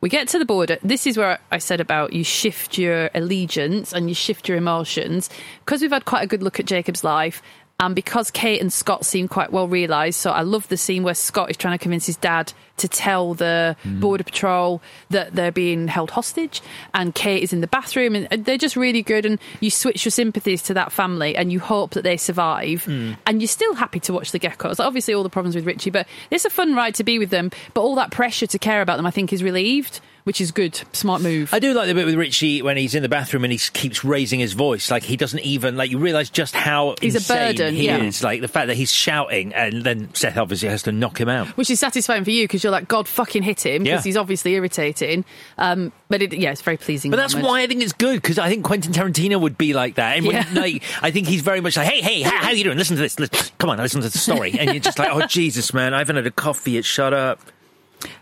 we 0.01 0.09
get 0.09 0.27
to 0.29 0.39
the 0.39 0.45
border. 0.45 0.77
This 0.83 1.07
is 1.07 1.17
where 1.17 1.39
I 1.51 1.57
said 1.57 1.79
about 1.79 2.13
you 2.13 2.23
shift 2.23 2.77
your 2.77 3.09
allegiance 3.15 3.93
and 3.93 4.09
you 4.09 4.15
shift 4.15 4.47
your 4.47 4.57
emotions. 4.57 5.29
Because 5.59 5.81
we've 5.81 5.91
had 5.91 6.05
quite 6.05 6.23
a 6.23 6.27
good 6.27 6.43
look 6.43 6.59
at 6.59 6.65
Jacob's 6.65 7.03
life, 7.03 7.41
and 7.77 7.93
because 7.93 8.31
Kate 8.31 8.61
and 8.61 8.71
Scott 8.71 9.05
seem 9.05 9.27
quite 9.27 9.51
well 9.51 9.67
realised, 9.67 10.17
so 10.19 10.31
I 10.31 10.41
love 10.41 10.67
the 10.69 10.77
scene 10.77 11.03
where 11.03 11.13
Scott 11.13 11.49
is 11.49 11.57
trying 11.57 11.77
to 11.77 11.81
convince 11.81 12.05
his 12.05 12.15
dad 12.15 12.53
to 12.77 12.87
tell 12.87 13.33
the 13.33 13.75
mm. 13.83 13.99
Border 13.99 14.23
Patrol 14.23 14.81
that 15.09 15.33
they're 15.33 15.51
being 15.51 15.89
held 15.89 16.11
hostage, 16.11 16.61
and 16.93 17.13
Kate 17.13 17.43
is 17.43 17.51
in 17.51 17.59
the 17.59 17.67
bathroom, 17.67 18.15
and 18.15 18.45
they're 18.45 18.57
just 18.57 18.77
really 18.77 19.01
good. 19.01 19.25
And 19.25 19.39
you 19.59 19.69
switch 19.69 20.05
your 20.05 20.11
sympathies 20.11 20.63
to 20.63 20.73
that 20.75 20.93
family, 20.93 21.35
and 21.35 21.51
you 21.51 21.59
hope 21.59 21.91
that 21.91 22.03
they 22.03 22.15
survive, 22.15 22.85
hmm. 22.85 23.13
and 23.25 23.41
you're 23.41 23.49
still 23.49 23.73
happy 23.73 23.99
to 24.01 24.13
watch 24.13 24.31
the 24.31 24.39
geckos. 24.39 24.79
Obviously, 24.79 25.13
all 25.13 25.23
the 25.23 25.29
problems 25.29 25.55
with 25.55 25.65
Richie, 25.65 25.89
but 25.89 26.07
it's 26.31 26.45
a 26.45 26.49
fun 26.49 26.75
ride 26.75 26.95
to 26.95 27.03
be 27.03 27.19
with 27.19 27.29
them. 27.29 27.51
But 27.73 27.81
all 27.81 27.95
that 27.95 28.11
pressure 28.11 28.47
to 28.47 28.59
care 28.59 28.81
about 28.81 28.95
them, 28.95 29.05
I 29.05 29.11
think, 29.11 29.33
is 29.33 29.43
relieved, 29.43 29.99
which 30.25 30.41
is 30.41 30.51
good. 30.51 30.79
Smart 30.91 31.21
move. 31.21 31.53
I 31.53 31.59
do 31.59 31.73
like 31.73 31.87
the 31.87 31.93
bit 31.93 32.05
with 32.05 32.15
Richie 32.15 32.61
when 32.61 32.77
he's 32.77 32.93
in 32.95 33.01
the 33.03 33.09
bathroom 33.09 33.43
and 33.45 33.53
he 33.53 33.57
keeps 33.57 34.03
raising 34.03 34.39
his 34.39 34.53
voice. 34.53 34.91
Like 34.91 35.03
he 35.03 35.15
doesn't 35.17 35.39
even 35.39 35.77
like 35.77 35.89
you 35.91 35.97
realise 35.97 36.29
just 36.29 36.53
how 36.55 36.95
He's 36.99 37.15
a 37.15 37.33
burden, 37.33 37.73
he 37.73 37.85
yeah. 37.85 37.97
is. 38.03 38.23
Like 38.23 38.41
the 38.41 38.47
fact 38.47 38.67
that 38.67 38.75
he's 38.75 38.91
shouting 38.91 39.53
and 39.53 39.83
then 39.83 40.13
Seth 40.13 40.37
obviously 40.37 40.67
has 40.69 40.83
to 40.83 40.91
knock 40.91 41.19
him 41.19 41.29
out. 41.29 41.47
which 41.57 41.69
is 41.69 41.79
satisfying 41.79 42.23
for 42.23 42.31
you 42.31 42.43
because 42.43 42.63
you're 42.63 42.71
like, 42.71 42.87
God 42.87 43.07
fucking 43.07 43.43
hit 43.43 43.65
him 43.65 43.83
because 43.83 43.99
Yeah. 44.03 44.09
he's 44.09 44.17
obviously 44.17 44.53
irritating. 44.53 45.23
Um, 45.57 45.91
but 46.09 46.21
it, 46.21 46.33
yeah, 46.33 46.51
it's 46.51 46.61
very 46.61 46.77
pleasing. 46.77 47.11
But 47.11 47.17
that's 47.17 47.33
moment. 47.33 47.49
why 47.49 47.61
I 47.61 47.67
think 47.67 47.81
it's 47.81 47.93
good 47.93 48.21
because 48.21 48.37
I 48.37 48.49
think 48.49 48.65
Quentin 48.65 48.93
Tarantino 48.93 49.39
would 49.39 49.57
be 49.57 49.73
like 49.73 49.95
that. 49.95 50.17
And 50.17 50.25
when, 50.27 50.53
like, 50.53 50.83
I 51.01 51.11
think 51.11 51.27
he's 51.27 51.41
very 51.41 51.61
much 51.61 51.77
like, 51.77 51.87
"Hey, 51.87 52.01
hey, 52.01 52.21
how, 52.21 52.45
how 52.45 52.49
you 52.51 52.63
doing? 52.63 52.77
Listen 52.77 52.95
to 52.95 53.01
this. 53.01 53.19
Listen, 53.19 53.51
come 53.59 53.69
on, 53.69 53.77
listen 53.77 54.01
to 54.01 54.09
the 54.09 54.17
story." 54.17 54.51
And 54.57 54.71
you're 54.71 54.79
just 54.79 54.99
like, 54.99 55.09
"Oh 55.11 55.25
Jesus, 55.27 55.73
man, 55.73 55.93
I 55.93 55.99
haven't 55.99 56.15
had 56.17 56.27
a 56.27 56.31
coffee 56.31 56.71
yet. 56.73 56.85
Shut 56.85 57.13
up." 57.13 57.39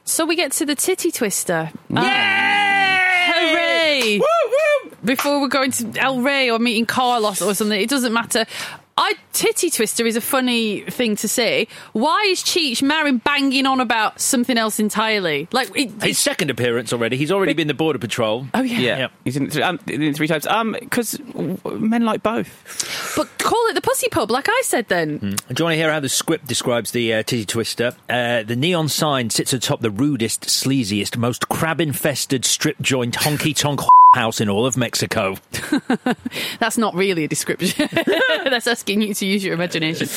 So 0.05 0.25
we 0.25 0.35
get 0.35 0.51
to 0.53 0.65
the 0.65 0.75
titty 0.75 1.11
twister. 1.11 1.71
Yay! 1.89 1.97
Um, 1.97 2.05
Hooray! 3.33 4.21
Before 5.03 5.41
we're 5.41 5.47
going 5.47 5.71
to 5.71 5.93
El 5.99 6.21
Rey 6.21 6.49
or 6.49 6.59
meeting 6.59 6.85
Carlos 6.85 7.41
or 7.41 7.53
something, 7.53 7.79
it 7.79 7.89
doesn't 7.89 8.13
matter. 8.13 8.45
I 8.95 9.15
titty 9.33 9.71
twister 9.71 10.05
is 10.05 10.15
a 10.15 10.21
funny 10.21 10.81
thing 10.81 11.15
to 11.17 11.27
say. 11.27 11.67
Why 11.93 12.25
is 12.29 12.43
Cheech 12.43 12.83
Marin 12.83 13.17
banging 13.17 13.65
on 13.65 13.79
about 13.79 14.19
something 14.21 14.55
else 14.55 14.79
entirely? 14.79 15.47
Like 15.51 15.71
it, 15.75 15.91
His 16.03 16.19
second 16.19 16.51
appearance 16.51 16.93
already. 16.93 17.17
He's 17.17 17.31
already 17.31 17.53
been 17.53 17.67
the 17.67 17.73
border 17.73 17.97
patrol. 17.97 18.45
Oh 18.53 18.61
yeah. 18.61 18.77
Yeah, 18.79 18.97
Yep. 18.99 19.11
he's 19.25 19.37
in 19.37 19.45
it, 19.47 19.53
three, 19.53 19.63
um, 19.63 19.79
in 19.87 20.13
three 20.13 20.27
times. 20.27 20.45
Um, 20.45 20.75
because 20.79 21.19
men 21.65 22.05
like 22.05 22.21
both. 22.21 23.13
But 23.15 23.35
call 23.39 23.65
it 23.69 23.73
the 23.73 23.81
pussy 23.81 24.09
pub, 24.09 24.29
like 24.29 24.47
I 24.47 24.61
said. 24.63 24.87
Then 24.89 25.17
Do 25.17 25.25
you 25.27 25.65
want 25.65 25.73
to 25.73 25.75
hear 25.75 25.91
how 25.91 25.99
the 25.99 26.09
script 26.09 26.45
describes 26.47 26.91
the 26.91 27.15
uh, 27.15 27.23
titty 27.23 27.45
twister? 27.45 27.93
Uh, 28.07 28.43
the 28.43 28.55
neon 28.55 28.89
sign 28.89 29.31
sits 29.31 29.53
atop 29.53 29.81
the 29.81 29.89
rudest, 29.91 30.41
sleaziest, 30.43 31.17
most 31.17 31.49
crab-infested 31.49 32.45
strip 32.45 32.79
joint 32.79 33.15
honky 33.15 33.55
tonk 33.55 33.79
house 34.13 34.39
in 34.39 34.49
all 34.49 34.65
of 34.65 34.77
Mexico. 34.77 35.35
that's 36.59 36.77
not 36.77 36.93
really 36.95 37.23
a 37.23 37.27
description. 37.27 37.89
that's 38.45 38.67
asking 38.67 39.01
you 39.01 39.13
to 39.13 39.25
use 39.25 39.43
your 39.43 39.53
imagination. 39.53 40.07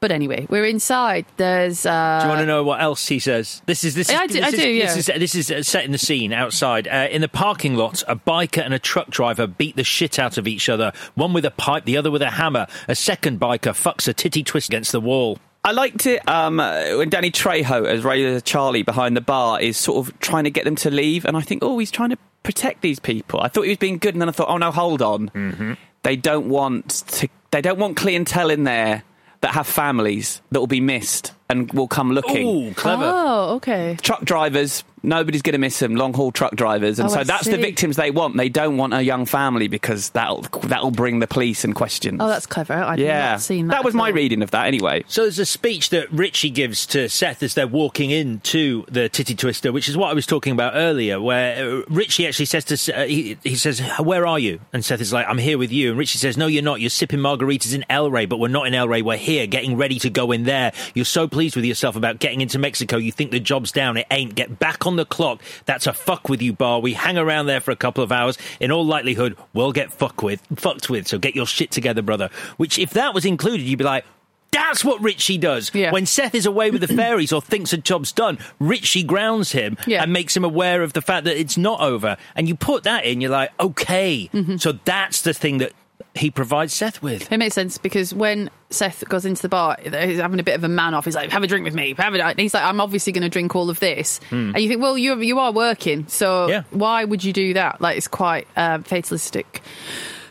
But 0.00 0.10
anyway, 0.10 0.48
we're 0.50 0.64
inside. 0.64 1.26
There's. 1.36 1.86
Uh, 1.86 2.18
Do 2.20 2.24
you 2.24 2.28
want 2.28 2.40
to 2.40 2.46
know 2.46 2.64
what 2.64 2.80
else 2.80 3.06
he 3.06 3.20
says? 3.20 3.62
This 3.66 3.84
is 3.84 3.94
this. 3.94 4.10
Is, 4.10 4.16
I 4.16 4.26
do- 4.26 4.34
this 4.34 4.44
I 4.44 4.48
is, 4.48 4.54
do, 4.54 4.68
yeah. 4.68 4.94
This 4.94 4.96
is, 4.96 5.06
this 5.20 5.34
is 5.36 5.50
uh, 5.52 5.62
set 5.62 5.84
in 5.84 5.92
the 5.92 5.98
scene 5.98 6.32
outside 6.32 6.88
uh, 6.88 7.06
in 7.08 7.20
the 7.20 7.28
parking 7.28 7.76
lot. 7.76 8.02
A 8.08 8.16
biker 8.16 8.64
and 8.64 8.74
a 8.74 8.80
truck 8.80 9.10
driver 9.10 9.46
beat 9.46 9.76
the 9.76 9.84
shit 9.84 10.18
out 10.18 10.38
of 10.38 10.48
each 10.48 10.68
other. 10.68 10.92
One 11.14 11.32
with 11.32 11.44
a 11.44 11.52
pipe, 11.52 11.84
the 11.84 11.96
other 11.96 12.10
with 12.10 12.22
a 12.22 12.30
hammer. 12.32 12.66
A 12.88 12.96
second 12.96 13.38
biker 13.38 13.70
fucks 13.70 14.08
a 14.08 14.12
titty 14.12 14.42
twist 14.42 14.68
against 14.68 14.90
the 14.90 15.00
wall. 15.00 15.38
I 15.64 15.70
liked 15.72 16.06
it 16.06 16.26
um, 16.28 16.58
uh, 16.58 16.96
when 16.96 17.08
Danny 17.08 17.30
Trejo, 17.30 17.86
as 17.86 18.02
Razor 18.04 18.40
Charlie 18.40 18.82
behind 18.82 19.16
the 19.16 19.20
bar, 19.20 19.60
is 19.60 19.76
sort 19.76 20.06
of 20.08 20.18
trying 20.18 20.44
to 20.44 20.50
get 20.50 20.64
them 20.64 20.74
to 20.76 20.90
leave, 20.90 21.24
and 21.24 21.36
I 21.36 21.40
think, 21.40 21.62
oh, 21.62 21.78
he's 21.78 21.90
trying 21.92 22.10
to 22.10 22.18
protect 22.42 22.80
these 22.82 22.98
people. 22.98 23.40
I 23.40 23.48
thought 23.48 23.62
he 23.62 23.68
was 23.68 23.78
being 23.78 23.98
good, 23.98 24.14
and 24.14 24.20
then 24.20 24.28
I 24.28 24.32
thought, 24.32 24.48
oh 24.48 24.56
no, 24.58 24.70
hold 24.72 25.02
on, 25.02 25.28
Mm-hmm. 25.30 25.74
they 26.02 26.16
don't 26.16 26.48
want 26.48 26.88
to, 27.08 27.28
they 27.52 27.60
don't 27.60 27.78
want 27.78 27.96
clientele 27.96 28.50
in 28.50 28.64
there 28.64 29.04
that 29.42 29.52
have 29.54 29.66
families 29.66 30.40
that 30.50 30.58
will 30.60 30.66
be 30.66 30.80
missed 30.80 31.32
and 31.48 31.72
will 31.72 31.88
come 31.88 32.10
looking. 32.12 32.46
Ooh, 32.46 32.74
clever. 32.74 33.04
Oh, 33.04 33.54
okay. 33.56 33.96
Truck 34.02 34.24
drivers 34.24 34.82
Nobody's 35.02 35.42
going 35.42 35.52
to 35.54 35.58
miss 35.58 35.78
them. 35.78 35.96
Long 35.96 36.12
haul 36.14 36.30
truck 36.32 36.54
drivers, 36.54 36.98
and 36.98 37.08
Oh, 37.08 37.12
so 37.12 37.20
I 37.20 37.24
that's 37.24 37.46
the 37.46 37.56
victims 37.56 37.96
they 37.96 38.10
want. 38.10 38.36
They 38.36 38.48
don't 38.48 38.76
want 38.76 38.94
a 38.94 39.02
young 39.02 39.26
family 39.26 39.68
because 39.68 40.10
that'll 40.10 40.42
that'll 40.64 40.90
bring 40.92 41.18
the 41.18 41.26
police 41.26 41.64
and 41.64 41.74
questions. 41.74 42.18
Oh, 42.20 42.28
that's 42.28 42.46
clever. 42.46 42.74
I'd 42.74 42.98
yeah, 43.00 43.32
not 43.32 43.40
seen 43.40 43.66
that. 43.68 43.84
was 43.84 43.94
my 43.94 44.08
all. 44.08 44.12
reading 44.14 44.42
of 44.42 44.50
that 44.52 44.66
anyway. 44.66 45.04
So 45.08 45.22
there's 45.22 45.38
a 45.38 45.46
speech 45.46 45.90
that 45.90 46.10
Richie 46.12 46.50
gives 46.50 46.86
to 46.86 47.08
Seth 47.08 47.42
as 47.42 47.54
they're 47.54 47.66
walking 47.66 48.10
into 48.10 48.84
the 48.88 49.08
Titty 49.08 49.34
Twister, 49.34 49.72
which 49.72 49.88
is 49.88 49.96
what 49.96 50.10
I 50.10 50.14
was 50.14 50.26
talking 50.26 50.52
about 50.52 50.74
earlier, 50.76 51.20
where 51.20 51.80
uh, 51.80 51.82
Richie 51.88 52.26
actually 52.26 52.44
says 52.46 52.64
to 52.66 52.74
S- 52.74 52.88
uh, 52.88 53.04
he, 53.04 53.36
he 53.42 53.56
says, 53.56 53.80
"Where 53.98 54.26
are 54.26 54.38
you?" 54.38 54.60
And 54.72 54.84
Seth 54.84 55.00
is 55.00 55.12
like, 55.12 55.26
"I'm 55.28 55.38
here 55.38 55.58
with 55.58 55.72
you." 55.72 55.90
And 55.90 55.98
Richie 55.98 56.18
says, 56.18 56.36
"No, 56.36 56.46
you're 56.46 56.62
not. 56.62 56.80
You're 56.80 56.90
sipping 56.90 57.18
margaritas 57.18 57.74
in 57.74 57.84
El 57.90 58.10
Rey, 58.10 58.26
but 58.26 58.38
we're 58.38 58.48
not 58.48 58.66
in 58.66 58.74
El 58.74 58.88
Rey. 58.88 59.02
We're 59.02 59.16
here, 59.16 59.46
getting 59.46 59.76
ready 59.76 59.98
to 60.00 60.10
go 60.10 60.30
in 60.32 60.44
there. 60.44 60.72
You're 60.94 61.04
so 61.04 61.26
pleased 61.26 61.56
with 61.56 61.64
yourself 61.64 61.96
about 61.96 62.18
getting 62.20 62.40
into 62.40 62.58
Mexico. 62.58 62.96
You 62.98 63.10
think 63.12 63.30
the 63.32 63.40
job's 63.40 63.72
down. 63.72 63.96
It 63.96 64.06
ain't. 64.10 64.34
Get 64.34 64.58
back 64.58 64.86
on 64.86 64.91
the 64.96 65.04
clock. 65.04 65.42
That's 65.66 65.86
a 65.86 65.92
fuck 65.92 66.28
with 66.28 66.42
you 66.42 66.52
bar. 66.52 66.80
We 66.80 66.94
hang 66.94 67.18
around 67.18 67.46
there 67.46 67.60
for 67.60 67.70
a 67.70 67.76
couple 67.76 68.02
of 68.04 68.12
hours. 68.12 68.38
In 68.60 68.70
all 68.70 68.84
likelihood, 68.84 69.36
we'll 69.52 69.72
get 69.72 69.92
fuck 69.92 70.22
with, 70.22 70.42
fucked 70.56 70.90
with. 70.90 71.06
So 71.08 71.18
get 71.18 71.34
your 71.34 71.46
shit 71.46 71.70
together, 71.70 72.02
brother." 72.02 72.30
Which, 72.56 72.78
if 72.78 72.90
that 72.90 73.14
was 73.14 73.24
included, 73.24 73.62
you'd 73.64 73.78
be 73.78 73.84
like. 73.84 74.04
That's 74.50 74.84
what 74.84 75.00
Richie 75.00 75.38
does. 75.38 75.70
Yeah. 75.72 75.92
When 75.92 76.04
Seth 76.04 76.34
is 76.34 76.44
away 76.44 76.70
with 76.70 76.82
the 76.82 76.88
fairies 76.96 77.32
or 77.32 77.40
thinks 77.40 77.72
a 77.72 77.78
job's 77.78 78.12
done, 78.12 78.38
Richie 78.60 79.02
grounds 79.02 79.52
him 79.52 79.78
and 80.02 80.12
makes 80.12 80.36
him 80.36 80.44
aware 80.44 80.82
of 80.82 80.92
the 80.92 81.00
fact 81.00 81.24
that 81.24 81.40
it's 81.40 81.56
not 81.56 81.80
over. 81.80 82.18
And 82.36 82.46
you 82.46 82.54
put 82.54 82.82
that 82.82 83.06
in, 83.06 83.22
you're 83.22 83.30
like, 83.30 83.50
okay. 83.58 84.28
Mm-hmm. 84.30 84.58
So 84.58 84.72
that's 84.72 85.22
the 85.22 85.32
thing 85.32 85.56
that 85.58 85.72
he 86.14 86.30
provides 86.30 86.72
Seth 86.74 87.02
with. 87.02 87.30
It 87.32 87.38
makes 87.38 87.54
sense 87.54 87.78
because 87.78 88.12
when 88.12 88.50
Seth 88.70 89.02
goes 89.08 89.24
into 89.24 89.40
the 89.42 89.48
bar, 89.48 89.76
he's 89.82 90.18
having 90.18 90.40
a 90.40 90.42
bit 90.42 90.54
of 90.54 90.64
a 90.64 90.68
man 90.68 90.92
off. 90.94 91.04
He's 91.06 91.14
like, 91.14 91.30
"Have 91.30 91.42
a 91.42 91.46
drink 91.46 91.64
with 91.64 91.74
me." 91.74 91.94
Have 91.96 92.14
a. 92.14 92.34
He's 92.36 92.52
like, 92.54 92.64
"I'm 92.64 92.80
obviously 92.80 93.12
going 93.12 93.22
to 93.22 93.28
drink 93.30 93.56
all 93.56 93.70
of 93.70 93.80
this." 93.80 94.18
Hmm. 94.28 94.52
And 94.54 94.58
you 94.60 94.68
think, 94.68 94.82
"Well, 94.82 94.98
you 94.98 95.18
you 95.20 95.38
are 95.38 95.52
working, 95.52 96.06
so 96.08 96.48
Yeah. 96.48 96.62
why 96.70 97.04
would 97.04 97.24
you 97.24 97.32
do 97.32 97.54
that?" 97.54 97.80
Like 97.80 97.96
it's 97.96 98.08
quite 98.08 98.46
um, 98.56 98.82
fatalistic. 98.82 99.62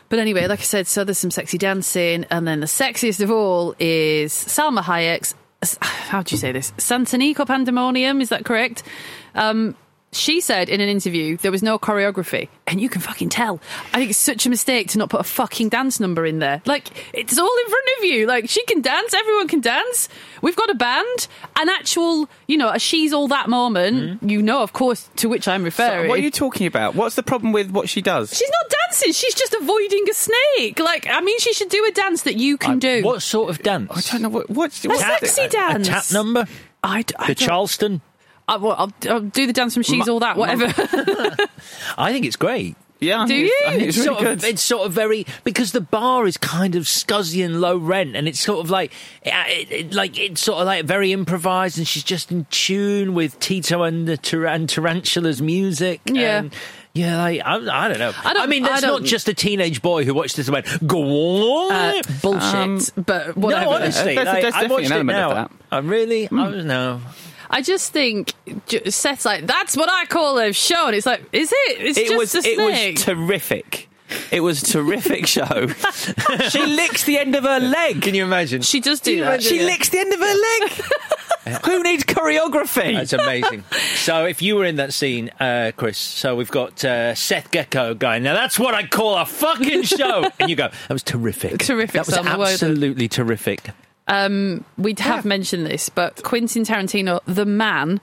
But 0.08 0.18
anyway, 0.18 0.46
like 0.46 0.60
I 0.60 0.62
said, 0.62 0.86
so 0.86 1.04
there's 1.04 1.18
some 1.18 1.30
sexy 1.30 1.58
dancing, 1.58 2.26
and 2.30 2.46
then 2.46 2.60
the 2.60 2.66
sexiest 2.66 3.20
of 3.22 3.30
all 3.30 3.74
is 3.78 4.32
Salma 4.32 4.82
Hayek's. 4.82 5.34
How 5.80 6.22
do 6.22 6.34
you 6.34 6.38
say 6.38 6.52
this? 6.52 6.70
Santanico 6.78 7.46
Pandemonium. 7.46 8.20
Is 8.20 8.28
that 8.28 8.44
correct? 8.44 8.82
Um, 9.34 9.74
she 10.12 10.40
said 10.40 10.68
in 10.68 10.80
an 10.80 10.88
interview 10.88 11.36
there 11.38 11.50
was 11.50 11.62
no 11.62 11.78
choreography, 11.78 12.48
and 12.66 12.80
you 12.80 12.88
can 12.88 13.00
fucking 13.00 13.30
tell. 13.30 13.60
I 13.92 13.98
think 13.98 14.10
it's 14.10 14.18
such 14.18 14.44
a 14.46 14.50
mistake 14.50 14.88
to 14.90 14.98
not 14.98 15.08
put 15.10 15.20
a 15.20 15.24
fucking 15.24 15.70
dance 15.70 15.98
number 16.00 16.26
in 16.26 16.38
there. 16.38 16.60
Like 16.66 16.88
it's 17.14 17.38
all 17.38 17.56
in 17.64 17.70
front 17.70 17.86
of 17.98 18.04
you. 18.04 18.26
Like 18.26 18.48
she 18.48 18.62
can 18.66 18.82
dance, 18.82 19.14
everyone 19.14 19.48
can 19.48 19.60
dance. 19.60 20.08
We've 20.42 20.56
got 20.56 20.70
a 20.70 20.74
band, 20.74 21.28
an 21.58 21.68
actual, 21.68 22.28
you 22.46 22.56
know, 22.58 22.68
a 22.70 22.78
she's 22.78 23.12
all 23.12 23.28
that 23.28 23.48
moment. 23.48 23.96
Mm-hmm. 24.20 24.28
You 24.28 24.42
know, 24.42 24.62
of 24.62 24.72
course, 24.72 25.08
to 25.16 25.28
which 25.28 25.48
I'm 25.48 25.62
So 25.62 25.64
referring. 25.64 26.08
what 26.08 26.18
are 26.18 26.22
you 26.22 26.30
talking 26.30 26.66
about? 26.66 26.94
What's 26.94 27.16
the 27.16 27.22
problem 27.22 27.52
with 27.52 27.70
what 27.70 27.88
she 27.88 28.02
does? 28.02 28.36
She's 28.36 28.50
not 28.50 28.70
dancing. 28.88 29.12
She's 29.12 29.34
just 29.34 29.54
avoiding 29.54 30.04
a 30.10 30.14
snake. 30.14 30.78
Like, 30.78 31.06
I 31.08 31.20
mean, 31.20 31.38
she 31.38 31.52
should 31.54 31.68
do 31.70 31.84
a 31.88 31.92
dance 31.92 32.22
that 32.24 32.36
you 32.36 32.58
can 32.58 32.78
do. 32.78 33.02
What 33.02 33.22
sort 33.22 33.50
of 33.50 33.62
dance? 33.62 33.90
I 34.08 34.12
don't 34.12 34.22
know 34.22 34.28
what. 34.28 34.50
What's 34.50 34.84
A 34.84 34.88
what's 34.88 35.00
sexy 35.00 35.42
A 35.42 35.48
dance. 35.48 35.88
tap 35.88 36.04
number? 36.12 36.46
I, 36.84 37.02
d- 37.02 37.14
I 37.18 37.28
The 37.28 37.34
Charleston? 37.36 38.00
I, 38.48 38.56
well, 38.56 38.72
I'll, 38.76 38.92
I'll 39.10 39.20
do 39.20 39.46
the 39.46 39.52
dance 39.52 39.74
from 39.74 39.82
She's 39.84 40.08
All 40.08 40.20
That, 40.20 40.36
whatever. 40.36 40.66
I 41.98 42.12
think 42.12 42.26
it's 42.26 42.36
great. 42.36 42.76
Yeah, 43.00 43.26
Do 43.26 43.34
think 43.34 43.50
it's- 43.50 43.76
you? 43.76 43.88
It's 43.88 43.98
It's 43.98 44.06
really 44.06 44.16
sort, 44.20 44.26
of, 44.32 44.44
it's 44.44 44.62
sort 44.62 44.86
of 44.86 44.92
very 44.92 45.26
because 45.42 45.72
the 45.72 45.80
bar 45.80 46.24
is 46.26 46.36
kind 46.36 46.76
of 46.76 46.84
scuzzy 46.84 47.44
and 47.44 47.60
low 47.60 47.76
rent, 47.76 48.14
and 48.14 48.28
it's 48.28 48.38
sort 48.38 48.60
of 48.60 48.70
like, 48.70 48.92
it, 49.22 49.72
it, 49.72 49.92
like 49.94 50.16
it's 50.20 50.40
sort 50.40 50.60
of 50.60 50.66
like 50.66 50.84
very 50.84 51.10
improvised, 51.10 51.78
and 51.78 51.88
she's 51.88 52.04
just 52.04 52.30
in 52.30 52.46
tune 52.50 53.14
with 53.14 53.40
Tito 53.40 53.82
and 53.82 54.06
the 54.06 54.16
Tar- 54.16 54.46
and 54.46 54.68
Tarantula's 54.68 55.42
music. 55.42 56.00
Yeah. 56.06 56.38
and, 56.38 56.54
yeah, 56.94 57.16
like 57.18 57.40
I, 57.44 57.54
I 57.56 57.88
don't 57.88 57.98
know. 57.98 58.12
I 58.22 58.34
don't- 58.34 58.48
mean, 58.48 58.62
that's 58.62 58.84
I 58.84 58.86
not 58.88 59.02
just 59.02 59.26
a 59.28 59.34
teenage 59.34 59.82
boy 59.82 60.04
who 60.04 60.14
watched 60.14 60.36
this 60.36 60.46
and 60.46 60.52
went, 60.54 60.86
"Go 60.86 61.02
on." 61.02 61.72
Uh, 61.72 62.02
bullshit. 62.22 62.54
Um, 62.54 62.80
but 63.04 63.36
whatever. 63.36 63.64
no, 63.64 63.70
honestly, 63.72 64.14
There's- 64.14 64.26
like, 64.26 64.42
there's 64.42 64.54
I 64.54 64.60
definitely 64.62 64.82
watched 64.90 64.94
an 65.00 65.10
it 65.10 65.12
now. 65.12 65.50
I 65.72 65.78
really, 65.78 66.26
I 66.26 66.28
don't 66.30 66.66
know. 66.68 67.00
I 67.52 67.60
just 67.62 67.92
think 67.92 68.32
Seth's 68.88 69.24
like, 69.26 69.46
that's 69.46 69.76
what 69.76 69.90
I 69.90 70.06
call 70.06 70.38
a 70.38 70.52
show. 70.52 70.86
And 70.86 70.96
it's 70.96 71.06
like, 71.06 71.22
is 71.32 71.52
it? 71.52 71.80
It's 71.80 71.98
it 71.98 72.06
just 72.08 72.16
was 72.16 72.34
a 72.34 72.48
it 72.48 72.58
was 72.94 73.04
terrific. 73.04 73.88
It 74.30 74.40
was 74.40 74.62
a 74.62 74.66
terrific 74.66 75.26
show. 75.36 75.68
she 76.48 76.64
licks 76.66 77.04
the 77.04 77.18
end 77.18 77.34
of 77.34 77.44
her 77.44 77.60
leg. 77.60 78.02
Can 78.02 78.14
you 78.14 78.24
imagine? 78.24 78.62
she 78.62 78.80
does 78.80 79.00
do 79.00 79.20
that. 79.20 79.42
She 79.42 79.62
licks 79.62 79.88
the 79.90 79.98
end 79.98 80.12
of 80.12 80.20
her 80.20 80.26
leg. 80.26 81.62
Who 81.66 81.82
needs 81.82 82.04
choreography? 82.04 82.94
That's 82.94 83.12
amazing. 83.12 83.64
so, 83.96 84.26
if 84.26 84.42
you 84.42 84.54
were 84.56 84.64
in 84.64 84.76
that 84.76 84.92
scene, 84.94 85.28
uh, 85.40 85.72
Chris, 85.76 85.98
so 85.98 86.36
we've 86.36 86.50
got 86.50 86.84
uh, 86.84 87.14
Seth 87.16 87.50
Gecko 87.50 87.94
going, 87.94 88.22
now 88.22 88.34
that's 88.34 88.58
what 88.60 88.74
I 88.74 88.86
call 88.86 89.16
a 89.16 89.26
fucking 89.26 89.82
show. 89.82 90.24
and 90.40 90.48
you 90.48 90.54
go, 90.56 90.68
that 90.68 90.92
was 90.92 91.02
terrific. 91.02 91.58
Terrific, 91.58 91.92
That 91.94 92.06
was 92.06 92.14
Sam, 92.14 92.24
the 92.26 92.38
word. 92.38 92.48
absolutely 92.48 93.08
terrific. 93.08 93.70
Um, 94.12 94.64
we 94.78 94.94
have 94.98 95.24
mentioned 95.24 95.66
this, 95.66 95.88
but 95.88 96.22
Quentin 96.22 96.64
Tarantino, 96.64 97.20
the 97.26 97.44
man, 97.46 98.00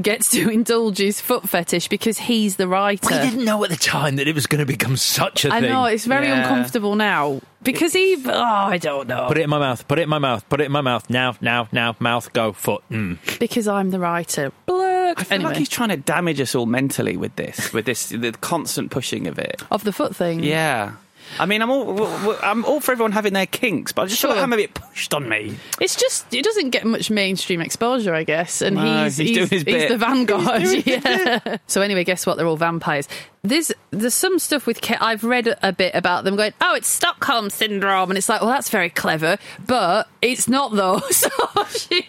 gets 0.00 0.30
to 0.30 0.48
indulge 0.52 0.98
his 0.98 1.20
foot 1.20 1.48
fetish 1.48 1.88
because 1.88 2.16
he's 2.18 2.56
the 2.56 2.68
writer. 2.68 3.08
We 3.10 3.28
didn't 3.30 3.44
know 3.44 3.62
at 3.64 3.70
the 3.70 3.76
time 3.76 4.16
that 4.16 4.28
it 4.28 4.34
was 4.34 4.46
going 4.46 4.60
to 4.60 4.66
become 4.66 4.96
such 4.96 5.44
a 5.44 5.52
I 5.52 5.60
thing. 5.60 5.70
know 5.70 5.84
it's 5.84 6.06
very 6.06 6.28
Yeah. 6.28 6.42
uncomfortable 6.42 6.94
now 6.94 7.40
because 7.62 7.92
he. 7.92 8.16
Oh, 8.24 8.32
I 8.32 8.78
don't 8.78 9.08
know. 9.08 9.26
Put 9.28 9.38
it 9.38 9.42
in 9.42 9.50
my 9.50 9.58
mouth. 9.58 9.86
Put 9.88 9.98
it 9.98 10.02
in 10.02 10.08
my 10.08 10.18
mouth. 10.18 10.48
Put 10.48 10.60
it 10.60 10.64
in 10.64 10.72
my 10.72 10.80
mouth. 10.80 11.10
Now, 11.10 11.34
now, 11.40 11.68
now. 11.72 11.96
Mouth, 11.98 12.32
go, 12.32 12.52
foot. 12.52 12.82
Mm. 12.90 13.18
because 13.40 13.66
I'm 13.68 13.90
the 13.90 13.98
writer. 13.98 14.52
Blurk. 14.68 15.14
I 15.16 15.24
feel 15.24 15.34
anyway, 15.34 15.50
like 15.50 15.58
he's 15.58 15.68
trying 15.68 15.88
to 15.88 15.96
damage 15.96 16.40
us 16.40 16.54
all 16.54 16.66
mentally 16.66 17.16
with 17.16 17.34
this, 17.34 17.72
with 17.72 17.84
this, 17.84 18.10
the 18.10 18.30
constant 18.40 18.92
pushing 18.92 19.26
of 19.26 19.40
it. 19.40 19.60
of 19.72 19.82
the 19.82 19.92
foot 19.92 20.14
thing. 20.14 20.44
Yeah. 20.44 20.92
I 21.38 21.46
mean, 21.46 21.62
I'm 21.62 21.70
all 21.70 21.84
w- 21.94 22.04
w- 22.18 22.38
I'm 22.42 22.64
all 22.64 22.80
for 22.80 22.92
everyone 22.92 23.12
having 23.12 23.32
their 23.32 23.46
kinks, 23.46 23.92
but 23.92 24.02
I 24.02 24.06
just 24.06 24.20
feel 24.20 24.30
like 24.30 24.36
Sure. 24.38 24.42
I'm 24.44 24.52
a 24.52 24.56
bit 24.56 24.74
pushed 24.74 25.14
on 25.14 25.28
me. 25.28 25.56
It's 25.80 25.96
just 25.96 26.32
it 26.34 26.44
doesn't 26.44 26.70
get 26.70 26.84
much 26.84 27.10
mainstream 27.10 27.60
exposure, 27.60 28.14
I 28.14 28.24
guess, 28.24 28.62
and 28.62 28.76
No, 28.76 29.04
he's, 29.04 29.16
he's 29.16 29.36
doing 29.36 29.48
his 29.48 29.64
bit. 29.64 29.88
the 29.88 29.98
vanguard. 29.98 30.62
He's 30.62 30.70
doing 30.84 31.00
his 31.02 31.04
yeah. 31.04 31.56
So 31.66 31.82
anyway, 31.82 32.04
guess 32.04 32.26
what? 32.26 32.36
They're 32.36 32.46
all 32.46 32.56
vampires. 32.56 33.08
There's 33.42 33.72
there's 33.90 34.12
some 34.14 34.38
stuff 34.38 34.66
with 34.66 34.82
Ke- 34.82 35.00
I've 35.00 35.24
read 35.24 35.56
a 35.62 35.72
bit 35.72 35.94
about 35.94 36.24
them 36.24 36.36
going, 36.36 36.52
oh, 36.60 36.74
it's 36.74 36.88
Stockholm 36.88 37.48
syndrome, 37.48 38.10
and 38.10 38.18
it's 38.18 38.28
like, 38.28 38.42
well, 38.42 38.50
that's 38.50 38.68
very 38.68 38.90
clever, 38.90 39.38
but 39.66 40.08
it's 40.20 40.48
not 40.48 40.74
though. 40.74 41.00
So 41.10 41.28
she, 41.70 42.06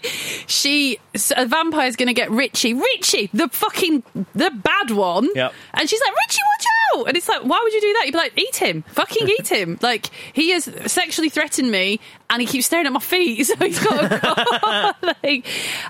she 0.48 1.00
so 1.16 1.36
a 1.38 1.46
vampire's 1.46 1.96
going 1.96 2.08
to 2.08 2.14
get 2.14 2.32
Richie, 2.32 2.74
Richie, 2.74 3.30
the 3.34 3.48
fucking 3.50 4.04
the 4.34 4.50
bad 4.52 4.92
one, 4.92 5.28
Yep. 5.36 5.54
and 5.74 5.90
she's 5.90 6.02
like, 6.02 6.14
Richie, 6.28 6.40
watch 6.58 6.66
out! 7.00 7.08
And 7.08 7.18
it's 7.18 7.28
like, 7.30 7.44
why 7.44 7.60
would 7.64 7.74
you 7.74 7.82
do 7.82 7.94
that? 7.94 8.06
You'd 8.06 8.12
be 8.14 8.18
like, 8.18 8.38
eat 8.38 8.56
him, 8.58 8.84
fucking 9.20 9.36
eat 9.40 9.48
him. 9.48 9.78
Like 9.82 10.08
he 10.34 10.50
has 10.52 10.66
sexually 10.92 11.30
threatened 11.30 11.72
me, 11.72 12.00
and 12.30 12.42
he 12.42 12.48
keeps 12.48 12.66
staring 12.66 12.86
at 12.86 12.94
my 12.94 13.00
feet, 13.00 13.44
so 13.48 13.56
he's 13.58 13.80
got. 13.84 14.22
Go. 15.02 15.14
like, 15.24 15.46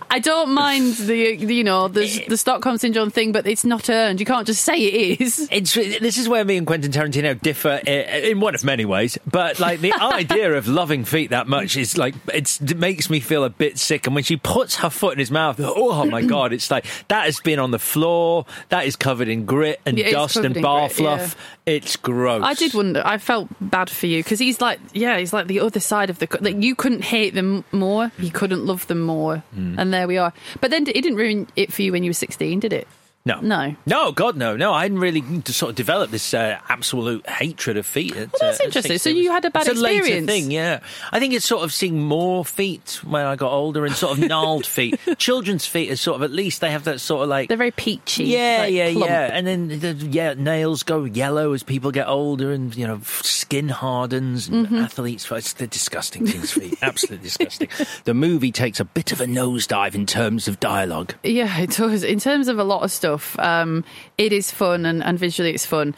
I 0.09 0.19
don't 0.19 0.53
mind 0.53 0.95
the, 0.95 1.36
the 1.38 1.55
you 1.55 1.63
know 1.63 1.88
the 1.88 2.26
the 2.28 2.38
Stockholm 2.38 2.78
syndrome 2.78 3.09
thing, 3.11 3.32
but 3.32 3.45
it's 3.47 3.63
not 3.65 3.89
earned. 3.89 4.19
You 4.19 4.26
can't 4.26 4.47
just 4.47 4.63
say 4.63 4.76
it 4.78 5.22
is. 5.22 5.47
It's 5.51 5.74
this 5.74 6.17
is 6.17 6.28
where 6.28 6.43
me 6.45 6.57
and 6.57 6.65
Quentin 6.67 6.91
Tarantino 6.91 7.39
differ 7.39 7.80
i- 7.86 7.89
in 7.89 8.39
one 8.39 8.55
of 8.55 8.63
many 8.63 8.86
ways. 8.86 9.17
But 9.30 9.59
like 9.59 9.82
the 9.82 9.93
idea 10.01 10.53
of 10.53 10.67
loving 10.67 11.05
feet 11.05 11.30
that 11.32 11.47
much 11.47 11.78
is 11.78 11.97
like 11.97 12.15
it's, 12.34 12.59
it 12.61 12.78
makes 12.78 13.09
me 13.09 13.19
feel 13.19 13.43
a 13.43 13.49
bit 13.49 13.78
sick. 13.78 14.05
And 14.07 14.15
when 14.15 14.24
she 14.24 14.38
puts 14.38 14.78
her 14.78 14.89
foot 14.89 15.13
in 15.13 15.19
his 15.19 15.32
mouth, 15.32 15.59
oh 15.59 16.05
my 16.05 16.22
god, 16.26 16.53
it's 16.53 16.69
like 16.72 16.86
that 17.07 17.26
has 17.26 17.39
been 17.39 17.59
on 17.59 17.72
the 17.72 17.80
floor. 17.80 18.45
That 18.69 18.86
is 18.86 18.95
covered 18.95 19.28
in 19.28 19.45
grit 19.45 19.80
and 19.86 19.97
Yeah, 19.97 20.11
dust 20.11 20.38
and 20.38 20.61
bar 20.61 20.88
grit, 20.88 20.91
fluff. 20.97 21.36
It's 21.65 21.95
gross. 21.95 22.43
I 22.43 22.53
did 22.53 22.74
wonder. 22.74 23.01
I 23.12 23.18
felt 23.18 23.49
bad 23.59 23.89
for 23.89 24.07
you 24.07 24.24
because 24.24 24.39
he's 24.39 24.62
like, 24.62 24.80
yeah, 24.93 25.18
he's 25.18 25.34
like 25.34 25.47
the 25.47 25.59
other 25.59 25.80
side 25.80 26.09
of 26.09 26.20
the. 26.20 26.28
Like 26.39 26.62
you 26.64 26.76
couldn't 26.76 27.03
hate 27.03 27.34
them 27.34 27.64
more, 27.72 28.12
you 28.18 28.32
couldn't 28.32 28.66
love 28.66 28.88
them 28.88 29.01
more, 29.01 29.38
Hmm. 29.53 29.78
and 29.80 29.93
there 29.93 30.07
we 30.07 30.18
are. 30.18 30.32
But 30.62 30.72
then 30.72 30.84
it 30.88 30.93
didn't 30.93 31.16
ruin 31.16 31.47
it 31.55 31.74
for 31.74 31.82
you 31.82 31.91
when 31.91 32.03
you 32.03 32.09
were 32.09 32.14
sixteen, 32.26 32.59
did 32.59 32.74
it? 32.74 32.88
No, 33.24 33.39
No. 33.39 33.76
no, 33.86 34.11
God, 34.11 34.36
no, 34.36 34.57
no. 34.57 34.74
I 34.74 34.82
hadn't 34.82 34.97
really 34.97 35.24
sort 35.45 35.69
of 35.69 35.76
developed 35.76 36.11
this 36.11 36.34
uh, 36.34 36.57
absolute 36.69 37.28
hatred 37.30 37.78
of 37.78 37.86
feet. 37.86 38.13
At, 38.15 38.32
Well, 38.32 38.39
that's 38.41 38.59
uh, 38.59 38.63
interesting. 38.63 38.97
So 38.97 39.09
you 39.11 39.32
had 39.32 39.45
a 39.45 39.51
bad 39.51 39.67
experience. 39.67 40.07
it's 40.07 40.09
a 40.09 40.13
later 40.15 40.26
thing, 40.26 40.49
yeah. 40.51 40.80
I 41.11 41.19
think 41.19 41.36
it's 41.36 41.45
sort 41.45 41.63
of 41.63 41.72
seeing 41.72 41.99
more 42.01 42.43
feet 42.43 42.99
when 43.03 43.24
I 43.24 43.36
got 43.36 43.51
older 43.51 43.86
and 43.86 43.93
sort 43.95 44.17
of 44.17 44.24
gnarled 44.28 44.65
feet. 44.65 44.99
Children's 45.19 45.67
feet 45.67 45.91
are 45.91 45.95
sort 45.97 46.15
of 46.15 46.24
at 46.24 46.32
least 46.32 46.61
they 46.61 46.72
have 46.72 46.86
that 46.86 46.99
sort 46.99 47.22
of 47.22 47.30
like 47.30 47.47
They're 47.47 47.57
very 47.57 47.69
peachy. 47.69 48.24
yeah, 48.24 48.61
like, 48.61 48.74
yeah, 48.74 48.91
plump. 48.93 49.05
yeah. 49.05 49.30
And 49.32 49.45
then 49.45 49.67
the 49.67 49.93
yeah 50.09 50.34
nails 50.34 50.82
go 50.82 51.03
yellow 51.03 51.53
as 51.53 51.61
people 51.61 51.91
get 51.91 52.07
older, 52.07 52.51
and 52.51 52.76
you 52.76 52.88
know 52.88 53.01
skin 53.03 53.69
hardens. 53.69 54.47
And 54.47 54.61
Mm-hmm. 54.61 54.78
Athletes, 54.78 55.30
it's 55.32 55.53
the 55.53 55.67
disgusting 55.67 56.26
things 56.26 56.51
feet, 56.53 56.78
absolutely 56.82 57.24
disgusting. 57.28 57.67
The 58.05 58.13
movie 58.13 58.51
takes 58.51 58.80
a 58.80 58.86
bit 58.86 59.11
of 59.11 59.19
a 59.22 59.26
nosedive 59.26 59.95
in 59.95 60.05
terms 60.05 60.47
of 60.47 60.59
dialogue. 60.59 61.13
Yeah, 61.24 61.59
it 61.59 61.72
does. 61.72 62.03
In 62.03 62.19
terms 62.19 62.47
of 62.47 62.57
a 62.59 62.63
lot 62.63 62.84
of 62.84 62.91
stuff, 62.91 63.11
um, 63.39 63.84
it 64.18 64.34
is 64.34 64.51
fun 64.51 64.86
and, 64.86 65.03
and 65.03 65.18
visually 65.18 65.51
it's 65.51 65.66
fun. 65.66 65.95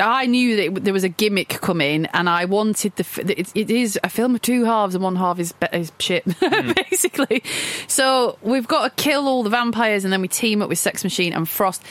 I 0.00 0.26
knew 0.26 0.56
that 0.56 0.84
there 0.84 0.92
was 0.92 1.04
a 1.04 1.08
gimmick 1.08 1.48
coming, 1.48 2.06
and 2.06 2.28
I 2.28 2.44
wanted 2.44 2.96
the. 2.96 3.38
It, 3.38 3.52
it 3.54 3.70
is 3.70 3.98
a 4.02 4.08
film 4.08 4.34
of 4.34 4.42
two 4.42 4.64
halves, 4.64 4.96
and 4.96 5.04
one 5.04 5.14
half 5.14 5.38
is, 5.38 5.54
is 5.72 5.92
shit, 6.00 6.24
basically. 6.90 7.42
So 7.86 8.36
we've 8.42 8.66
got 8.66 8.96
to 8.96 9.02
kill 9.02 9.28
all 9.28 9.44
the 9.44 9.50
vampires, 9.50 10.02
and 10.02 10.12
then 10.12 10.20
we 10.20 10.28
team 10.28 10.60
up 10.60 10.68
with 10.68 10.78
Sex 10.78 11.04
Machine 11.04 11.32
and 11.32 11.48
Frost. 11.48 11.84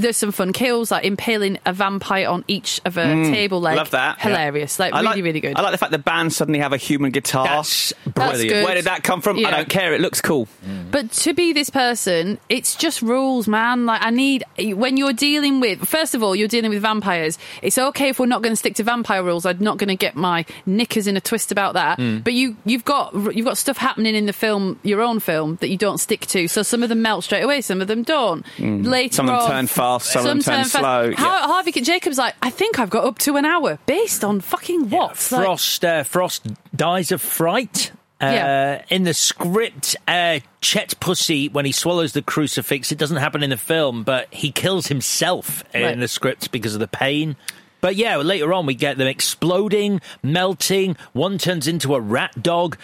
There's 0.00 0.16
some 0.16 0.32
fun 0.32 0.52
kills, 0.52 0.90
like 0.90 1.04
impaling 1.04 1.58
a 1.66 1.72
vampire 1.72 2.28
on 2.28 2.44
each 2.48 2.80
of 2.84 2.96
a 2.96 3.00
Mm, 3.04 3.32
table 3.32 3.60
leg. 3.60 3.76
Love 3.76 3.90
that. 3.90 4.20
Hilarious, 4.20 4.78
like 4.78 4.92
I 4.94 5.00
really, 5.02 5.22
really 5.22 5.40
good. 5.40 5.56
I 5.56 5.62
like 5.62 5.72
the 5.72 5.78
fact 5.78 5.92
the 5.92 5.98
band 5.98 6.32
suddenly 6.32 6.60
have 6.60 6.72
a 6.72 6.76
human 6.76 7.10
guitar. 7.10 7.44
That's 7.46 7.92
brilliant. 8.06 8.48
good. 8.48 8.64
Where 8.64 8.74
did 8.74 8.84
that 8.84 9.02
come 9.02 9.20
from? 9.20 9.38
I 9.44 9.50
don't 9.50 9.68
care. 9.68 9.92
It 9.94 10.00
looks 10.00 10.20
cool. 10.20 10.48
But 10.90 11.12
to 11.12 11.34
be 11.34 11.52
this 11.52 11.70
person, 11.70 12.38
it's 12.48 12.74
just 12.76 13.02
rules, 13.02 13.46
man. 13.48 13.86
Like 13.86 14.02
I 14.02 14.10
need 14.10 14.44
when 14.74 14.96
you're 14.96 15.12
dealing 15.12 15.60
with 15.60 15.86
first 15.86 16.14
of 16.14 16.22
all, 16.22 16.34
you're 16.36 16.48
dealing 16.48 16.70
with 16.70 16.82
vampires. 16.82 17.38
It's 17.62 17.78
okay 17.78 18.08
if 18.08 18.18
we're 18.18 18.26
not 18.26 18.42
going 18.42 18.52
to 18.52 18.56
stick 18.56 18.74
to 18.76 18.82
vampire 18.82 19.22
rules. 19.22 19.44
I'm 19.46 19.58
not 19.58 19.78
going 19.78 19.88
to 19.88 19.96
get 19.96 20.16
my 20.16 20.44
knickers 20.66 21.06
in 21.06 21.16
a 21.16 21.20
twist 21.20 21.52
about 21.52 21.74
that. 21.74 21.98
Mm. 21.98 22.24
But 22.24 22.32
you 22.34 22.56
you've 22.64 22.84
got 22.84 23.12
you've 23.34 23.46
got 23.46 23.58
stuff 23.58 23.76
happening 23.76 24.14
in 24.14 24.26
the 24.26 24.32
film, 24.32 24.78
your 24.82 25.00
own 25.00 25.20
film, 25.20 25.56
that 25.60 25.68
you 25.68 25.76
don't 25.76 25.98
stick 25.98 26.26
to. 26.28 26.48
So 26.48 26.62
some 26.62 26.82
of 26.82 26.88
them 26.88 27.02
melt 27.02 27.24
straight 27.24 27.42
away, 27.42 27.60
some 27.60 27.80
of 27.80 27.88
them 27.88 28.02
don't. 28.02 28.44
Mm. 28.56 28.86
Later, 28.86 29.14
Some 29.14 29.28
of 29.28 29.34
them 29.34 29.42
on- 29.42 29.50
turn 29.50 29.66
fast, 29.66 29.80
some 29.98 30.20
of 30.20 30.26
them 30.28 30.40
turn 30.40 30.64
fast. 30.64 30.70
slow. 30.72 31.12
Har- 31.12 31.48
Harvey 31.48 31.72
Jacobs 31.72 32.18
like 32.18 32.34
I 32.42 32.50
think 32.50 32.78
I've 32.78 32.90
got 32.90 33.04
up 33.04 33.18
to 33.20 33.36
an 33.36 33.44
hour 33.44 33.78
based 33.86 34.22
on 34.24 34.40
fucking 34.40 34.90
what? 34.90 35.10
Like- 35.10 35.16
Frost 35.44 35.84
uh, 35.84 36.02
Frost 36.04 36.46
dies 36.76 37.10
of 37.12 37.20
fright. 37.20 37.92
Uh, 38.22 38.26
Yeah. 38.26 38.84
In 38.90 39.04
the 39.04 39.14
script, 39.14 39.96
uh, 40.06 40.40
Chet 40.60 41.00
Pussy, 41.00 41.48
when 41.48 41.64
he 41.64 41.72
swallows 41.72 42.12
the 42.12 42.20
crucifix, 42.20 42.92
it 42.92 42.98
doesn't 42.98 43.16
happen 43.16 43.42
in 43.42 43.48
the 43.48 43.56
film, 43.56 44.02
but 44.04 44.32
he 44.32 44.52
kills 44.52 44.88
himself 44.88 45.64
Right. 45.72 45.84
in 45.84 46.00
the 46.00 46.08
script 46.08 46.50
because 46.52 46.74
of 46.74 46.80
the 46.80 46.86
pain. 46.88 47.36
But 47.80 47.96
yeah, 47.96 48.16
later 48.16 48.52
on 48.52 48.66
we 48.66 48.74
get 48.74 48.98
them 48.98 49.08
exploding, 49.08 50.00
melting. 50.22 50.96
One 51.12 51.38
turns 51.38 51.66
into 51.66 51.94
a 51.94 52.00
rat 52.00 52.42
dog. 52.42 52.76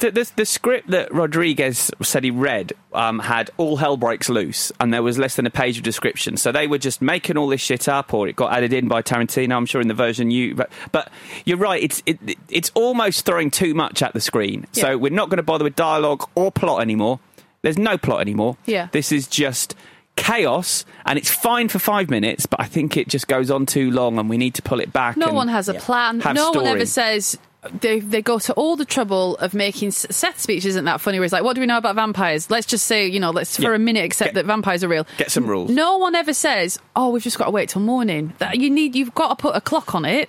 The, 0.00 0.10
the, 0.10 0.30
the 0.36 0.46
script 0.46 0.90
that 0.90 1.12
Rodriguez 1.12 1.90
said 2.02 2.24
he 2.24 2.30
read 2.30 2.72
um, 2.92 3.18
had 3.20 3.50
all 3.56 3.76
hell 3.76 3.96
breaks 3.96 4.28
loose, 4.28 4.72
and 4.80 4.92
there 4.92 5.02
was 5.02 5.18
less 5.18 5.36
than 5.36 5.46
a 5.46 5.50
page 5.50 5.78
of 5.78 5.84
description. 5.84 6.36
So 6.36 6.52
they 6.52 6.66
were 6.66 6.78
just 6.78 7.02
making 7.02 7.36
all 7.36 7.48
this 7.48 7.60
shit 7.60 7.88
up, 7.88 8.12
or 8.12 8.28
it 8.28 8.36
got 8.36 8.52
added 8.52 8.72
in 8.72 8.88
by 8.88 9.02
Tarantino. 9.02 9.56
I'm 9.56 9.66
sure 9.66 9.80
in 9.80 9.88
the 9.88 9.94
version 9.94 10.30
you. 10.30 10.54
But, 10.54 10.70
but 10.90 11.10
you're 11.44 11.58
right. 11.58 11.82
It's 11.82 12.02
it, 12.06 12.18
it's 12.48 12.70
almost 12.74 13.24
throwing 13.24 13.50
too 13.50 13.74
much 13.74 14.02
at 14.02 14.12
the 14.12 14.20
screen. 14.20 14.66
Yeah. 14.74 14.82
So 14.82 14.98
we're 14.98 15.12
not 15.12 15.28
going 15.28 15.38
to 15.38 15.42
bother 15.42 15.64
with 15.64 15.76
dialogue 15.76 16.28
or 16.34 16.50
plot 16.52 16.82
anymore. 16.82 17.20
There's 17.62 17.78
no 17.78 17.96
plot 17.96 18.20
anymore. 18.20 18.56
Yeah. 18.66 18.88
This 18.90 19.12
is 19.12 19.28
just 19.28 19.76
chaos 20.16 20.84
and 21.06 21.18
it's 21.18 21.30
fine 21.30 21.68
for 21.68 21.78
five 21.78 22.10
minutes 22.10 22.44
but 22.46 22.60
i 22.60 22.64
think 22.64 22.96
it 22.96 23.08
just 23.08 23.26
goes 23.28 23.50
on 23.50 23.64
too 23.66 23.90
long 23.90 24.18
and 24.18 24.28
we 24.28 24.36
need 24.36 24.54
to 24.54 24.62
pull 24.62 24.78
it 24.78 24.92
back 24.92 25.16
No 25.16 25.28
and 25.28 25.36
one 25.36 25.48
has 25.48 25.68
a 25.68 25.74
plan. 25.74 26.20
have 26.20 26.36
No 26.36 26.50
one 26.52 26.66
ever 26.66 26.84
says 26.86 27.38
they 27.80 28.00
they 28.00 28.20
go 28.22 28.38
to 28.40 28.52
all 28.54 28.76
the 28.76 28.84
trouble 28.84 29.36
of 29.36 29.54
making 29.54 29.90
Seth's 29.92 30.42
speech 30.42 30.64
isn't 30.66 30.84
that 30.86 31.00
funny. 31.00 31.20
Where 31.20 31.24
he's 31.24 31.32
like, 31.32 31.44
"What 31.44 31.54
do 31.54 31.60
we 31.60 31.66
know 31.68 31.76
about 31.78 31.94
vampires? 31.94 32.50
Let's 32.50 32.66
just 32.66 32.86
say, 32.88 33.06
you 33.06 33.20
know, 33.20 33.30
let's 33.30 33.54
for 33.56 33.62
Yeah. 33.62 33.74
a 33.76 33.78
minute 33.78 34.04
accept 34.04 34.34
that 34.34 34.46
vampires 34.46 34.82
are 34.82 34.88
real." 34.88 35.06
get 35.16 35.30
some 35.30 35.46
rules 35.46 35.70
No 35.70 35.96
one 35.96 36.16
ever 36.16 36.34
says, 36.34 36.80
"Oh, 36.96 37.10
we've 37.10 37.22
just 37.22 37.38
got 37.38 37.44
to 37.44 37.50
wait 37.52 37.68
till 37.68 37.80
morning." 37.80 38.32
That 38.38 38.56
you 38.58 38.68
need, 38.68 38.96
you've 38.96 39.14
got 39.14 39.28
to 39.28 39.36
put 39.36 39.54
a 39.54 39.60
clock 39.60 39.94
on 39.94 40.04
it. 40.04 40.28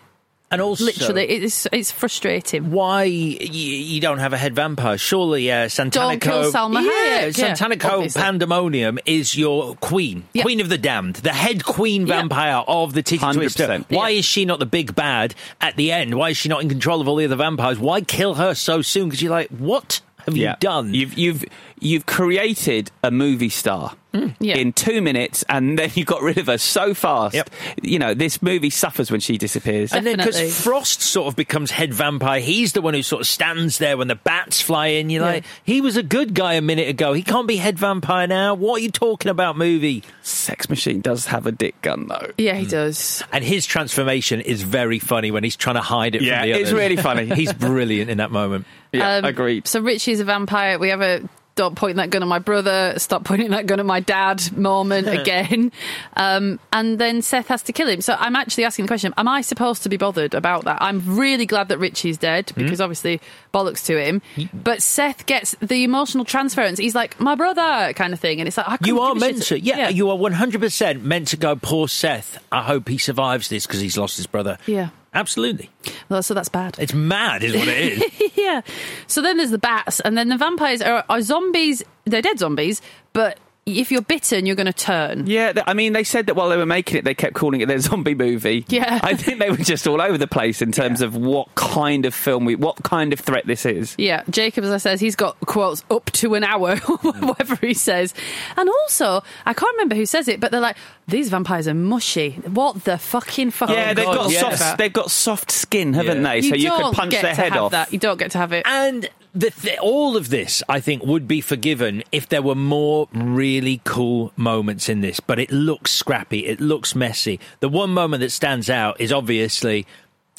And 0.53 0.61
also, 0.61 0.85
Literally, 0.85 1.25
it's 1.27 1.67
it's 1.71 1.91
frustrating. 1.91 2.71
Why 2.71 3.03
you, 3.05 3.37
you 3.49 3.99
don't 3.99 4.19
have 4.19 4.33
a 4.33 4.37
head 4.37 4.55
vampire? 4.55 4.97
Surely, 4.97 5.51
uh, 5.51 5.67
Santana 5.67 6.11
Don't 6.11 6.21
kill 6.21 6.43
Cove. 6.43 6.53
Salma 6.53 6.83
yeah, 6.85 7.27
Hayek. 7.29 7.37
Yeah, 7.37 7.53
Santanico 7.53 7.89
obviously. 7.89 8.21
Pandemonium 8.21 8.99
is 9.05 9.35
your 9.35 9.75
queen, 9.77 10.25
Yeah. 10.33 10.43
queen 10.43 10.61
of 10.61 10.69
the 10.69 10.77
damned, 10.77 11.15
the 11.17 11.33
head 11.33 11.65
queen 11.65 12.05
vampire 12.05 12.63
of 12.67 12.93
the 12.93 13.01
Titty 13.01 13.25
100%. 13.25 13.33
Twister. 13.33 13.85
Why 13.89 14.11
is 14.11 14.25
she 14.25 14.45
not 14.45 14.59
the 14.59 14.65
big 14.67 14.93
bad 14.95 15.33
at 15.59 15.75
the 15.75 15.91
end? 15.91 16.15
Why 16.15 16.29
is 16.29 16.37
she 16.37 16.49
not 16.49 16.61
in 16.61 16.69
control 16.69 17.01
of 17.01 17.07
all 17.07 17.15
the 17.15 17.25
other 17.25 17.35
vampires? 17.35 17.79
Why 17.79 18.01
kill 18.01 18.35
her 18.35 18.53
so 18.53 18.81
soon? 18.83 19.09
Because 19.09 19.21
you're 19.23 19.31
like, 19.31 19.49
what 19.49 20.01
have 20.25 20.37
you 20.37 20.53
done? 20.59 20.93
You've 20.93 21.17
you've 21.17 21.45
you've 21.83 22.05
created 22.05 22.89
a 23.03 23.11
movie 23.11 23.49
star 23.49 23.95
Yeah. 24.39 24.55
in 24.57 24.73
two 24.73 25.01
minutes, 25.01 25.43
and 25.49 25.77
then 25.79 25.89
you 25.95 26.05
got 26.05 26.21
rid 26.21 26.37
of 26.37 26.45
her 26.47 26.57
so 26.59 26.93
fast. 26.93 27.33
Yep. 27.35 27.49
You 27.81 27.97
know 27.99 28.13
this 28.13 28.41
movie 28.41 28.69
suffers 28.69 29.09
when 29.09 29.19
she 29.19 29.37
disappears. 29.39 29.91
And 29.91 30.05
then 30.05 30.17
because 30.17 30.63
Frost 30.63 31.01
sort 31.01 31.27
of 31.27 31.35
becomes 31.35 31.71
head 31.71 31.93
vampire, 31.93 32.39
he's 32.39 32.73
the 32.73 32.81
one 32.81 32.93
who 32.93 33.01
sort 33.01 33.21
of 33.21 33.27
stands 33.27 33.79
there 33.79 33.97
when 33.97 34.07
the 34.07 34.15
bats 34.15 34.61
fly 34.61 34.87
in. 34.87 35.09
You're 35.09 35.23
Yeah. 35.23 35.31
like, 35.31 35.45
he 35.63 35.81
was 35.81 35.97
a 35.97 36.03
good 36.03 36.33
guy 36.35 36.53
a 36.53 36.61
minute 36.61 36.87
ago. 36.89 37.13
He 37.13 37.23
can't 37.23 37.47
be 37.47 37.57
head 37.57 37.77
vampire 37.79 38.27
now. 38.27 38.53
What 38.53 38.79
are 38.81 38.83
you 38.83 38.91
talking 38.91 39.29
about, 39.31 39.57
movie? 39.57 40.03
Sex 40.21 40.69
Machine 40.69 41.01
does 41.01 41.25
have 41.27 41.47
a 41.47 41.51
dick 41.51 41.81
gun 41.81 42.07
though. 42.07 42.31
Yeah, 42.37 42.55
he 42.55 42.65
does. 42.67 43.23
And 43.31 43.43
his 43.43 43.65
transformation 43.65 44.41
is 44.41 44.61
very 44.61 44.99
funny 44.99 45.31
when 45.31 45.43
he's 45.43 45.55
trying 45.55 45.75
to 45.75 45.81
hide 45.81 46.15
it 46.15 46.21
Yeah, 46.21 46.41
from 46.41 46.49
the 46.51 46.59
it's 46.61 46.71
really 46.71 46.97
funny. 46.97 47.25
he's 47.35 47.51
brilliant 47.53 48.09
in 48.11 48.19
that 48.19 48.29
moment. 48.31 48.65
Yeah, 48.91 49.17
Um, 49.17 49.25
agreed. 49.25 49.67
So 49.67 49.79
Richie's 49.81 50.19
a 50.19 50.23
vampire. 50.23 50.77
We 50.77 50.89
have 50.89 51.01
a 51.01 51.21
don't 51.55 51.75
point 51.75 51.97
that 51.97 52.09
gun 52.09 52.21
at 52.23 52.27
my 52.27 52.39
brother, 52.39 52.95
stop 52.97 53.23
pointing 53.23 53.51
that 53.51 53.67
gun 53.67 53.79
at 53.79 53.85
my 53.85 53.99
dad 53.99 54.55
moment 54.57 55.07
again. 55.07 55.71
Um, 56.15 56.59
and 56.71 56.97
then 56.99 57.21
Seth 57.21 57.47
has 57.49 57.61
to 57.63 57.73
kill 57.73 57.87
him. 57.87 58.01
So 58.01 58.15
I'm 58.17 58.35
actually 58.35 58.65
asking 58.65 58.85
the 58.85 58.87
question, 58.87 59.13
am 59.17 59.27
I 59.27 59.41
supposed 59.41 59.83
to 59.83 59.89
be 59.89 59.97
bothered 59.97 60.33
about 60.33 60.65
that? 60.65 60.79
I'm 60.81 61.17
really 61.17 61.45
glad 61.45 61.69
that 61.69 61.77
Richie's 61.77 62.17
dead 62.17 62.49
Hmm? 62.51 62.63
because 62.63 62.81
obviously 62.81 63.21
bollocks 63.53 63.85
to 63.85 63.97
him. 64.03 64.21
But 64.53 64.81
Seth 64.81 65.25
gets 65.25 65.55
the 65.61 65.83
emotional 65.83 66.25
transference. 66.25 66.79
He's 66.79 66.95
like, 66.95 67.19
my 67.19 67.35
brother 67.35 67.93
kind 67.93 68.13
of 68.13 68.19
thing. 68.19 68.39
And 68.39 68.47
it's 68.47 68.57
like, 68.57 68.67
I 68.67 68.77
You 68.83 69.01
are 69.01 69.15
meant 69.15 69.43
to, 69.43 69.59
yeah, 69.59 69.89
you 69.89 70.09
are 70.09 70.17
100% 70.17 71.01
meant 71.01 71.27
to 71.29 71.37
go, 71.37 71.55
poor 71.55 71.87
Seth. 71.87 72.43
I 72.51 72.63
hope 72.63 72.87
he 72.87 72.97
survives 72.97 73.49
this 73.49 73.65
because 73.67 73.79
he's 73.79 73.97
lost 73.97 74.17
his 74.17 74.27
brother. 74.27 74.57
Yeah. 74.65 74.89
Absolutely. 75.13 75.69
Well, 76.09 76.23
so 76.23 76.33
that's 76.33 76.49
bad. 76.49 76.75
It's 76.79 76.93
mad, 76.93 77.43
is 77.43 77.55
what 77.55 77.67
it 77.67 77.77
is. 77.77 78.31
yeah. 78.35 78.61
So 79.07 79.21
then 79.21 79.37
there's 79.37 79.51
the 79.51 79.57
bats, 79.57 79.99
and 79.99 80.17
then 80.17 80.29
the 80.29 80.37
vampires 80.37 80.81
are, 80.81 81.05
are 81.09 81.21
zombies. 81.21 81.83
They're 82.05 82.21
dead 82.21 82.39
zombies, 82.39 82.81
but 83.13 83.37
if 83.65 83.91
you're 83.91 84.01
bitten, 84.01 84.45
you're 84.45 84.55
going 84.55 84.65
to 84.65 84.73
turn. 84.73 85.25
Yeah, 85.27 85.53
I 85.65 85.73
mean, 85.73 85.93
they 85.93 86.03
said 86.03 86.25
that 86.27 86.35
while 86.35 86.49
they 86.49 86.57
were 86.57 86.65
making 86.65 86.97
it, 86.97 87.05
they 87.05 87.13
kept 87.13 87.33
calling 87.33 87.61
it 87.61 87.67
their 87.67 87.79
zombie 87.79 88.15
movie. 88.15 88.65
Yeah. 88.67 88.99
I 89.01 89.15
think 89.15 89.39
they 89.39 89.49
were 89.49 89.57
just 89.57 89.87
all 89.87 90.01
over 90.01 90.17
the 90.17 90.27
place 90.27 90.61
in 90.61 90.71
terms 90.71 91.01
of 91.01 91.15
what 91.15 91.53
kind 91.55 92.05
of 92.05 92.13
film, 92.13 92.45
we, 92.45 92.55
what 92.55 92.83
kind 92.83 93.13
of 93.13 93.19
threat 93.19 93.45
this 93.45 93.65
is. 93.65 93.95
Yeah, 93.97 94.23
Jacob, 94.29 94.65
as 94.65 94.71
I 94.71 94.77
says, 94.77 94.99
he's 94.99 95.15
got 95.15 95.39
quotes 95.41 95.83
up 95.89 96.11
to 96.13 96.35
an 96.35 96.43
hour, 96.43 96.75
hmm. 96.81 97.27
whatever 97.27 97.55
he 97.55 97.73
says. 97.73 98.13
And 98.57 98.69
also, 98.69 99.23
I 99.45 99.53
can't 99.53 99.73
remember 99.75 99.95
who 99.95 100.05
says 100.05 100.27
it, 100.27 100.39
but 100.39 100.51
they're 100.51 100.59
like, 100.59 100.77
these 101.07 101.29
vampires 101.29 101.67
are 101.67 101.73
mushy. 101.73 102.31
What 102.31 102.83
the 102.83 102.97
fucking 102.97 103.51
fuck? 103.51 103.69
yeah, 103.69 103.91
oh, 103.91 103.93
they've 103.93 104.05
God, 104.05 104.15
got 104.15 104.31
yes. 104.31 104.59
soft. 104.59 104.77
They've 104.77 104.93
got 104.93 105.11
soft 105.11 105.51
skin, 105.51 105.93
haven't 105.93 106.21
Yeah. 106.21 106.33
they? 106.33 106.41
So 106.41 106.55
you, 106.55 106.69
don't 106.69 106.81
can 106.81 106.93
punch 106.93 107.11
get 107.11 107.21
their 107.23 107.35
to 107.35 107.41
head 107.41 107.53
have 107.53 107.63
off. 107.63 107.71
That. 107.71 107.93
You 107.93 107.99
don't 107.99 108.17
get 108.17 108.31
to 108.31 108.37
have 108.37 108.51
it. 108.51 108.65
And 108.65 109.03
the 109.03 109.09
th- 109.37 109.77
all 109.81 110.15
of 110.17 110.29
this, 110.29 110.61
I 110.69 110.79
think, 110.79 111.03
would 111.03 111.27
be 111.27 111.41
forgiven 111.41 112.03
if 112.11 112.29
there 112.29 112.41
were 112.41 112.55
more 112.55 113.07
really 113.13 113.81
cool 113.83 114.31
moments 114.37 114.89
in 114.89 115.01
this. 115.01 115.19
But 115.19 115.39
it 115.39 115.51
looks 115.51 115.91
scrappy. 115.91 116.45
It 116.45 116.59
looks 116.59 116.95
messy. 116.95 117.39
The 117.59 117.69
one 117.69 117.91
moment 117.91 118.21
that 118.21 118.31
stands 118.31 118.69
out 118.69 118.99
is 119.01 119.11
obviously 119.11 119.85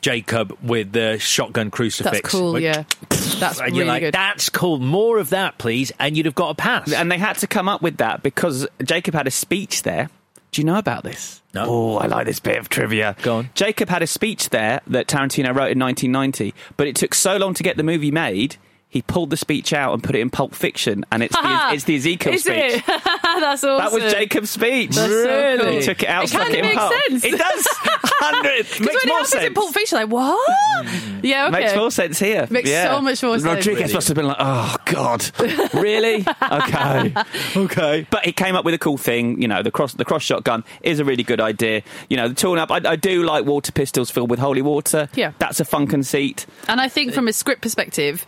Jacob 0.00 0.56
with 0.62 0.92
the 0.92 1.18
shotgun 1.18 1.70
crucifix. 1.70 2.20
That's 2.22 2.30
cool, 2.34 2.52
Which- 2.54 2.62
yeah. 2.64 2.84
That's 3.40 3.58
and 3.58 3.66
really 3.68 3.78
you're 3.78 3.86
like, 3.86 4.02
good. 4.02 4.14
that's 4.14 4.48
cool. 4.48 4.78
More 4.78 5.18
of 5.18 5.30
that, 5.30 5.58
please. 5.58 5.90
And 5.98 6.16
you'd 6.16 6.26
have 6.26 6.36
got 6.36 6.50
a 6.50 6.54
pass. 6.54 6.92
And 6.92 7.10
they 7.10 7.18
had 7.18 7.36
to 7.38 7.48
come 7.48 7.68
up 7.68 7.82
with 7.82 7.96
that 7.96 8.22
because 8.22 8.66
Jacob 8.84 9.12
had 9.14 9.26
a 9.26 9.30
speech 9.30 9.82
there. 9.82 10.08
Do 10.52 10.60
you 10.60 10.64
know 10.66 10.76
about 10.78 11.02
this? 11.02 11.42
No. 11.52 11.64
Oh, 11.66 11.96
I 11.96 12.06
like 12.06 12.26
this 12.26 12.38
bit 12.38 12.58
of 12.58 12.68
trivia. 12.68 13.16
Go 13.22 13.38
on. 13.38 13.50
Jacob 13.54 13.88
had 13.88 14.02
a 14.02 14.06
speech 14.06 14.50
there 14.50 14.82
that 14.86 15.08
Tarantino 15.08 15.46
wrote 15.48 15.72
in 15.72 15.80
1990, 15.80 16.54
but 16.76 16.86
it 16.86 16.94
took 16.94 17.12
so 17.12 17.36
long 17.38 17.54
to 17.54 17.64
get 17.64 17.76
the 17.76 17.82
movie 17.82 18.12
made. 18.12 18.56
He 18.94 19.02
pulled 19.02 19.30
the 19.30 19.36
speech 19.36 19.72
out 19.72 19.92
and 19.92 20.04
put 20.04 20.14
it 20.14 20.20
in 20.20 20.30
Pulp 20.30 20.54
Fiction, 20.54 21.04
and 21.10 21.20
it's 21.24 21.34
the, 21.34 21.42
it's 21.72 21.82
the 21.82 21.96
Ezekiel 21.96 22.32
Is 22.32 22.42
speech. 22.44 22.54
it? 22.56 22.84
That's 22.86 23.64
awesome. 23.64 23.78
That 23.78 23.90
was 23.90 24.12
Jacob's 24.12 24.50
speech. 24.50 24.94
That's 24.94 25.10
so 25.12 25.24
really? 25.26 25.58
cool. 25.64 25.72
He 25.72 25.80
took 25.82 26.02
it 26.04 26.08
out, 26.08 26.24
It 26.24 26.28
stuck 26.28 26.42
kinda 26.46 26.58
it 26.58 26.60
in 26.60 26.64
makes 26.66 26.76
Pulp. 26.78 26.94
sense. 27.08 27.24
It 27.24 27.36
does. 27.38 27.66
Hundred. 28.24 28.58
Because 28.58 28.80
Makes 28.80 28.80
when 28.80 28.96
it 28.96 29.06
more 29.08 29.16
happens 29.16 29.28
sense. 29.30 29.44
in 29.46 29.54
Pulp 29.54 29.74
Fiction, 29.74 29.98
like, 29.98 30.08
what? 30.08 30.50
Hmm. 30.86 31.20
Yeah, 31.24 31.48
okay. 31.48 31.60
Makes 31.60 31.74
more 31.76 31.90
sense 31.90 32.18
here. 32.20 32.46
Makes 32.50 32.70
Yeah. 32.70 32.94
so 32.94 33.00
much 33.00 33.20
more 33.22 33.38
sense. 33.40 33.44
Rodriguez 33.66 33.92
must 33.92 34.06
have 34.08 34.14
been 34.16 34.26
like, 34.28 34.36
oh 34.38 34.76
God, 34.84 35.28
really? 35.74 36.24
Okay, 36.52 37.14
okay. 37.56 38.06
But 38.10 38.24
he 38.24 38.32
came 38.32 38.54
up 38.56 38.64
with 38.64 38.74
a 38.74 38.78
cool 38.78 38.96
thing. 38.96 39.42
You 39.42 39.48
know, 39.48 39.62
the 39.62 39.70
cross 39.70 39.94
the 39.94 40.04
cross 40.04 40.22
shotgun 40.22 40.62
is 40.82 41.00
a 41.00 41.04
really 41.04 41.22
good 41.24 41.40
idea. 41.40 41.82
You 42.08 42.16
know, 42.16 42.28
the 42.28 42.34
tooling 42.34 42.60
up. 42.60 42.70
I, 42.70 42.80
I 42.84 42.96
do 42.96 43.24
like 43.24 43.44
water 43.44 43.72
pistols 43.72 44.10
filled 44.10 44.30
with 44.30 44.38
holy 44.38 44.62
water. 44.62 45.08
Yeah. 45.14 45.32
that's 45.38 45.58
a 45.60 45.64
fun 45.64 45.86
conceit. 45.88 46.46
And 46.68 46.80
I 46.80 46.88
think 46.88 47.12
from 47.12 47.26
a 47.28 47.32
script 47.32 47.62
perspective, 47.62 48.24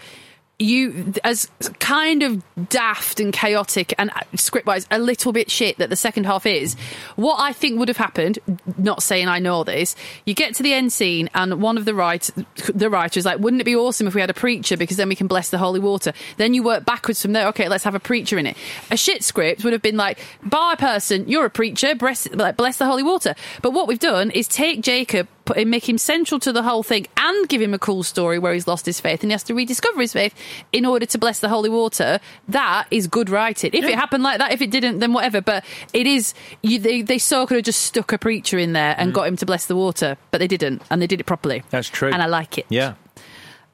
you 0.58 1.12
as 1.22 1.50
kind 1.80 2.22
of 2.22 2.42
daft 2.68 3.20
and 3.20 3.32
chaotic 3.32 3.92
and 3.98 4.10
uh, 4.10 4.20
script 4.34 4.66
wise 4.66 4.86
a 4.90 4.98
little 4.98 5.32
bit 5.32 5.50
shit 5.50 5.76
that 5.78 5.90
the 5.90 5.96
second 5.96 6.24
half 6.24 6.46
is 6.46 6.74
what 7.16 7.36
i 7.38 7.52
think 7.52 7.78
would 7.78 7.88
have 7.88 7.96
happened 7.98 8.38
not 8.78 9.02
saying 9.02 9.28
i 9.28 9.38
know 9.38 9.64
this 9.64 9.94
you 10.24 10.34
get 10.34 10.54
to 10.54 10.62
the 10.62 10.72
end 10.72 10.92
scene 10.92 11.28
and 11.34 11.60
one 11.60 11.76
of 11.76 11.84
the 11.84 11.94
write 11.94 12.30
the 12.74 12.88
writers 12.88 13.26
like 13.26 13.38
wouldn't 13.38 13.60
it 13.60 13.64
be 13.64 13.76
awesome 13.76 14.06
if 14.06 14.14
we 14.14 14.20
had 14.20 14.30
a 14.30 14.34
preacher 14.34 14.76
because 14.76 14.96
then 14.96 15.08
we 15.08 15.14
can 15.14 15.26
bless 15.26 15.50
the 15.50 15.58
holy 15.58 15.80
water? 15.80 16.12
Then 16.36 16.54
you 16.54 16.62
work 16.62 16.84
backwards 16.84 17.22
from 17.22 17.32
there. 17.32 17.48
Okay 17.48 17.68
let's 17.68 17.84
have 17.84 17.94
a 17.94 18.00
preacher 18.00 18.38
in 18.38 18.46
it. 18.46 18.56
A 18.90 18.96
shit 18.96 19.22
script 19.22 19.64
would 19.64 19.72
have 19.72 19.82
been 19.82 19.96
like 19.96 20.18
bar 20.42 20.76
person 20.76 21.28
you're 21.28 21.46
a 21.46 21.50
preacher 21.50 21.94
bless, 21.94 22.26
bless 22.28 22.78
the 22.78 22.86
holy 22.86 23.02
water. 23.02 23.34
But 23.62 23.72
what 23.72 23.88
we've 23.88 23.98
done 23.98 24.30
is 24.30 24.48
take 24.48 24.80
jacob 24.80 25.28
put 25.46 25.56
him, 25.56 25.70
make 25.70 25.88
him 25.88 25.96
central 25.96 26.38
to 26.40 26.52
the 26.52 26.62
whole 26.62 26.82
thing 26.82 27.06
and 27.16 27.48
give 27.48 27.62
him 27.62 27.72
a 27.72 27.78
cool 27.78 28.02
story 28.02 28.38
where 28.38 28.52
he's 28.52 28.66
lost 28.66 28.84
his 28.84 29.00
faith 29.00 29.22
and 29.22 29.30
he 29.30 29.32
has 29.32 29.42
to 29.44 29.54
rediscover 29.54 30.00
his 30.02 30.12
faith 30.12 30.34
in 30.72 30.84
order 30.84 31.06
to 31.06 31.16
bless 31.18 31.40
the 31.40 31.48
holy 31.48 31.70
water. 31.70 32.20
That 32.48 32.86
is 32.90 33.06
good 33.06 33.30
writing. 33.30 33.70
If 33.72 33.84
it 33.84 33.94
happened 33.94 34.22
like 34.24 34.38
that, 34.38 34.52
if 34.52 34.60
it 34.60 34.70
didn't, 34.70 34.98
then 34.98 35.12
whatever. 35.14 35.40
But 35.40 35.64
it 35.94 36.06
is, 36.06 36.34
you, 36.62 36.78
they, 36.78 37.00
they 37.00 37.18
so 37.18 37.46
could 37.46 37.56
have 37.56 37.64
just 37.64 37.80
stuck 37.82 38.12
a 38.12 38.18
preacher 38.18 38.58
in 38.58 38.74
there 38.74 38.94
and 38.98 39.12
Mm. 39.12 39.14
got 39.14 39.28
him 39.28 39.36
to 39.36 39.46
bless 39.46 39.66
the 39.66 39.76
water, 39.76 40.18
but 40.30 40.38
they 40.38 40.48
didn't 40.48 40.82
and 40.90 41.00
they 41.00 41.06
did 41.06 41.20
it 41.20 41.24
properly. 41.24 41.62
That's 41.70 41.88
true. 41.88 42.10
And 42.12 42.20
I 42.22 42.26
like 42.26 42.58
it. 42.58 42.66
Yeah. 42.68 42.94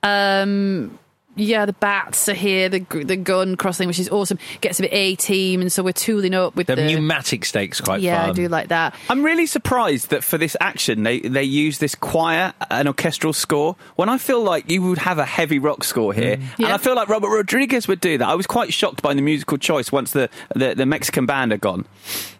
Um, 0.03 0.99
yeah, 1.35 1.64
the 1.66 1.72
bats 1.72 2.28
are 2.28 2.35
here. 2.35 2.68
The 2.68 2.80
the 3.05 3.16
gun 3.16 3.57
crossing, 3.57 3.89
which 3.89 3.99
is 3.99 4.09
awesome, 4.11 4.39
gets 4.61 4.78
a 4.78 4.83
bit 4.83 4.93
A 4.93 5.16
team, 5.16 5.61
and 5.61 5.72
so 5.72 5.83
we're 5.83 5.93
tooling 5.93 6.35
up 6.35 6.57
with 6.57 6.66
The, 6.66 6.76
the, 6.76 6.85
pneumatic 6.85 7.45
stakes 7.45 7.80
quite 7.80 8.01
Yeah, 8.03 8.20
fun. 8.20 8.30
I 8.30 8.33
do 8.35 8.49
like 8.49 8.68
that. 8.68 8.95
I'm 9.09 9.22
really 9.22 9.47
surprised 9.47 10.11
that 10.11 10.22
for 10.24 10.39
this 10.39 10.57
action 10.61 11.03
they 11.05 11.20
they 11.20 11.45
use 11.45 11.78
this 11.78 11.95
choir 11.95 12.53
and 12.70 12.87
orchestral 12.89 13.33
score 13.33 13.76
when 13.97 14.09
I 14.09 14.18
feel 14.18 14.43
like 14.43 14.70
you 14.70 14.83
would 14.83 14.99
have 14.99 15.18
a 15.18 15.24
heavy 15.24 15.59
rock 15.59 15.85
score 15.85 16.12
here, 16.12 16.37
mm. 16.37 16.43
and 16.43 16.59
Yeah. 16.59 16.74
I 16.74 16.78
feel 16.78 16.95
like 16.95 17.09
Robert 17.09 17.30
Rodriguez 17.30 17.89
would 17.89 18.01
do 18.01 18.18
that. 18.18 18.28
I 18.28 18.35
was 18.35 18.47
quite 18.47 18.72
shocked 18.74 19.01
by 19.03 19.14
the 19.14 19.22
musical 19.22 19.59
choice 19.59 19.91
once 19.91 20.12
the 20.12 20.28
the, 20.55 20.74
the 20.74 20.87
Mexican 20.87 21.26
band 21.26 21.53
are 21.53 21.59
gone. 21.59 21.87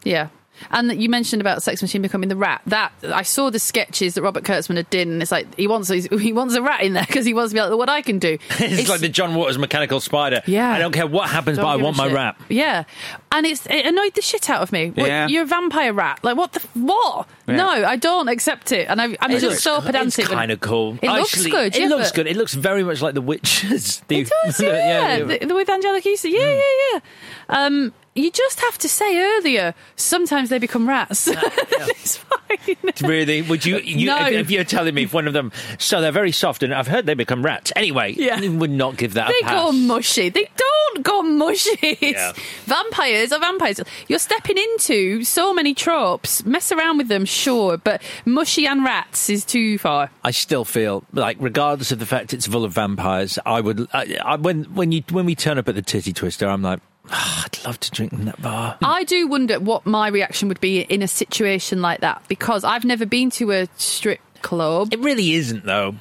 Yeah. 0.05 0.29
And 0.71 1.01
you 1.03 1.09
mentioned 1.09 1.41
about 1.41 1.63
Sex 1.63 1.83
Machine 1.83 2.03
becoming 2.03 2.29
the 2.29 2.37
rat. 2.37 2.63
That 2.67 2.93
I 3.05 3.23
saw 3.23 3.51
the 3.51 3.59
sketches 3.59 4.15
that 4.15 4.23
Robert 4.23 4.45
Kurtzman 4.45 4.77
had 4.77 4.89
done, 4.91 5.09
and 5.09 5.23
it's 5.23 5.33
like 5.33 5.53
he 5.57 5.67
wants 5.67 5.89
he 5.89 6.33
wants 6.33 6.55
a 6.55 6.63
rat 6.63 6.83
in 6.83 6.93
there 6.93 7.05
because 7.07 7.25
he 7.25 7.35
wants 7.35 7.51
to 7.53 7.55
be 7.57 7.61
like 7.61 7.77
what 7.77 7.89
I 7.89 8.03
can 8.03 8.19
do. 8.19 8.39
it's, 8.51 8.89
like 8.89 9.01
the 9.01 9.09
John 9.09 9.35
Waters 9.35 9.59
mechanical 9.59 9.99
spider. 10.01 10.43
Yeah. 10.47 10.71
I 10.71 10.79
don't 10.79 10.93
care 10.93 11.07
what 11.07 11.29
happens, 11.31 11.57
Don't 11.59 11.65
but 11.67 11.71
I 11.71 11.77
want 11.77 11.97
my 11.97 12.07
shit. 12.07 12.15
rap. 12.15 12.41
Yeah, 12.49 12.85
and 13.33 13.47
it's 13.47 13.67
it 13.67 13.87
annoyed 13.87 14.15
the 14.15 14.23
shit 14.23 14.49
out 14.51 14.63
of 14.63 14.73
me. 14.73 14.91
What, 14.91 15.07
Yeah. 15.07 15.27
You're 15.27 15.43
a 15.43 15.47
vampire 15.47 15.93
rat. 15.93 16.21
Like 16.23 16.37
what 16.37 16.53
the 16.53 16.61
what? 16.75 17.27
Yeah. 17.49 17.57
No, 17.57 17.69
I 17.69 17.97
don't 17.97 18.29
accept 18.29 18.71
it, 18.73 18.89
and 18.89 19.01
I, 19.01 19.17
I'm 19.21 19.31
It 19.31 19.41
just 19.41 19.45
looks- 19.47 19.63
so 19.63 19.81
pedantic. 19.81 20.27
It's 20.27 20.29
kind 20.29 20.53
of 20.53 20.61
cool. 20.61 20.97
It 21.03 21.11
looks 21.11 21.45
good, 21.45 21.75
It 21.75 21.81
yeah, 21.83 21.89
looks 21.89 22.11
but- 22.11 22.15
good. 22.17 22.27
It 22.29 22.37
looks 22.37 22.55
very 22.55 22.85
much 22.85 23.03
like 23.03 23.15
the 23.15 23.21
witches. 23.23 24.01
The, 24.09 24.21
It 24.21 24.31
does, 24.45 24.61
yeah. 24.61 25.17
yeah. 25.19 25.25
The, 25.25 25.47
the 25.47 25.55
with 25.55 25.67
Anjelica 25.69 26.05
Huston, 26.05 26.31
yeah, 26.33 26.41
yeah, 26.55 26.61
yeah. 26.93 27.01
Um, 27.49 27.93
you 28.15 28.31
just 28.31 28.61
have 28.61 28.77
to 28.79 28.89
say 28.89 29.19
earlier. 29.19 29.75
Sometimes 29.97 30.49
they 30.51 30.59
become 30.59 30.89
rats. 30.89 31.29
it's 31.33 32.17
fine. 32.19 32.77
Really? 33.03 33.43
Would 33.43 33.65
you? 33.65 33.79
you 33.79 34.07
No. 34.07 34.27
if, 34.27 34.33
if 34.35 34.51
you're 34.51 34.65
telling 34.65 34.95
me 34.95 35.05
if 35.05 35.15
one 35.15 35.27
of 35.27 35.33
them, 35.33 35.51
so 35.79 36.01
they're 36.01 36.13
very 36.13 36.33
soft, 36.33 36.63
and 36.63 36.75
I've 36.75 36.87
heard 36.89 37.07
they 37.07 37.15
become 37.15 37.43
rats. 37.45 37.73
Anyway, 37.75 38.15
Yeah. 38.17 38.39
you 38.41 38.53
would 38.59 38.71
not 38.71 38.97
give 38.97 39.15
that 39.15 39.29
They 39.29 39.49
go 39.49 39.73
mushy. 39.73 40.29
They 40.29 40.49
don't 40.57 41.03
go 41.05 41.23
mushy. 41.23 41.99
Yeah. 42.13 42.33
Vampires 42.67 43.33
are 43.33 43.41
vampires. 43.41 43.81
You're 44.09 44.19
stepping 44.19 44.59
into 44.59 45.25
so 45.25 45.55
many 45.55 45.73
tropes. 45.73 46.45
Mess 46.45 46.71
around 46.73 46.99
with 46.99 47.09
them, 47.09 47.25
sure, 47.25 47.79
but 47.79 48.03
mushy 48.27 48.67
and 48.67 48.85
rats 48.85 49.31
is 49.31 49.45
too 49.45 49.79
far. 49.79 50.11
I 50.23 50.31
still 50.33 50.65
feel 50.67 51.05
like, 51.13 51.39
regardless 51.41 51.91
of 51.93 51.99
the 52.01 52.07
fact 52.07 52.35
it's 52.35 52.47
full 52.47 52.65
of 52.65 52.73
vampires, 52.73 53.39
I 53.47 53.61
would. 53.61 53.89
I, 53.95 54.19
I, 54.23 54.37
when 54.37 54.65
when 54.75 54.93
you 54.93 55.03
when 55.11 55.25
we 55.25 55.35
turn 55.35 55.57
up 55.59 55.69
at 55.69 55.75
the 55.75 55.83
Titty 55.83 56.13
Twister, 56.13 56.47
I'm 56.49 56.61
like, 56.63 56.81
"Ah, 57.13 57.45
I'd 57.45 57.65
love 57.65 57.79
to 57.81 57.91
drink 57.91 58.13
in 58.13 58.25
that 58.25 58.41
bar. 58.41 58.79
I 58.83 59.05
do 59.05 59.27
wonder 59.29 59.61
what 59.61 59.87
my 59.87 60.09
reaction 60.09 60.49
would 60.49 60.61
be 60.61 60.81
in 60.81 61.03
a 61.03 61.09
situation 61.09 61.83
like 61.83 62.01
that 62.01 62.23
because 62.29 62.65
I've 62.65 62.85
never 62.85 63.07
been 63.07 63.31
to 63.33 63.53
a 63.53 63.69
strip 63.77 64.21
club. 64.41 64.93
It 64.93 65.01
really 65.01 65.33
isn't, 65.35 65.65
though. 65.65 65.95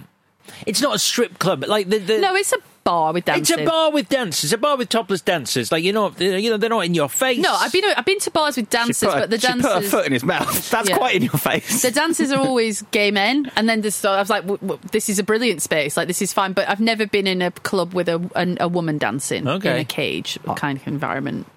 It's 0.66 0.82
not 0.82 0.96
a 0.96 1.00
strip 1.00 1.38
club. 1.40 1.64
Like 1.68 1.90
the, 1.90 2.00
the 2.00 2.20
No, 2.20 2.36
it's 2.36 2.54
a 2.54 2.58
bar 2.84 3.14
with 3.14 3.26
dancers. 3.26 3.50
It's 3.52 3.62
a 3.62 3.66
bar 3.66 3.92
with 3.92 4.10
dancers. 4.10 4.54
A 4.54 4.58
bar 4.58 4.78
with 4.78 4.90
topless 4.90 5.22
dancers. 5.22 5.72
Like 5.72 5.84
you 5.84 5.94
know, 5.94 6.12
you 6.20 6.50
know, 6.50 6.58
they're 6.58 6.70
not 6.70 6.86
in 6.86 6.94
your 6.94 7.10
face. 7.10 7.40
No, 7.40 7.54
I've 7.54 7.72
been 7.72 7.84
I've 7.96 8.06
been 8.06 8.20
to 8.20 8.32
bars 8.32 8.58
with 8.58 8.70
dancers, 8.70 9.10
put, 9.10 9.20
but 9.20 9.30
the 9.30 9.38
dancers 9.38 9.72
put 9.72 9.84
her 9.84 9.90
foot 9.90 10.06
in 10.08 10.14
his 10.14 10.24
mouth. 10.24 10.70
That's 10.72 10.90
Yeah. 10.90 10.98
quite 10.98 11.16
in 11.16 11.22
your 11.24 11.32
face. 11.34 11.82
the 11.82 11.92
dancers 11.92 12.32
are 12.32 12.40
always 12.40 12.82
gay 12.92 13.12
men, 13.12 13.52
and 13.56 13.68
then 13.70 13.82
this, 13.82 14.04
I 14.06 14.20
was 14.20 14.30
like, 14.30 14.44
w- 14.44 14.60
w- 14.60 14.80
"This 14.92 15.10
is 15.10 15.20
a 15.20 15.24
brilliant 15.24 15.62
space. 15.62 15.98
Like 15.98 16.08
this 16.08 16.22
is 16.22 16.34
fine." 16.34 16.54
But 16.54 16.68
I've 16.70 16.80
never 16.82 17.06
been 17.06 17.28
in 17.28 17.42
a 17.42 17.52
club 17.52 17.94
with 17.94 18.10
a 18.10 18.20
a, 18.36 18.66
a 18.66 18.68
woman 18.68 18.98
dancing 18.98 19.48
Okay. 19.48 19.72
in 19.72 19.78
a 19.78 19.86
cage 19.86 20.40
kind 20.56 20.78
of 20.80 20.88
environment. 20.88 21.48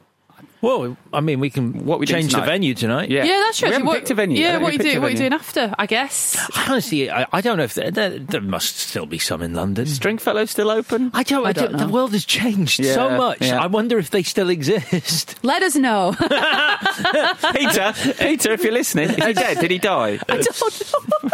Well, 0.64 0.96
I 1.12 1.20
mean, 1.20 1.40
we 1.40 1.50
can 1.50 1.84
What 1.84 2.00
we 2.00 2.06
doing 2.06 2.22
change 2.22 2.32
the 2.32 2.40
venue 2.40 2.74
tonight. 2.74 3.10
Yeah. 3.10 3.24
Yeah, 3.24 3.42
that's 3.44 3.58
true. 3.58 3.68
We 3.68 3.72
haven't 3.74 3.86
what, 3.86 3.98
picked 3.98 4.10
a 4.10 4.14
venue. 4.14 4.40
Yeah, 4.40 4.56
what 4.58 4.70
think 4.70 4.82
you 4.82 4.88
we 4.88 4.92
do? 4.94 4.98
a 4.98 5.02
What 5.02 5.12
you 5.12 5.18
doing 5.18 5.32
after? 5.34 5.74
I 5.78 5.86
guess. 5.86 6.36
Honestly, 6.68 7.10
I, 7.10 7.26
I 7.32 7.40
don't 7.42 7.58
know 7.58 7.64
if 7.64 7.74
there, 7.74 7.90
there, 7.90 8.18
there 8.18 8.40
must 8.40 8.78
still 8.78 9.04
be 9.04 9.18
some 9.18 9.42
in 9.42 9.54
London. 9.54 9.86
Stringfellow 9.86 10.46
still 10.46 10.70
open? 10.70 11.10
I 11.12 11.22
don't. 11.22 11.44
I, 11.44 11.50
I 11.50 11.52
don't. 11.52 11.72
don't 11.72 11.86
The 11.86 11.92
world 11.92 12.12
has 12.12 12.24
changed 12.24 12.82
so 12.84 13.10
much. 13.10 13.42
yeah. 13.42 13.62
I 13.62 13.66
wonder 13.66 13.98
if 13.98 14.10
they 14.10 14.22
still 14.22 14.48
exist. 14.48 15.38
Let 15.42 15.62
us 15.62 15.76
know. 15.76 16.12
Peter, 16.18 17.92
Peter, 18.18 18.52
if 18.52 18.64
you're 18.64 18.72
listening, 18.72 19.10
is 19.10 19.24
he 19.24 19.32
dead? 19.34 19.58
Did 19.60 19.70
he 19.70 19.78
die? 19.78 20.18
I 20.28 20.40
don't 20.40 21.22
know. 21.22 21.30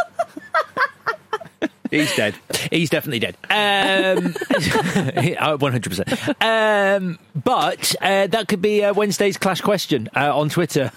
He's 1.90 2.14
dead. 2.16 2.34
He's 2.70 2.90
definitely 2.90 3.18
dead. 3.18 3.36
Um, 3.50 4.34
One 5.58 5.72
hundred 5.72 5.90
percent. 5.90 6.42
Um, 6.42 7.18
but 7.34 7.94
uh, 8.00 8.26
that 8.28 8.46
could 8.48 8.62
be 8.62 8.84
uh, 8.84 8.94
Wednesday's 8.94 9.36
clash 9.36 9.60
question 9.60 10.08
uh, 10.14 10.36
on 10.38 10.48
Twitter. 10.48 10.92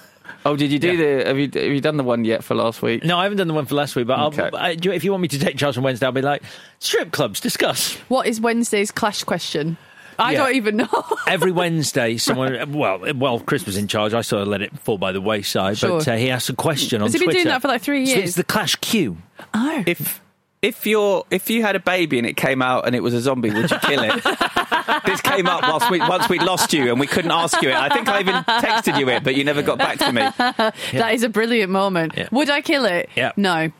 Oh, 0.45 0.55
did 0.55 0.71
you 0.71 0.79
do 0.79 0.97
the? 0.97 1.25
Have 1.27 1.37
you 1.37 1.45
have 1.53 1.71
you 1.71 1.81
done 1.81 1.97
the 1.97 2.03
one 2.03 2.25
yet 2.25 2.43
for 2.43 2.53
last 2.55 2.81
week? 2.81 3.03
No, 3.03 3.17
I 3.17 3.23
haven't 3.23 3.37
done 3.37 3.47
the 3.47 3.53
one 3.53 3.65
for 3.65 3.75
last 3.75 3.95
week, 3.95 4.07
but 4.07 4.19
Okay. 4.19 4.43
I'll, 4.53 4.55
I, 4.55 4.75
do 4.75 4.91
if 4.91 5.03
you 5.03 5.11
want 5.11 5.21
me 5.21 5.27
to 5.29 5.39
take 5.39 5.57
charge 5.57 5.77
on 5.77 5.83
Wednesday, 5.83 6.05
I'll 6.05 6.11
be 6.11 6.21
like 6.21 6.43
strip 6.79 7.11
clubs. 7.11 7.39
Discuss. 7.39 7.95
What 8.09 8.27
is 8.27 8.39
Wednesday's 8.41 8.91
clash 8.91 9.23
question? 9.23 9.77
I 10.19 10.33
Yeah. 10.33 10.37
don't 10.45 10.55
even 10.55 10.77
know. 10.77 11.03
Every 11.27 11.51
Wednesday, 11.51 12.17
someone 12.17 12.71
well, 12.73 13.01
well, 13.15 13.39
Chris 13.39 13.65
was 13.65 13.77
in 13.77 13.87
charge. 13.87 14.13
I 14.13 14.21
sort 14.21 14.43
of 14.43 14.47
let 14.47 14.61
it 14.61 14.77
fall 14.79 14.97
by 14.97 15.11
the 15.11 15.21
wayside, 15.21 15.79
but 15.81 16.07
uh, 16.07 16.15
he 16.15 16.29
asked 16.29 16.49
a 16.49 16.55
question 16.55 17.01
on 17.01 17.07
Has 17.07 17.13
he 17.13 17.19
been 17.19 17.27
Twitter. 17.27 17.37
doing 17.39 17.47
that 17.47 17.61
for 17.61 17.67
like 17.69 17.81
three 17.81 18.05
So 18.05 18.15
years? 18.17 18.29
it's 18.29 18.35
the 18.37 18.43
Clash 18.43 18.75
Q. 18.75 19.17
oh. 19.53 19.83
If 19.87 20.21
if 20.63 20.87
you're 20.87 21.25
if 21.29 21.49
you 21.51 21.61
had 21.61 21.75
a 21.75 21.79
baby 21.79 22.17
and 22.17 22.25
it 22.25 22.35
came 22.37 22.61
out 22.63 22.87
and 22.87 22.95
it 22.95 23.01
was 23.01 23.13
a 23.13 23.21
zombie, 23.21 23.51
would 23.51 23.69
you 23.69 23.77
kill 23.79 24.01
it? 24.03 24.23
this 25.05 25.21
came 25.21 25.45
up 25.45 25.61
whilst 25.61 25.91
we 25.91 25.99
once 25.99 26.27
we'd 26.29 26.41
lost 26.41 26.73
you 26.73 26.89
and 26.89 26.99
we 26.99 27.05
couldn't 27.05 27.31
ask 27.31 27.61
you 27.61 27.69
it. 27.69 27.75
I 27.75 27.89
think 27.89 28.07
I 28.07 28.19
even 28.21 28.35
texted 28.35 28.97
you 28.99 29.09
it, 29.09 29.23
but 29.23 29.35
you 29.35 29.43
never 29.43 29.61
got 29.61 29.77
back 29.77 29.99
to 29.99 30.11
me. 30.11 30.21
That 30.99 31.13
is 31.13 31.23
a 31.23 31.29
brilliant 31.29 31.71
moment. 31.71 32.13
Yeah. 32.17 32.29
Would 32.31 32.49
I 32.49 32.61
kill 32.61 32.85
it? 32.85 33.09
Yeah. 33.15 33.31
No. 33.37 33.71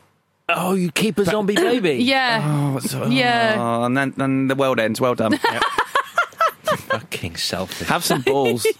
Oh, 0.48 0.74
you 0.74 0.92
keep 0.92 1.16
a 1.18 1.24
zombie 1.24 1.54
baby? 1.54 1.94
Yeah. 2.04 2.42
Oh, 2.44 2.78
so- 2.80 3.06
Yeah. 3.06 3.56
Oh, 3.58 3.84
and 3.84 3.96
then, 3.96 4.12
then 4.16 4.46
the 4.48 4.54
world 4.54 4.78
ends. 4.78 5.00
Well 5.00 5.14
done. 5.14 5.38
Fucking 6.76 7.36
selfish. 7.36 7.88
Have 7.88 8.04
some 8.04 8.22
balls. 8.22 8.66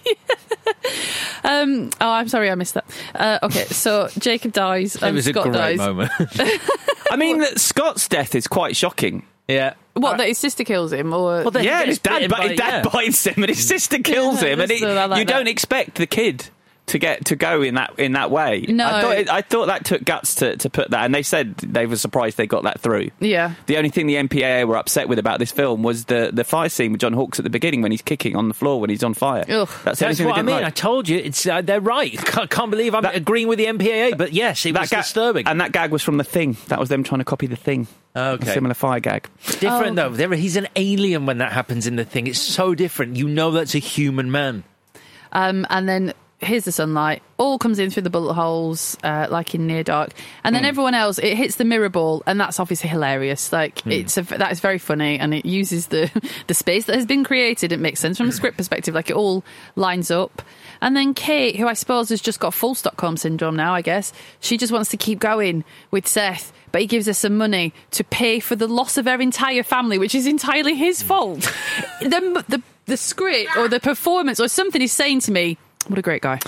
Um, 1.45 1.91
oh, 2.01 2.11
I'm 2.11 2.29
sorry, 2.29 2.51
I 2.51 2.55
missed 2.55 2.75
that. 2.75 2.85
Uh, 3.15 3.39
okay, 3.43 3.65
so 3.65 4.09
Jacob 4.19 4.53
dies 4.53 4.97
It 4.97 5.03
and 5.03 5.15
was 5.15 5.27
a 5.27 5.31
Scott 5.31 5.45
great 5.45 5.55
dies. 5.55 5.79
moment. 5.79 6.11
I 7.11 7.17
mean, 7.17 7.45
Scott's 7.57 8.09
death 8.09 8.35
is 8.35 8.47
quite 8.47 8.77
shocking. 8.77 9.25
yeah. 9.47 9.75
What, 9.93 10.17
that 10.19 10.27
his 10.27 10.39
sister 10.39 10.65
kills 10.65 10.93
him? 10.93 11.13
Or 11.13 11.45
Well, 11.45 11.63
Yeah, 11.65 11.85
his 11.85 11.99
dad, 11.99 12.15
bitten 12.21 12.31
but 12.31 12.49
his 12.51 12.59
dad 12.59 12.85
yeah. 12.85 12.91
bites 12.93 13.27
him 13.27 13.35
and 13.45 13.49
his 13.49 13.67
sister 13.67 13.99
kills 13.99 14.43
Yeah, 14.43 14.49
him, 14.49 14.61
and 14.61 14.71
that's- 14.71 14.83
it, 14.83 15.09
like 15.11 15.19
you 15.21 15.25
that. 15.27 15.33
don't 15.33 15.47
expect 15.49 15.97
the 15.97 16.07
kid 16.07 16.49
to 16.87 16.99
get 16.99 17.25
to 17.27 17.37
go 17.37 17.63
in 17.63 17.77
that 17.77 17.99
in 17.99 18.13
that 18.13 18.31
way. 18.31 18.67
No. 18.69 18.87
I 18.87 19.01
thought, 19.01 19.17
it, 19.19 19.29
I 19.31 19.41
thought 19.41 19.67
that 19.67 19.85
took 19.87 20.05
guts 20.05 20.35
to, 20.37 20.57
to 20.59 20.69
put 20.69 20.91
that, 20.91 21.05
and 21.05 21.15
they 21.15 21.23
said 21.23 21.57
they 21.57 21.87
were 21.87 21.97
surprised 21.97 22.37
they 22.37 22.47
got 22.47 22.65
that 22.65 22.79
through. 22.81 23.11
Yeah. 23.21 23.55
The 23.67 23.79
only 23.79 23.89
thing 23.89 24.07
the 24.07 24.17
MPAA 24.17 24.69
were 24.69 24.77
upset 24.77 25.09
with 25.09 25.19
about 25.19 25.39
this 25.39 25.51
film 25.51 25.83
was 25.83 26.05
the, 26.05 26.31
the 26.33 26.45
fire 26.45 26.69
scene 26.69 26.93
with 26.93 27.01
John 27.01 27.15
Hawkes 27.15 27.39
at 27.39 27.45
the 27.45 27.51
beginning 27.51 27.81
when 27.81 27.91
he's 27.91 28.03
kicking 28.03 28.37
on 28.37 28.49
the 28.49 28.55
floor 28.55 28.81
when 28.81 28.91
he's 28.91 29.03
on 29.03 29.15
fire. 29.15 29.45
Ugh. 29.49 29.69
That's 29.85 29.99
the 29.99 30.05
That's 30.07 30.21
what 30.21 30.25
they 30.27 30.31
I 30.33 30.35
didn't 30.37 30.47
mean. 30.47 30.65
I 30.65 30.71
told 30.71 31.09
you, 31.09 31.17
it's 31.17 31.47
uh, 31.47 31.63
they're 31.63 31.81
right. 31.81 32.13
Can't, 32.27 32.51
can't 32.51 32.71
believe 32.71 32.95
I'm 32.95 33.03
That- 33.05 33.15
agreeing 33.17 33.49
with 33.49 33.59
the 33.59 33.67
MPAA, 33.67 34.19
but 34.19 34.33
yes, 34.35 34.67
it 34.67 34.77
was 34.79 34.91
ga- 34.91 34.99
disturbing. 34.99 35.47
And 35.47 35.61
that 35.63 35.73
gag 35.73 35.91
was 35.91 36.03
from 36.03 36.19
The 36.19 36.25
Thing. 36.25 36.57
That 36.69 36.79
was 36.79 36.89
them 36.91 37.03
trying 37.03 37.21
to 37.21 37.25
copy 37.25 37.47
The 37.47 37.57
Thing. 37.57 37.87
Okay. 38.15 38.51
A 38.51 38.53
similar 38.53 38.75
fire 38.75 39.01
gag. 39.01 39.29
different 39.59 39.99
Oh. 39.99 40.11
though. 40.11 40.31
He's 40.37 40.57
an 40.57 40.69
alien 40.77 41.25
when 41.27 41.39
that 41.39 41.53
happens 41.53 41.87
in 41.87 41.97
the 41.97 42.05
thing. 42.05 42.27
It's 42.27 42.39
so 42.41 42.75
different. 42.75 43.17
You 43.17 43.27
know 43.27 43.51
that's 43.53 43.75
a 43.75 43.79
human 43.81 44.31
man. 44.31 44.65
Um, 45.33 45.67
and 45.71 45.89
then 45.89 46.13
here's 46.45 46.65
the 46.65 46.73
sunlight. 46.73 47.23
All 47.37 47.59
comes 47.59 47.79
in 47.79 47.91
through 47.91 48.03
the 48.05 48.11
bullet 48.11 48.35
holes, 48.35 48.97
uh, 49.03 49.27
like 49.31 49.55
in 49.55 49.67
Near 49.67 49.83
Dark. 49.83 50.11
And 50.45 50.55
then 50.55 50.63
Hmm. 50.63 50.69
everyone 50.69 50.95
else, 50.95 51.19
it 51.19 51.37
hits 51.37 51.57
the 51.57 51.65
mirror 51.65 51.89
ball, 51.89 52.23
and 52.27 52.39
that's 52.41 52.61
obviously 52.61 52.89
hilarious. 52.89 53.53
Like 53.53 53.81
Hmm. 53.81 53.91
it's 53.93 54.17
a, 54.17 54.23
that 54.23 54.53
is 54.53 54.61
very 54.61 54.79
funny, 54.79 55.19
and 55.19 55.35
it 55.35 55.45
uses 55.45 55.89
the 55.89 56.11
the 56.47 56.55
space 56.55 56.85
that 56.87 56.95
has 56.97 57.07
been 57.07 57.25
created. 57.25 57.73
It 57.73 57.81
makes 57.81 58.01
sense 58.01 58.19
from 58.19 58.29
a 58.29 58.33
script 58.41 58.57
perspective. 58.57 58.95
Like 58.95 59.11
it 59.11 59.17
all 59.17 59.45
lines 59.77 60.11
up. 60.11 60.43
And 60.81 60.97
then 60.97 61.15
Kate, 61.15 61.57
who 61.57 61.67
I 61.67 61.73
suppose 61.75 62.09
has 62.11 62.21
just 62.21 62.41
got 62.41 62.53
full 62.55 62.75
Stockholm 62.75 63.17
syndrome 63.17 63.57
now, 63.57 63.75
I 63.75 63.81
guess 63.83 64.13
she 64.41 64.57
just 64.59 64.73
wants 64.73 64.91
to 64.91 64.97
keep 64.97 65.19
going 65.19 65.65
with 65.91 66.07
Seth. 66.07 66.53
but 66.73 66.81
he 66.81 66.87
gives 66.89 67.07
her 67.07 67.15
some 67.15 67.37
money 67.39 67.73
to 67.93 68.03
pay 68.03 68.41
for 68.41 68.57
the 68.57 68.67
loss 68.67 68.97
of 68.99 69.05
her 69.07 69.21
entire 69.21 69.63
family, 69.63 69.97
which 69.97 70.13
is 70.15 70.27
entirely 70.27 70.75
his 70.75 71.03
fault. 71.05 71.41
the, 72.01 72.45
the 72.49 72.63
the 72.87 72.97
script 72.99 73.57
or 73.57 73.69
the 73.69 73.79
performance 73.81 74.39
or 74.41 74.49
something 74.49 74.83
is 74.83 74.93
saying 74.93 75.21
to 75.21 75.31
me, 75.33 75.57
"What 75.89 75.99
a 75.99 76.03
great 76.03 76.23
guy." 76.23 76.39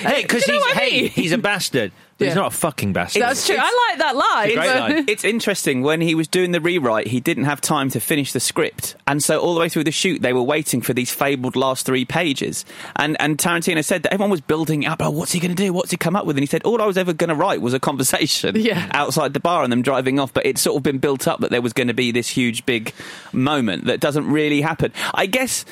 Hey, 0.00 0.22
because 0.22 0.44
he's 0.44 0.48
know 0.54 0.58
what 0.60 0.76
I 0.76 0.80
hey, 0.80 1.00
mean? 1.02 1.10
he's 1.10 1.32
a 1.32 1.38
bastard. 1.38 1.92
But 2.18 2.28
he's 2.28 2.34
Yeah. 2.34 2.40
not 2.40 2.54
a 2.54 2.56
fucking 2.56 2.94
bastard. 2.94 3.20
That's 3.20 3.46
true. 3.46 3.56
I 3.58 3.88
like 3.90 3.98
that 3.98 4.16
line. 4.16 4.48
It's, 4.50 4.56
but- 5.04 5.08
it's 5.12 5.22
interesting 5.24 5.82
when 5.82 6.00
he 6.00 6.14
was 6.14 6.26
doing 6.26 6.50
the 6.52 6.62
rewrite, 6.62 7.08
he 7.08 7.20
didn't 7.20 7.44
have 7.44 7.60
time 7.60 7.90
to 7.90 8.00
finish 8.00 8.32
the 8.32 8.40
script, 8.40 8.96
and 9.06 9.22
so 9.22 9.38
all 9.38 9.52
the 9.52 9.60
way 9.60 9.68
through 9.68 9.84
the 9.84 9.90
shoot, 9.92 10.22
they 10.22 10.32
were 10.32 10.42
waiting 10.42 10.80
for 10.80 10.94
these 10.94 11.12
fabled 11.12 11.56
last 11.56 11.84
three 11.84 12.06
pages. 12.06 12.64
And 12.96 13.18
and 13.20 13.36
Tarantino 13.36 13.84
said 13.84 14.02
that 14.04 14.14
everyone 14.14 14.30
was 14.30 14.40
building 14.40 14.86
up. 14.86 15.02
Oh, 15.02 15.10
what's 15.10 15.32
he 15.32 15.40
going 15.40 15.54
to 15.54 15.62
do? 15.62 15.74
What's 15.74 15.90
he 15.90 15.98
come 15.98 16.16
up 16.16 16.24
with? 16.24 16.36
And 16.38 16.42
he 16.42 16.46
said, 16.46 16.62
all 16.62 16.80
I 16.80 16.86
was 16.86 16.96
ever 16.96 17.12
going 17.12 17.28
to 17.28 17.34
write 17.34 17.60
was 17.60 17.74
a 17.74 17.80
conversation 17.80 18.56
Yeah. 18.58 18.88
outside 18.92 19.34
the 19.34 19.40
bar 19.40 19.62
and 19.62 19.70
them 19.70 19.82
driving 19.82 20.18
off. 20.18 20.32
But 20.32 20.46
it's 20.46 20.62
sort 20.62 20.78
of 20.78 20.82
been 20.84 20.98
built 20.98 21.28
up 21.28 21.40
that 21.40 21.50
there 21.50 21.60
was 21.60 21.74
going 21.74 21.88
to 21.88 21.94
be 21.94 22.12
this 22.12 22.28
huge 22.28 22.64
big 22.64 22.94
moment 23.34 23.84
that 23.84 24.00
doesn't 24.00 24.26
really 24.26 24.62
happen. 24.62 24.90
I 25.12 25.26
guess 25.26 25.66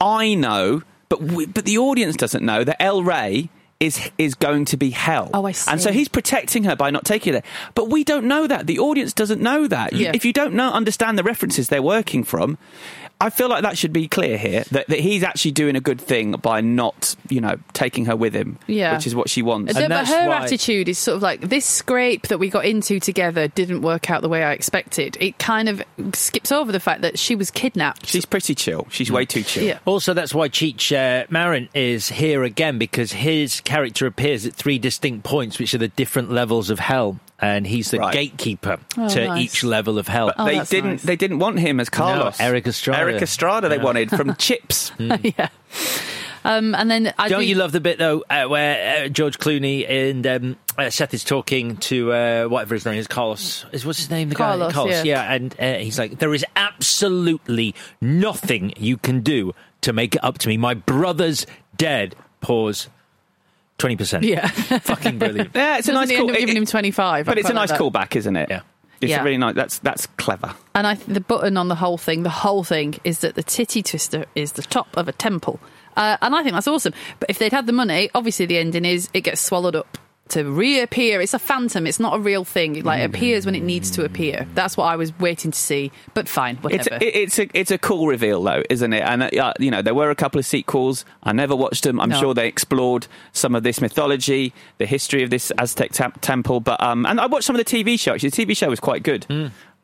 I 0.00 0.34
know, 0.34 0.82
but 1.08 1.22
we, 1.22 1.46
but 1.46 1.64
the 1.64 1.78
audience 1.78 2.16
doesn't 2.16 2.44
know 2.44 2.64
that 2.64 2.82
El 2.82 3.02
Rey 3.02 3.48
is 3.80 4.10
is 4.18 4.34
going 4.34 4.64
to 4.66 4.76
be 4.76 4.90
hell. 4.90 5.30
Oh, 5.32 5.44
I 5.44 5.52
see. 5.52 5.70
And 5.70 5.80
so 5.80 5.92
he's 5.92 6.08
protecting 6.08 6.64
her 6.64 6.74
by 6.74 6.90
not 6.90 7.04
taking 7.04 7.34
it. 7.34 7.44
But 7.74 7.88
we 7.90 8.04
don't 8.04 8.26
know 8.26 8.46
that. 8.46 8.66
The 8.66 8.78
audience 8.78 9.12
doesn't 9.12 9.40
know 9.40 9.66
that. 9.68 9.92
Yeah. 9.92 10.12
If 10.14 10.24
you 10.24 10.32
don't 10.32 10.54
know 10.54 10.72
understand 10.72 11.18
the 11.18 11.22
references 11.22 11.68
they're 11.68 11.82
working 11.82 12.24
from, 12.24 12.58
I 13.20 13.30
feel 13.30 13.48
like 13.48 13.62
that 13.62 13.76
should 13.76 13.92
be 13.92 14.06
clear 14.06 14.38
here 14.38 14.62
that, 14.70 14.86
that 14.86 15.00
he's 15.00 15.24
actually 15.24 15.50
doing 15.50 15.74
a 15.74 15.80
good 15.80 16.00
thing 16.00 16.32
by 16.32 16.60
not, 16.60 17.16
you 17.28 17.40
know, 17.40 17.56
taking 17.72 18.04
her 18.06 18.14
with 18.14 18.32
him, 18.32 18.58
Yeah. 18.68 18.94
which 18.94 19.08
is 19.08 19.14
what 19.14 19.28
she 19.28 19.42
wants. 19.42 19.72
but 19.74 20.06
her 20.06 20.30
attitude 20.30 20.88
is 20.88 20.98
sort 20.98 21.16
of 21.16 21.22
like 21.22 21.40
this 21.40 21.66
scrape 21.66 22.28
that 22.28 22.38
we 22.38 22.48
got 22.48 22.64
into 22.64 23.00
together 23.00 23.48
didn't 23.48 23.82
work 23.82 24.08
out 24.08 24.22
the 24.22 24.28
way 24.28 24.44
I 24.44 24.52
expected. 24.52 25.16
It 25.18 25.38
kind 25.38 25.68
of 25.68 25.82
skips 26.12 26.52
over 26.52 26.70
the 26.70 26.78
fact 26.80 27.02
that 27.02 27.18
she 27.18 27.34
was 27.34 27.50
kidnapped. 27.50 28.06
She's 28.06 28.24
pretty 28.24 28.54
chill. 28.54 28.86
She's 28.90 29.10
way 29.10 29.24
too 29.24 29.42
chill. 29.42 29.64
Yeah. 29.64 29.78
Also, 29.84 30.14
that's 30.14 30.32
why 30.32 30.48
Cheech 30.48 30.92
uh, 30.96 31.26
Marin 31.28 31.68
is 31.74 32.08
here 32.08 32.44
again 32.44 32.78
because 32.78 33.10
his 33.12 33.60
character 33.62 34.06
appears 34.06 34.46
at 34.46 34.54
three 34.54 34.78
distinct 34.78 35.24
points, 35.24 35.58
which 35.58 35.74
are 35.74 35.78
the 35.78 35.88
different 35.88 36.30
levels 36.30 36.70
of 36.70 36.78
hell, 36.78 37.18
and 37.40 37.66
he's 37.66 37.90
the 37.90 37.98
Right. 37.98 38.12
gatekeeper 38.12 38.78
Oh, 38.96 39.08
to 39.08 39.26
nice. 39.26 39.42
each 39.42 39.64
level 39.64 39.98
of 39.98 40.08
hell. 40.08 40.32
Oh, 40.38 40.44
they 40.44 40.58
didn't. 40.64 40.90
nice. 40.90 41.02
They 41.02 41.16
didn't 41.16 41.38
want 41.38 41.58
him 41.60 41.78
as 41.80 41.88
Carlos. 41.88 42.40
Erik 42.40 42.66
Estrada. 42.66 43.00
Erik 43.00 43.22
Estrada. 43.22 43.68
They 43.68 43.76
Yeah. 43.76 43.82
wanted 43.82 44.10
from 44.10 44.34
Chips. 44.38 44.92
yeah. 44.98 45.48
Um, 46.44 46.74
and 46.74 46.90
then 46.90 47.12
I 47.18 47.28
Don't 47.28 47.40
do- 47.40 47.46
you 47.46 47.56
love 47.56 47.72
the 47.72 47.80
bit 47.80 47.98
though 47.98 48.24
uh, 48.30 48.44
where 48.46 49.04
uh, 49.04 49.08
George 49.08 49.38
Clooney 49.38 49.88
and 49.88 50.26
um, 50.26 50.56
uh, 50.78 50.88
Seth 50.88 51.12
is 51.12 51.24
talking 51.24 51.76
to 51.78 52.12
uh, 52.12 52.44
whatever 52.46 52.74
his 52.74 52.86
name 52.86 52.98
is, 52.98 53.06
Carlos? 53.08 53.66
Is 53.72 53.84
what's 53.84 53.98
his 53.98 54.08
name? 54.10 54.28
The 54.30 54.34
Carlos, 54.36 54.68
guy, 54.68 54.74
Carlos. 54.74 55.04
yeah. 55.04 55.32
and 55.32 55.54
uh, 55.60 55.74
he's 55.74 55.98
like, 55.98 56.18
"There 56.20 56.32
is 56.32 56.44
absolutely 56.56 57.74
nothing 58.00 58.72
you 58.76 58.96
can 58.96 59.20
do 59.20 59.52
to 59.82 59.92
make 59.92 60.14
it 60.14 60.24
up 60.24 60.38
to 60.38 60.48
me. 60.48 60.56
My 60.56 60.74
brother's 60.74 61.44
dead." 61.76 62.14
Pause. 62.40 62.88
Twenty 63.78 63.96
percent. 63.96 64.24
Yeah. 64.24 64.46
fucking 64.48 65.18
brilliant. 65.18 65.50
Yeah, 65.54 65.78
it's 65.78 65.88
a 65.88 65.92
Doesn't 65.92 65.94
nice 65.94 66.10
he 66.10 66.16
call. 66.16 66.26
end 66.28 66.36
up 66.36 66.40
giving 66.40 66.56
him 66.56 66.66
25? 66.66 67.26
But 67.26 67.36
I 67.36 67.40
it's 67.40 67.48
a 67.48 67.52
quite 67.52 67.60
like 67.60 67.70
nice 67.70 67.78
that. 67.78 67.84
callback, 68.12 68.16
isn't 68.16 68.36
it? 68.36 68.50
Yeah. 68.50 68.60
It's 69.00 69.10
Yeah. 69.10 69.20
a 69.20 69.24
really 69.24 69.38
nice. 69.38 69.54
That's 69.54 69.78
that's 69.78 70.06
clever. 70.16 70.52
And 70.74 70.84
I 70.86 70.94
th- 70.96 71.06
the 71.06 71.20
button 71.20 71.56
on 71.56 71.68
the 71.68 71.76
whole 71.76 71.96
thing, 71.98 72.24
the 72.24 72.28
whole 72.30 72.64
thing, 72.64 72.96
is 73.04 73.20
that 73.20 73.36
the 73.36 73.42
titty 73.44 73.82
twister 73.84 74.26
is 74.34 74.52
the 74.52 74.62
top 74.62 74.88
of 74.96 75.06
a 75.06 75.12
temple. 75.12 75.60
Uh, 75.96 76.16
and 76.20 76.34
I 76.34 76.42
think 76.42 76.54
that's 76.54 76.66
awesome. 76.68 76.92
But 77.20 77.30
if 77.30 77.38
they'd 77.38 77.52
had 77.52 77.66
the 77.66 77.72
money, 77.72 78.10
obviously 78.14 78.46
the 78.46 78.58
ending 78.58 78.84
is 78.84 79.08
it 79.14 79.20
gets 79.20 79.40
swallowed 79.40 79.76
up 79.76 79.98
to 80.30 80.44
reappear. 80.44 81.20
It's 81.20 81.34
a 81.34 81.38
phantom. 81.38 81.86
It's 81.86 82.00
not 82.00 82.14
a 82.16 82.18
real 82.18 82.44
thing. 82.44 82.76
It 82.76 82.84
like 82.84 83.02
appears 83.02 83.46
when 83.46 83.54
it 83.54 83.62
needs 83.62 83.90
to 83.92 84.04
appear. 84.04 84.46
That's 84.54 84.76
what 84.76 84.84
I 84.84 84.96
was 84.96 85.16
waiting 85.18 85.50
to 85.50 85.58
see. 85.58 85.90
But 86.14 86.28
fine, 86.28 86.54
It's 86.56 86.62
whatever. 86.64 86.98
it's 87.00 87.38
a 87.38 87.48
it's 87.58 87.70
a 87.70 87.78
cool 87.78 88.06
reveal 88.06 88.42
though, 88.42 88.62
isn't 88.70 88.92
it? 88.92 89.02
And 89.02 89.22
uh, 89.24 89.52
you 89.58 89.70
know 89.70 89.82
there 89.82 89.94
were 89.94 90.10
a 90.10 90.14
couple 90.14 90.38
of 90.38 90.46
sequels. 90.46 91.04
I 91.22 91.32
never 91.32 91.54
watched 91.56 91.84
them. 91.84 92.00
I'm 92.00 92.10
No. 92.10 92.18
sure 92.20 92.34
they 92.34 92.48
explored 92.48 93.06
some 93.32 93.54
of 93.54 93.62
this 93.62 93.80
mythology, 93.80 94.52
the 94.78 94.86
history 94.86 95.22
of 95.22 95.30
this 95.30 95.50
Aztec 95.58 95.92
tam- 95.92 96.12
temple. 96.20 96.60
But 96.60 96.82
um, 96.82 97.06
and 97.06 97.20
I 97.20 97.26
watched 97.26 97.44
some 97.46 97.56
of 97.56 97.64
the 97.64 97.70
TV 97.84 97.98
show. 97.98 98.14
Actually, 98.14 98.30
the 98.30 98.46
TV 98.46 98.56
show 98.56 98.68
was 98.68 98.80
quite 98.80 99.02
good. 99.02 99.26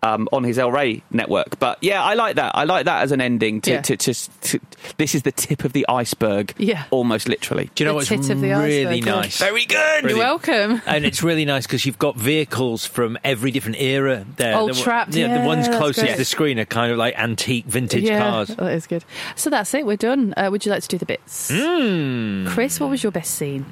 Um, 0.04 0.28
on 0.32 0.44
his 0.44 0.58
El 0.58 0.70
Rey 0.70 1.02
network, 1.10 1.58
but 1.58 1.78
yeah, 1.80 2.02
I 2.02 2.12
like 2.12 2.36
that. 2.36 2.52
I 2.54 2.64
like 2.64 2.84
that 2.84 3.04
as 3.04 3.10
an 3.12 3.22
ending. 3.22 3.62
To, 3.62 3.70
Yeah. 3.70 3.80
to 3.80 3.96
just 3.96 4.30
to, 4.42 4.60
this 4.98 5.14
is 5.14 5.22
the 5.22 5.32
tip 5.32 5.64
of 5.64 5.72
the 5.72 5.86
iceberg. 5.88 6.52
Yeah. 6.58 6.84
almost 6.90 7.26
literally. 7.26 7.70
Do 7.74 7.82
you 7.82 7.86
know 7.86 7.92
The 7.92 7.96
what's 7.96 8.08
tit 8.08 8.28
of 8.28 8.40
the 8.42 8.50
really 8.50 8.84
iceberg, 8.84 9.06
yeah. 9.06 9.14
nice? 9.14 9.38
Very 9.38 9.64
good. 9.64 10.10
You're 10.10 10.18
welcome. 10.18 10.82
and 10.86 11.06
it's 11.06 11.22
really 11.22 11.46
nice 11.46 11.66
because 11.66 11.86
you've 11.86 11.98
got 11.98 12.16
vehicles 12.16 12.84
from 12.84 13.16
every 13.24 13.50
different 13.50 13.80
era 13.80 14.26
there. 14.36 14.54
All 14.56 14.66
the, 14.66 14.74
trapped, 14.74 15.14
Yeah, 15.14 15.40
the 15.40 15.46
ones 15.46 15.68
closest 15.68 16.06
to 16.06 16.16
the 16.18 16.24
screen 16.26 16.58
are 16.58 16.66
kind 16.66 16.92
of 16.92 16.98
like 16.98 17.14
antique 17.18 17.64
vintage 17.64 18.04
yeah, 18.04 18.18
cars. 18.20 18.48
that 18.48 18.72
is 18.72 18.86
good. 18.86 19.06
So 19.36 19.48
that's 19.48 19.72
it. 19.72 19.86
We're 19.86 19.96
done. 19.96 20.34
Uh, 20.36 20.48
would 20.50 20.66
you 20.66 20.70
like 20.72 20.82
to 20.82 20.88
do 20.88 20.98
the 20.98 21.06
bits? 21.06 21.50
Mm. 21.50 22.46
Chris, 22.48 22.78
what 22.78 22.90
was 22.90 23.02
your 23.02 23.12
best 23.12 23.34
scene? 23.36 23.64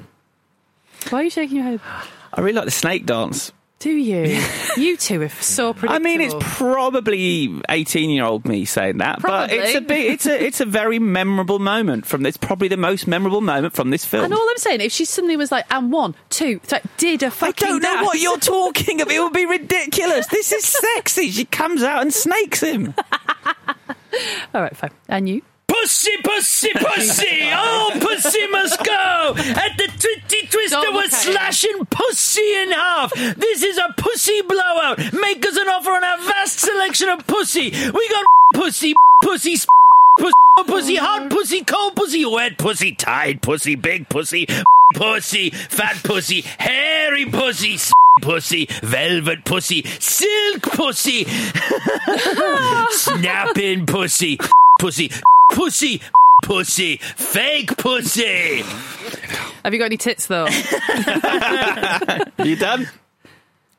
Why 1.11 1.19
are 1.19 1.23
you 1.25 1.29
shaking 1.29 1.57
your 1.57 1.65
head? 1.65 1.79
I 2.33 2.41
really 2.41 2.55
like 2.55 2.65
the 2.65 2.71
snake 2.71 3.05
dance. 3.05 3.51
Do 3.79 3.91
you? 3.91 4.41
you 4.77 4.95
two 4.95 5.21
are 5.21 5.27
so 5.29 5.73
predictable. 5.73 5.95
I 5.95 5.99
mean, 5.99 6.21
it's 6.21 6.35
probably 6.39 7.61
eighteen-year-old 7.69 8.45
me 8.45 8.63
saying 8.63 8.99
that, 8.99 9.21
but 9.21 9.51
it's 9.51 9.71
a 9.71 9.81
Probably. 9.81 9.87
big, 9.87 10.11
it's 10.13 10.25
a 10.25 10.41
it's 10.45 10.59
a 10.61 10.65
very 10.65 10.99
memorable 10.99 11.59
moment 11.59 12.05
from. 12.05 12.25
It's 12.25 12.37
probably 12.37 12.69
the 12.69 12.77
most 12.77 13.07
memorable 13.07 13.41
moment 13.41 13.73
from 13.73 13.89
this 13.89 14.05
film. 14.05 14.23
And 14.23 14.33
all 14.33 14.49
I'm 14.49 14.57
saying, 14.57 14.79
if 14.79 14.93
she 14.93 15.03
suddenly 15.03 15.35
was 15.35 15.51
like, 15.51 15.65
and 15.69 15.91
one, 15.91 16.15
two, 16.29 16.59
three, 16.59 16.79
did 16.97 17.23
a 17.23 17.27
I 17.27 17.29
fucking 17.29 17.67
I 17.67 17.71
don't 17.71 17.81
know 17.83 17.93
dance. 17.93 18.05
what 18.05 18.19
you're 18.21 18.37
talking 18.39 19.01
about. 19.01 19.13
It 19.13 19.19
would 19.19 19.33
be 19.33 19.45
ridiculous. 19.45 20.27
This 20.27 20.53
is 20.53 20.63
sexy. 20.95 21.29
She 21.31 21.43
comes 21.45 21.83
out 21.83 22.01
and 22.01 22.13
snakes 22.13 22.61
him. 22.61 22.93
All 24.53 24.61
right, 24.61 24.77
fine. 24.77 24.91
And 25.09 25.27
you? 25.27 25.41
Pussy, 25.65 26.11
pussy, 26.23 26.69
pussy! 26.75 27.25
Oh, 27.55 27.91
pussy 27.99 28.47
must 28.47 28.83
go! 28.85 29.33
At 29.35 29.75
the 29.77 29.82
Titty 29.82 29.82
Twister, 30.53 30.75
Don't 30.81 30.93
we're 30.93 31.01
look 31.01 31.13
at 31.13 31.25
him. 31.25 31.33
slashing 31.33 31.85
pussy 31.87 32.53
in 32.61 32.71
half! 32.71 33.11
This 33.15 33.63
is 33.63 33.79
a 33.79 33.91
pussy 33.97 34.39
blowout! 34.43 34.99
Make 35.11 35.43
us 35.43 35.57
an 35.57 35.67
offer 35.67 35.89
on 35.89 36.03
our 36.03 36.17
vast 36.19 36.59
selection 36.59 37.09
of 37.09 37.25
pussy! 37.25 37.71
We 37.71 38.09
got 38.09 38.25
pussy, 38.53 38.93
pussy, 39.23 39.57
pussy, 40.19 40.33
pussy, 40.67 40.95
hot 40.95 41.21
mm-hmm. 41.21 41.29
pussy, 41.29 41.63
cold 41.63 41.95
pussy, 41.95 42.23
wet 42.25 42.59
pussy, 42.59 42.91
tied 42.91 43.41
pussy, 43.41 43.73
big 43.73 44.07
pussy, 44.09 44.45
pussy, 44.93 45.49
fat 45.49 45.95
pussy, 46.03 46.41
hairy 46.59 47.25
pussy, 47.25 47.79
pussy, 48.21 48.67
velvet 48.83 49.45
pussy, 49.45 49.83
silk 49.99 50.61
pussy, 50.61 51.23
snapping 52.91 53.87
pussy, 53.87 54.37
pussy, 54.79 55.09
pussy, 55.51 55.99
pussy, 56.43 56.97
fake 56.97 57.75
pussy. 57.77 58.63
Have 59.63 59.73
you 59.73 59.79
got 59.79 59.85
any 59.85 59.97
tits 59.97 60.27
though? 60.27 60.47
You 62.43 62.55
done? 62.57 62.89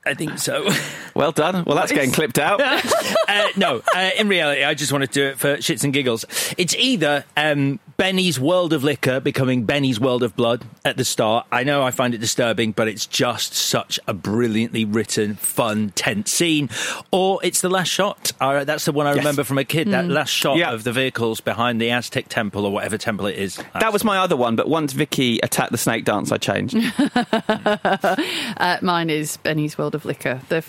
I 0.07 0.15
think 0.15 0.39
so. 0.39 0.69
Well 1.17 1.31
done. 1.31 1.63
Well, 1.65 1.77
that's 1.77 1.93
getting 1.93 2.11
clipped 2.11 2.41
out. 2.41 2.61
uh, 3.29 3.49
no, 3.57 3.83
uh, 3.95 4.11
in 4.19 4.27
reality, 4.27 4.65
I 4.65 4.75
just 4.75 4.91
want 4.91 5.05
to 5.05 5.09
do 5.09 5.27
it 5.29 5.39
for 5.39 5.59
shits 5.59 5.85
and 5.85 5.93
giggles. 5.93 6.25
It's 6.59 6.75
either 6.75 7.25
um, 7.37 7.79
Benny's 7.97 8.41
World 8.41 8.73
of 8.73 8.83
Liquor 8.83 9.21
becoming 9.21 9.63
Benny's 9.63 10.01
World 10.01 10.25
of 10.25 10.35
Blood 10.35 10.65
at 10.85 10.97
the 10.97 11.05
start. 11.05 11.47
I 11.53 11.63
know 11.63 11.85
I 11.85 11.93
find 11.93 12.15
it 12.15 12.19
disturbing, 12.19 12.73
but 12.73 12.89
it's 12.89 13.07
just 13.07 13.55
such 13.55 14.01
a 14.09 14.13
brilliantly 14.13 14.85
written, 14.85 15.37
fun, 15.37 15.91
tense 15.95 16.33
scene. 16.33 16.69
Or 17.13 17.39
it's 17.45 17.61
the 17.61 17.69
last 17.69 17.93
shot. 17.93 18.33
Uh, 18.41 18.65
that's 18.65 18.85
the 18.87 18.91
one 18.93 19.07
I 19.07 19.11
Yes. 19.11 19.19
remember 19.19 19.45
from 19.45 19.59
a 19.59 19.65
kid. 19.65 19.93
That 19.93 20.07
Hmm. 20.07 20.11
last 20.11 20.31
shot 20.31 20.57
Yeah. 20.57 20.73
of 20.73 20.83
the 20.83 20.91
vehicles 20.91 21.41
behind 21.41 21.81
the 21.81 21.91
Aztec 21.93 22.27
temple 22.29 22.67
or 22.67 22.73
whatever 22.73 22.99
temple 22.99 23.27
it 23.27 23.39
is. 23.39 23.61
That 23.79 23.93
was 23.93 24.03
my 24.03 24.19
other 24.19 24.35
one, 24.35 24.57
but 24.57 24.69
once 24.69 24.95
Vicky 24.95 25.39
attacked 25.45 25.71
the 25.71 25.79
snake 25.79 26.05
dance, 26.05 26.33
I 26.33 26.39
changed. 26.39 26.75
uh, 27.55 28.79
mine 28.83 29.11
is 29.11 29.37
Benny's 29.37 29.79
World 29.79 29.94
of 29.95 30.05
Liquor. 30.05 30.41
The 30.49 30.65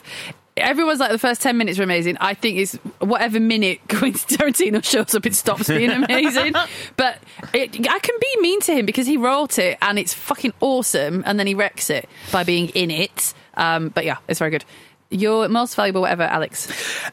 Everyone's 0.58 1.02
like 1.02 1.12
the 1.12 1.20
first 1.20 1.42
ten 1.42 1.58
minutes 1.58 1.78
were 1.78 1.84
amazing. 1.84 2.16
I 2.22 2.34
think 2.34 2.58
is 2.58 2.76
whatever 3.00 3.42
minute 3.42 3.82
Quentin 3.90 4.38
Tarantino 4.38 4.82
shows 4.82 5.14
up, 5.14 5.26
it 5.26 5.36
stops 5.36 5.68
being 5.68 5.90
amazing. 6.04 6.54
but 6.96 7.20
it, 7.54 7.76
I 7.90 8.00
can 8.00 8.16
be 8.22 8.38
mean 8.40 8.62
to 8.62 8.74
him 8.74 8.86
because 8.86 9.06
he 9.06 9.18
wrote 9.18 9.60
it 9.60 9.78
and 9.82 10.00
it's 10.00 10.14
fucking 10.14 10.54
awesome, 10.62 11.24
and 11.26 11.38
then 11.38 11.46
he 11.46 11.56
wrecks 11.56 11.90
it 11.90 12.08
by 12.32 12.46
being 12.46 12.70
in 12.70 12.90
it. 12.90 13.34
Um, 13.56 13.90
but 13.90 14.06
yeah, 14.06 14.18
it's 14.30 14.40
very 14.40 14.52
good. 14.52 14.64
Your 15.10 15.48
most 15.50 15.76
valuable, 15.76 16.02
whatever, 16.02 16.24
Alex. 16.24 16.68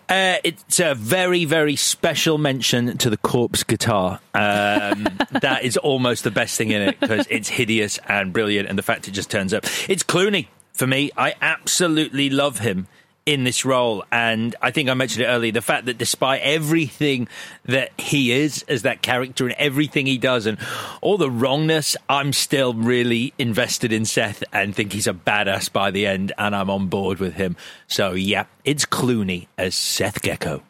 Uh, 0.08 0.36
it's 0.44 0.80
a 0.80 0.94
very, 0.94 1.44
very 1.44 1.76
special 1.76 2.38
mention 2.38 2.96
to 2.98 3.10
the 3.10 3.18
corpse 3.18 3.64
guitar. 3.64 4.20
Um, 4.34 5.08
that 5.40 5.60
is 5.62 5.76
almost 5.76 6.24
the 6.24 6.30
best 6.30 6.56
thing 6.56 6.70
in 6.70 6.80
it 6.80 7.00
because 7.00 7.26
it's 7.28 7.48
hideous 7.48 7.98
and 8.08 8.32
brilliant, 8.32 8.68
and 8.68 8.78
the 8.78 8.82
fact 8.82 9.08
it 9.08 9.10
just 9.10 9.30
turns 9.30 9.52
up. 9.52 9.64
It's 9.88 10.04
Clooney 10.04 10.46
for 10.72 10.86
me. 10.86 11.10
I 11.16 11.34
absolutely 11.40 12.30
love 12.30 12.58
him 12.58 12.86
in 13.24 13.44
this 13.44 13.64
role. 13.64 14.04
And 14.10 14.54
I 14.60 14.70
think 14.70 14.88
I 14.88 14.94
mentioned 14.94 15.24
it 15.24 15.28
earlier 15.28 15.52
the 15.52 15.62
fact 15.62 15.86
that 15.86 15.98
despite 15.98 16.40
everything 16.42 17.28
that 17.64 17.92
he 17.98 18.32
is 18.32 18.64
as 18.68 18.82
that 18.82 19.02
character 19.02 19.44
and 19.44 19.54
everything 19.58 20.06
he 20.06 20.18
does 20.18 20.46
and 20.46 20.58
all 21.00 21.18
the 21.18 21.30
wrongness, 21.30 21.96
I'm 22.08 22.32
still 22.32 22.74
really 22.74 23.32
invested 23.38 23.92
in 23.92 24.04
Seth 24.04 24.42
and 24.52 24.74
think 24.74 24.92
he's 24.92 25.06
a 25.06 25.14
badass 25.14 25.72
by 25.72 25.90
the 25.90 26.06
end. 26.06 26.32
And 26.36 26.54
I'm 26.54 26.70
on 26.70 26.88
board 26.88 27.18
with 27.18 27.34
him. 27.34 27.56
So, 27.86 28.12
yeah, 28.12 28.46
it's 28.64 28.84
Clooney 28.84 29.46
as 29.56 29.74
Seth 29.74 30.22
Gecko. 30.22 30.62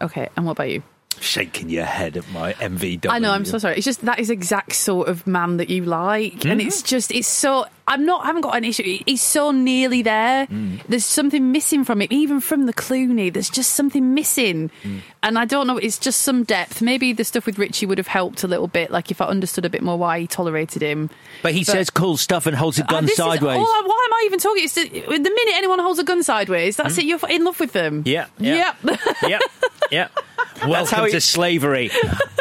Okay, 0.00 0.28
and 0.36 0.46
what 0.46 0.52
about 0.52 0.70
you? 0.70 0.82
Shaking 1.20 1.68
your 1.68 1.84
head 1.84 2.16
at 2.16 2.30
my 2.30 2.52
MVW. 2.54 3.10
I 3.10 3.18
know, 3.18 3.32
I'm 3.32 3.44
so 3.44 3.58
sorry. 3.58 3.76
It's 3.76 3.84
just 3.84 4.04
that 4.04 4.20
is 4.20 4.30
exact 4.30 4.74
sort 4.74 5.08
of 5.08 5.26
man 5.26 5.56
that 5.56 5.68
you 5.68 5.84
like. 5.84 6.44
And 6.46 6.60
it's 6.60 6.78
mm-hmm. 6.78 6.86
just, 6.86 7.10
it's 7.10 7.26
so. 7.26 7.66
I'm 7.88 8.04
not, 8.04 8.22
I 8.22 8.26
haven't 8.26 8.42
got 8.42 8.54
an 8.54 8.64
issue. 8.64 8.98
He's 9.06 9.22
so 9.22 9.50
nearly 9.50 10.02
there. 10.02 10.46
Mm. 10.46 10.82
There's 10.88 11.06
something 11.06 11.52
missing 11.52 11.84
from 11.84 12.02
it, 12.02 12.12
even 12.12 12.40
from 12.40 12.66
the 12.66 12.74
Clooney. 12.74 13.32
There's 13.32 13.48
just 13.48 13.72
something 13.72 14.12
missing. 14.12 14.70
Mm. 14.82 15.00
And 15.22 15.38
I 15.38 15.46
don't 15.46 15.66
know, 15.66 15.78
it's 15.78 15.98
just 15.98 16.20
some 16.20 16.44
depth. 16.44 16.82
Maybe 16.82 17.14
the 17.14 17.24
stuff 17.24 17.46
with 17.46 17.58
Richie 17.58 17.86
would 17.86 17.96
have 17.96 18.06
helped 18.06 18.44
a 18.44 18.46
little 18.46 18.68
bit, 18.68 18.90
like 18.90 19.10
if 19.10 19.22
I 19.22 19.24
understood 19.24 19.64
a 19.64 19.70
bit 19.70 19.82
more 19.82 19.96
why 19.96 20.20
he 20.20 20.26
tolerated 20.26 20.82
him. 20.82 21.08
But 21.42 21.54
he 21.54 21.64
says 21.64 21.88
cool 21.88 22.18
stuff 22.18 22.44
and 22.46 22.54
holds 22.54 22.78
a 22.78 22.84
Uh, 22.84 22.88
gun 22.88 23.04
is- 23.04 23.16
sideways. 23.16 23.58
oh, 23.58 23.82
why 23.86 24.06
am 24.06 24.12
I 24.12 24.22
even 24.26 24.38
talking? 24.38 24.64
It's 24.64 24.74
the, 24.74 24.84
the 24.86 25.18
minute 25.18 25.54
anyone 25.54 25.78
holds 25.78 25.98
a 25.98 26.04
gun 26.04 26.22
sideways, 26.22 26.76
that's 26.76 26.96
mm. 26.96 26.98
it. 26.98 27.04
You're 27.06 27.20
in 27.30 27.44
love 27.44 27.58
with 27.58 27.72
them. 27.72 28.02
Yeah, 28.04 28.26
yeah. 28.38 28.74
Yep. 28.84 29.00
yep, 29.22 29.42
yep. 29.90 30.12
Welcome 30.66 30.96
how 30.96 31.04
he- 31.04 31.12
to 31.12 31.20
slavery. 31.20 31.90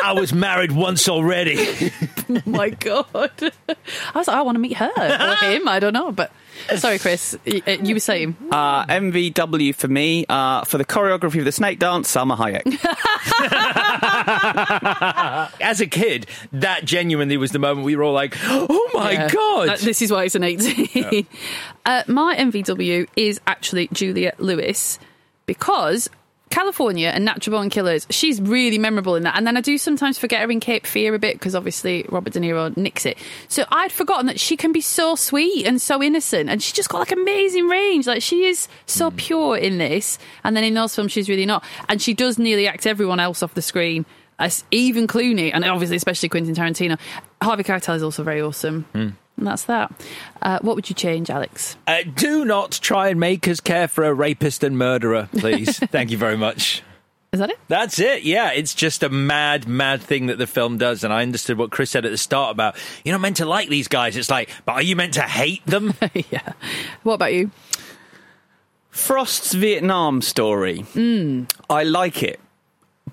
I 0.03 0.13
was 0.13 0.33
married 0.33 0.71
once 0.71 1.07
already. 1.09 1.57
oh 2.29 2.41
my 2.45 2.69
god! 2.69 3.31
I 3.41 4.17
was 4.17 4.27
like, 4.27 4.37
I 4.37 4.41
want 4.41 4.55
to 4.55 4.59
meet 4.59 4.77
her 4.77 4.91
or 4.97 5.35
him. 5.49 5.67
I 5.67 5.79
don't 5.79 5.93
know, 5.93 6.11
but 6.11 6.31
sorry, 6.77 6.99
Chris. 6.99 7.35
uh, 7.45 7.71
You 7.81 7.95
were 7.95 7.99
saying 7.99 8.35
Uh, 8.51 8.85
MVW 8.85 9.75
for 9.75 9.87
me, 9.87 10.25
uh, 10.29 10.63
for 10.65 10.77
the 10.77 10.85
choreography 10.85 11.39
of 11.39 11.45
the 11.45 11.51
snake 11.51 11.79
dance, 11.79 12.13
Salma 12.13 12.37
Hayek. 12.37 12.63
As 15.61 15.81
a 15.81 15.87
kid, 15.87 16.27
that 16.53 16.85
genuinely 16.85 17.37
was 17.37 17.51
the 17.51 17.59
moment 17.59 17.85
we 17.85 17.95
were 17.95 18.03
all 18.03 18.13
like, 18.13 18.35
"Oh 18.43 18.91
my 18.93 19.11
Yeah. 19.11 19.29
god!" 19.29 19.69
Uh, 19.69 19.77
this 19.77 20.01
is 20.01 20.11
why 20.11 20.23
it's 20.25 20.35
an 20.35 20.43
18. 20.43 21.25
uh, 21.85 22.03
my 22.07 22.35
MVW 22.35 23.07
is 23.15 23.39
actually 23.47 23.89
Juliette 23.93 24.39
Lewis 24.39 24.99
because 25.45 26.09
Kalifornia 26.49 27.11
and 27.13 27.25
Natural 27.25 27.57
Born 27.57 27.69
Killers, 27.69 28.07
she's 28.09 28.41
really 28.41 28.77
memorable 28.77 29.15
in 29.15 29.23
that. 29.23 29.37
And 29.37 29.45
then 29.45 29.57
I 29.57 29.61
do 29.61 29.77
sometimes 29.77 30.17
forget 30.17 30.41
her 30.41 30.49
in 30.49 30.59
Cape 30.59 30.85
Fear 30.85 31.15
a 31.15 31.19
bit 31.19 31.35
because 31.35 31.55
obviously 31.55 32.05
Robert 32.09 32.33
De 32.33 32.39
Niro 32.39 32.75
nicks 32.77 33.05
it. 33.05 33.17
So 33.47 33.65
I'd 33.69 33.91
forgotten 33.91 34.27
that 34.27 34.39
she 34.39 34.57
can 34.57 34.71
be 34.71 34.81
so 34.81 35.15
sweet 35.15 35.67
and 35.67 35.81
so 35.81 36.01
innocent 36.01 36.49
and 36.49 36.61
she 36.61 36.73
just 36.73 36.89
got 36.89 36.99
like 36.99 37.11
amazing 37.11 37.67
range. 37.67 38.07
Like 38.07 38.21
she 38.21 38.45
is 38.45 38.67
so 38.85 39.11
mm. 39.11 39.17
pure 39.17 39.57
in 39.57 39.77
this. 39.77 40.19
And 40.43 40.55
then 40.55 40.63
in 40.63 40.73
those 40.73 40.95
films, 40.95 41.11
she's 41.11 41.29
really 41.29 41.45
not. 41.45 41.63
And 41.89 42.01
she 42.01 42.13
does 42.13 42.39
nearly 42.39 42.67
act 42.67 42.87
everyone 42.87 43.19
else 43.19 43.43
off 43.43 43.53
the 43.53 43.61
screen. 43.61 44.05
As 44.39 44.63
even 44.69 45.07
Clooney, 45.07 45.49
and 45.51 45.65
obviously 45.65 45.95
especially 45.95 46.29
Quentin 46.29 46.53
Tarantino. 46.53 46.99
Harvey 47.41 47.63
Keitel 47.63 47.95
is 47.95 48.03
also 48.03 48.23
very 48.23 48.39
awesome. 48.39 48.85
Mm. 48.93 49.13
And 49.37 49.45
that's 49.45 49.65
that. 49.65 49.91
Uh, 50.41 50.59
what 50.61 50.75
would 50.75 50.89
you 50.89 50.95
change, 50.95 51.29
Alex? 51.29 51.77
Uh, 51.85 51.99
do 52.15 52.43
not 52.43 52.71
try 52.71 53.09
and 53.09 53.19
make 53.19 53.47
us 53.47 53.59
care 53.59 53.87
for 53.87 54.03
a 54.03 54.13
rapist 54.13 54.63
and 54.63 54.77
murderer, 54.77 55.29
please. 55.37 55.77
Thank 55.91 56.09
you 56.09 56.17
very 56.17 56.37
much. 56.37 56.81
Is 57.31 57.39
that 57.39 57.51
it? 57.51 57.59
That's 57.67 57.99
it. 57.99 58.23
Yeah, 58.23 58.51
it's 58.51 58.73
just 58.73 59.03
a 59.03 59.09
mad, 59.09 59.67
mad 59.67 60.01
thing 60.01 60.27
that 60.27 60.37
the 60.39 60.47
film 60.47 60.77
does. 60.79 61.03
And 61.03 61.13
I 61.13 61.21
understood 61.21 61.57
what 61.57 61.69
Chris 61.69 61.91
said 61.91 62.05
at 62.05 62.11
the 62.11 62.17
start 62.17 62.51
about 62.51 62.75
you're 63.03 63.13
not 63.13 63.21
meant 63.21 63.37
to 63.37 63.45
like 63.45 63.69
these 63.69 63.87
guys. 63.87 64.17
It's 64.17 64.31
like, 64.31 64.49
but 64.65 64.73
are 64.73 64.81
you 64.81 64.95
meant 64.95 65.13
to 65.15 65.21
hate 65.21 65.65
them? 65.65 65.93
yeah. 66.31 66.53
What 67.03 67.15
about 67.15 67.33
you? 67.33 67.51
Frost's 68.89 69.53
Vietnam 69.53 70.21
story. 70.23 70.85
I 71.69 71.83
like 71.83 72.23
it. 72.23 72.39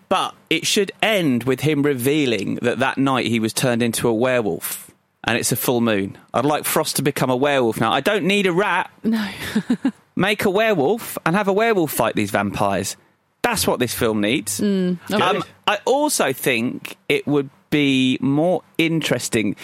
But 0.09 0.35
it 0.49 0.67
should 0.67 0.93
end 1.03 1.45
with 1.45 1.61
him 1.61 1.83
revealing 1.83 2.57
that 2.57 2.79
that 2.79 2.97
night 2.97 3.27
he 3.27 3.41
was 3.41 3.53
turned 3.53 3.83
into 3.83 4.09
a 4.09 4.15
werewolf 4.15 4.94
and 5.25 5.39
it's 5.39 5.53
a 5.53 5.57
full 5.57 5.81
moon. 5.81 6.19
I'd 6.33 6.45
like 6.45 6.65
Frost 6.65 6.97
to 6.97 7.03
become 7.03 7.31
a 7.31 7.37
werewolf 7.37 7.81
now. 7.81 7.93
I 7.93 8.01
don't 8.01 8.25
need 8.25 8.47
a 8.47 8.53
rat. 8.53 8.91
No. 9.03 9.29
Make 10.17 10.45
a 10.45 10.51
werewolf 10.51 11.19
and 11.27 11.35
have 11.35 11.49
a 11.49 11.53
werewolf 11.53 11.91
fight 11.91 12.15
these 12.15 12.31
vampires. 12.31 12.97
That's 13.43 13.67
what 13.67 13.79
this 13.79 13.93
film 13.93 14.21
needs. 14.21 14.61
okay. 14.61 14.97
Um, 15.11 15.43
I 15.67 15.79
also 15.85 16.33
think 16.33 16.97
it 17.09 17.27
would 17.27 17.51
be 17.71 18.19
more 18.21 18.63
interesting. 18.79 19.57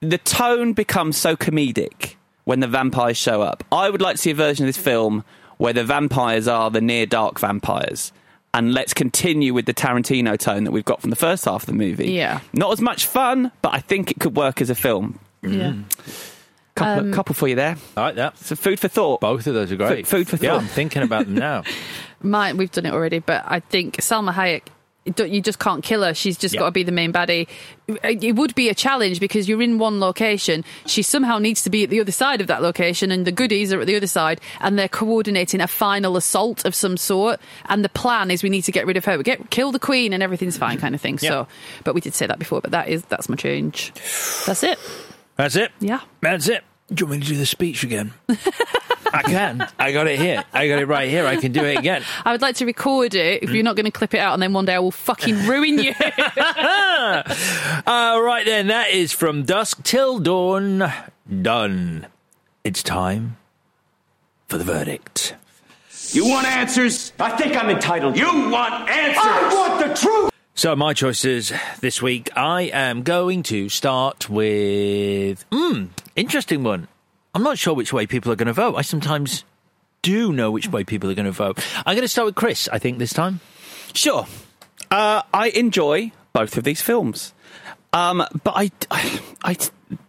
The 0.00 0.18
tone 0.18 0.72
becomes 0.72 1.16
so 1.16 1.36
comedic 1.36 2.14
when 2.44 2.60
the 2.60 2.66
vampires 2.66 3.16
show 3.16 3.42
up. 3.42 3.62
I 3.70 3.90
would 3.90 4.00
like 4.00 4.16
to 4.16 4.22
see 4.22 4.30
a 4.30 4.34
version 4.34 4.64
of 4.64 4.68
this 4.74 4.82
film 4.82 5.24
where 5.58 5.72
the 5.72 5.84
vampires 5.84 6.48
are 6.48 6.70
the 6.70 6.80
near 6.80 7.04
dark 7.04 7.38
vampires. 7.38 8.12
And 8.54 8.72
let's 8.72 8.94
continue 8.94 9.52
with 9.52 9.66
the 9.66 9.74
Tarantino 9.74 10.36
tone 10.38 10.64
that 10.64 10.70
we've 10.70 10.84
got 10.84 11.00
from 11.02 11.10
the 11.10 11.16
first 11.16 11.44
half 11.44 11.62
of 11.62 11.66
the 11.66 11.72
movie. 11.74 12.12
Yeah. 12.12 12.40
Not 12.52 12.72
as 12.72 12.80
much 12.80 13.06
fun, 13.06 13.52
but 13.62 13.74
I 13.74 13.80
think 13.80 14.10
it 14.10 14.18
could 14.20 14.34
work 14.36 14.60
as 14.62 14.70
a 14.70 14.74
film. 14.74 15.18
Yeah. 15.42 15.74
Couple, 16.74 17.06
Um, 17.06 17.12
couple 17.12 17.34
for 17.34 17.46
you 17.48 17.54
there. 17.56 17.76
I 17.96 18.00
like 18.00 18.14
that. 18.16 18.38
So 18.38 18.56
food 18.56 18.80
for 18.80 18.88
thought. 18.88 19.20
Both 19.20 19.46
of 19.46 19.54
those 19.54 19.70
are 19.70 19.76
great. 19.76 20.06
Food 20.06 20.28
for 20.28 20.36
thought. 20.36 20.44
Yeah. 20.44 20.56
I'm 20.56 20.66
thinking 20.66 21.02
about 21.02 21.26
them 21.26 21.34
now. 21.34 21.62
Mine, 22.22 22.56
we've 22.56 22.70
done 22.70 22.86
it 22.86 22.92
already, 22.92 23.18
but 23.18 23.44
I 23.46 23.60
think 23.60 23.96
Salma 23.98 24.32
Hayek. 24.32 24.62
You 25.04 25.40
just 25.40 25.58
can't 25.58 25.82
kill 25.82 26.02
her. 26.02 26.12
She's 26.12 26.36
just 26.36 26.54
Yeah. 26.54 26.58
got 26.60 26.66
to 26.66 26.72
be 26.72 26.82
the 26.82 26.92
main 26.92 27.14
baddie. 27.14 27.46
It 28.04 28.36
would 28.36 28.54
be 28.54 28.68
a 28.68 28.74
challenge 28.74 29.20
because 29.20 29.48
you're 29.48 29.62
in 29.62 29.78
one 29.78 30.00
location. 30.00 30.64
She 30.84 31.00
somehow 31.02 31.38
needs 31.38 31.62
to 31.62 31.70
be 31.70 31.82
at 31.84 31.88
the 31.88 31.98
other 32.00 32.12
side 32.12 32.42
of 32.42 32.46
that 32.48 32.60
location, 32.60 33.10
and 33.10 33.26
the 33.26 33.32
goodies 33.32 33.72
are 33.72 33.80
at 33.80 33.86
the 33.86 33.96
other 33.96 34.06
side, 34.06 34.38
and 34.60 34.78
they're 34.78 34.86
coordinating 34.88 35.62
a 35.62 35.66
final 35.66 36.18
assault 36.18 36.66
of 36.66 36.74
some 36.74 36.98
sort. 36.98 37.40
And 37.66 37.82
the 37.82 37.88
plan 37.88 38.30
is 38.30 38.42
we 38.42 38.50
need 38.50 38.62
to 38.62 38.72
get 38.72 38.86
rid 38.86 38.98
of 38.98 39.06
her. 39.06 39.16
We 39.16 39.24
get 39.24 39.48
kill 39.48 39.72
the 39.72 39.78
queen, 39.78 40.12
and 40.12 40.22
everything's 40.22 40.58
fine, 40.58 40.76
kind 40.76 40.94
of 40.94 41.00
thing. 41.00 41.18
Yeah. 41.22 41.30
So, 41.30 41.48
but 41.84 41.94
we 41.94 42.02
did 42.02 42.12
say 42.12 42.26
that 42.26 42.38
before. 42.38 42.60
But 42.60 42.72
that 42.72 42.88
is 42.88 43.02
that's 43.04 43.30
my 43.30 43.36
change. 43.36 43.92
That's 44.44 44.62
it. 44.62 44.78
That's 45.36 45.56
it. 45.56 45.70
Yeah. 45.80 46.00
That's 46.20 46.48
it. 46.48 46.64
Do 46.92 47.02
you 47.02 47.06
want 47.06 47.20
me 47.20 47.26
to 47.26 47.32
do 47.32 47.38
the 47.38 47.46
speech 47.46 47.84
again? 47.84 48.12
I 49.12 49.22
can. 49.22 49.68
I 49.78 49.92
got 49.92 50.06
it 50.06 50.18
here. 50.18 50.44
I 50.52 50.68
got 50.68 50.78
it 50.78 50.86
right 50.86 51.08
here. 51.08 51.26
I 51.26 51.36
can 51.36 51.52
do 51.52 51.64
it 51.64 51.78
again. 51.78 52.02
I 52.24 52.32
would 52.32 52.42
like 52.42 52.56
to 52.56 52.66
record 52.66 53.14
it 53.14 53.42
if 53.42 53.50
you're 53.50 53.62
not 53.62 53.76
going 53.76 53.84
to 53.84 53.90
clip 53.90 54.14
it 54.14 54.18
out, 54.18 54.34
and 54.34 54.42
then 54.42 54.52
one 54.52 54.64
day 54.64 54.74
I 54.74 54.78
will 54.78 54.90
fucking 54.90 55.46
ruin 55.46 55.78
you. 55.78 55.92
uh, 56.36 57.22
right 57.86 58.42
then, 58.44 58.68
that 58.68 58.90
is 58.90 59.12
from 59.12 59.44
dusk 59.44 59.82
till 59.82 60.18
dawn. 60.18 60.92
Done. 61.42 62.06
It's 62.64 62.82
time 62.82 63.36
for 64.46 64.58
the 64.58 64.64
verdict. 64.64 65.34
You 66.12 66.26
want 66.26 66.46
answers? 66.46 67.12
I 67.18 67.36
think 67.36 67.54
I'm 67.56 67.68
entitled. 67.68 68.16
You 68.16 68.50
want 68.50 68.88
answers? 68.88 69.22
I 69.22 69.54
want 69.54 69.86
the 69.86 69.94
truth! 69.94 70.30
So, 70.58 70.74
my 70.74 70.92
choices 70.92 71.52
this 71.78 72.02
week, 72.02 72.30
I 72.36 72.62
am 72.62 73.04
going 73.04 73.44
to 73.44 73.68
start 73.68 74.28
with. 74.28 75.44
Hmm, 75.52 75.84
interesting 76.16 76.64
one. 76.64 76.88
I'm 77.32 77.44
not 77.44 77.58
sure 77.58 77.74
which 77.74 77.92
way 77.92 78.08
people 78.08 78.32
are 78.32 78.34
going 78.34 78.48
to 78.48 78.52
vote. 78.52 78.74
I 78.74 78.82
sometimes 78.82 79.44
do 80.02 80.32
know 80.32 80.50
which 80.50 80.66
way 80.66 80.82
people 80.82 81.08
are 81.12 81.14
going 81.14 81.26
to 81.26 81.30
vote. 81.30 81.64
I'm 81.86 81.94
going 81.94 82.02
to 82.02 82.08
start 82.08 82.26
with 82.26 82.34
Chris, 82.34 82.68
I 82.72 82.80
think, 82.80 82.98
this 82.98 83.12
time. 83.12 83.38
Sure. 83.94 84.26
Uh, 84.90 85.22
I 85.32 85.50
enjoy 85.50 86.10
both 86.32 86.56
of 86.56 86.64
these 86.64 86.82
films. 86.82 87.34
Um, 87.92 88.24
but 88.42 88.54
I, 88.56 88.72
I, 88.90 89.20
I- 89.44 89.56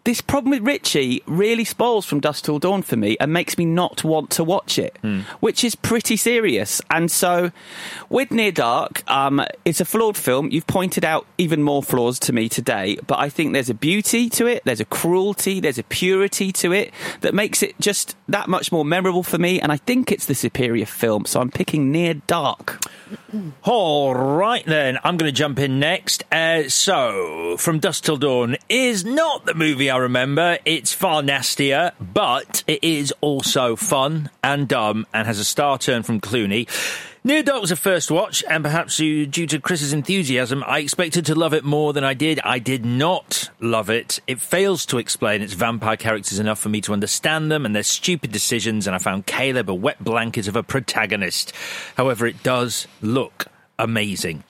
this 0.03 0.21
problem 0.21 0.51
with 0.51 0.63
Richie 0.63 1.21
really 1.25 1.63
spoils 1.63 2.05
from 2.05 2.19
Dusk 2.19 2.45
Till 2.45 2.59
Dawn 2.59 2.81
for 2.81 2.95
me 2.95 3.15
and 3.19 3.31
makes 3.31 3.57
me 3.57 3.65
not 3.65 4.03
want 4.03 4.29
to 4.31 4.43
watch 4.43 4.79
it, 4.79 4.97
which 5.39 5.63
is 5.63 5.75
pretty 5.75 6.17
serious. 6.17 6.81
And 6.89 7.11
so, 7.11 7.51
with 8.09 8.31
Near 8.31 8.51
Dark, 8.51 9.09
um, 9.09 9.45
it's 9.65 9.79
a 9.79 9.85
flawed 9.85 10.17
film. 10.17 10.49
You've 10.51 10.67
pointed 10.67 11.05
out 11.05 11.25
even 11.37 11.61
more 11.63 11.83
flaws 11.83 12.19
to 12.19 12.33
me 12.33 12.49
today, 12.49 12.97
but 13.07 13.19
I 13.19 13.29
think 13.29 13.53
there's 13.53 13.69
a 13.69 13.73
beauty 13.73 14.29
to 14.31 14.47
it, 14.47 14.63
there's 14.65 14.79
a 14.79 14.85
cruelty, 14.85 15.59
there's 15.59 15.77
a 15.77 15.83
purity 15.83 16.51
to 16.53 16.71
it 16.71 16.93
that 17.21 17.33
makes 17.33 17.61
it 17.61 17.79
just 17.79 18.15
that 18.27 18.47
much 18.49 18.71
more 18.71 18.83
memorable 18.83 19.23
for 19.23 19.37
me. 19.37 19.61
And 19.61 19.71
I 19.71 19.77
think 19.77 20.11
it's 20.11 20.25
the 20.25 20.35
superior 20.35 20.85
film. 20.85 21.25
So 21.25 21.39
I'm 21.39 21.51
picking 21.51 21.91
Near 21.91 22.15
Dark. 22.15 22.79
All 23.63 24.13
right, 24.13 24.65
then. 24.65 24.97
I'm 25.03 25.17
going 25.17 25.31
to 25.31 25.35
jump 25.35 25.59
in 25.59 25.79
next. 25.79 26.23
Uh, 26.31 26.69
so, 26.69 27.57
From 27.57 27.79
Dusk 27.79 28.03
Till 28.03 28.17
Dawn 28.17 28.57
is 28.67 29.03
not 29.03 29.45
the 29.45 29.53
movie 29.53 29.68
I 29.69 29.97
remember. 29.97 30.57
It's 30.65 30.93
far 30.93 31.21
nastier, 31.21 31.91
but 31.99 32.63
it 32.65 32.83
is 32.83 33.13
also 33.21 33.75
fun 33.75 34.31
and 34.43 34.67
dumb 34.67 35.05
and 35.13 35.27
has 35.27 35.37
a 35.37 35.45
star 35.45 35.77
turn 35.77 36.01
from 36.01 36.19
Clooney. 36.19 36.67
Near 37.23 37.43
Dark 37.43 37.61
was 37.61 37.69
a 37.69 37.75
first 37.75 38.09
watch, 38.09 38.43
and 38.49 38.63
perhaps 38.63 38.97
due 38.97 39.27
to 39.27 39.59
Chris's 39.59 39.93
enthusiasm, 39.93 40.63
I 40.65 40.79
expected 40.79 41.25
to 41.27 41.35
love 41.35 41.53
it 41.53 41.63
more 41.63 41.93
than 41.93 42.03
I 42.03 42.15
did. 42.15 42.39
I 42.39 42.57
did 42.57 42.83
not 42.83 43.49
love 43.59 43.91
it. 43.91 44.19
It 44.25 44.41
fails 44.41 44.87
to 44.87 44.97
explain 44.97 45.43
its 45.43 45.53
vampire 45.53 45.97
characters 45.97 46.39
enough 46.39 46.59
for 46.59 46.69
me 46.69 46.81
to 46.81 46.93
understand 46.93 47.51
them 47.51 47.65
and 47.65 47.75
their 47.75 47.83
stupid 47.83 48.31
decisions, 48.31 48.87
and 48.87 48.95
I 48.95 48.99
found 48.99 49.27
Caleb 49.27 49.69
a 49.69 49.75
wet 49.75 50.03
blanket 50.03 50.47
of 50.47 50.55
a 50.55 50.63
protagonist. 50.63 51.53
However, 51.95 52.25
it 52.25 52.41
does 52.41 52.87
look 53.01 53.45
amazing. 53.77 54.43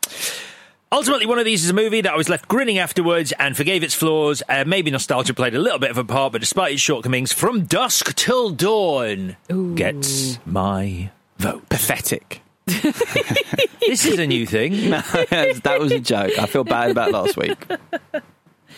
Ultimately, 0.92 1.28
one 1.28 1.38
of 1.38 1.46
these 1.46 1.64
is 1.64 1.70
a 1.70 1.74
movie 1.74 2.02
that 2.02 2.12
I 2.14 2.18
was 2.18 2.30
left 2.30 2.48
grinning 2.48 2.80
afterwards 2.80 3.32
and 3.34 3.56
forgave 3.56 3.84
its 3.84 3.94
flaws. 3.94 4.42
Uh, 4.50 4.64
maybe 4.66 4.90
nostalgia 4.90 5.36
played 5.36 5.54
a 5.54 5.60
little 5.60 5.78
bit 5.78 5.92
of 5.92 6.00
a 6.00 6.04
part, 6.04 6.32
but 6.32 6.42
despite 6.42 6.74
its 6.74 6.82
shortcomings, 6.82 7.32
From 7.32 7.66
Dusk 7.66 8.16
Till 8.16 8.50
Dawn 8.50 9.38
gets 9.76 10.40
my 10.48 11.12
vote. 11.38 11.70
Pathetic. 11.70 12.42
this 12.66 14.06
is 14.06 14.18
a 14.18 14.26
new 14.26 14.48
thing. 14.48 14.90
No, 14.90 15.02
that 15.02 15.78
was 15.80 15.92
a 15.92 16.00
joke. 16.00 16.32
I 16.40 16.48
feel 16.48 16.64
bad 16.64 16.90
about 16.90 17.12
last 17.12 17.38
week. 17.38 17.58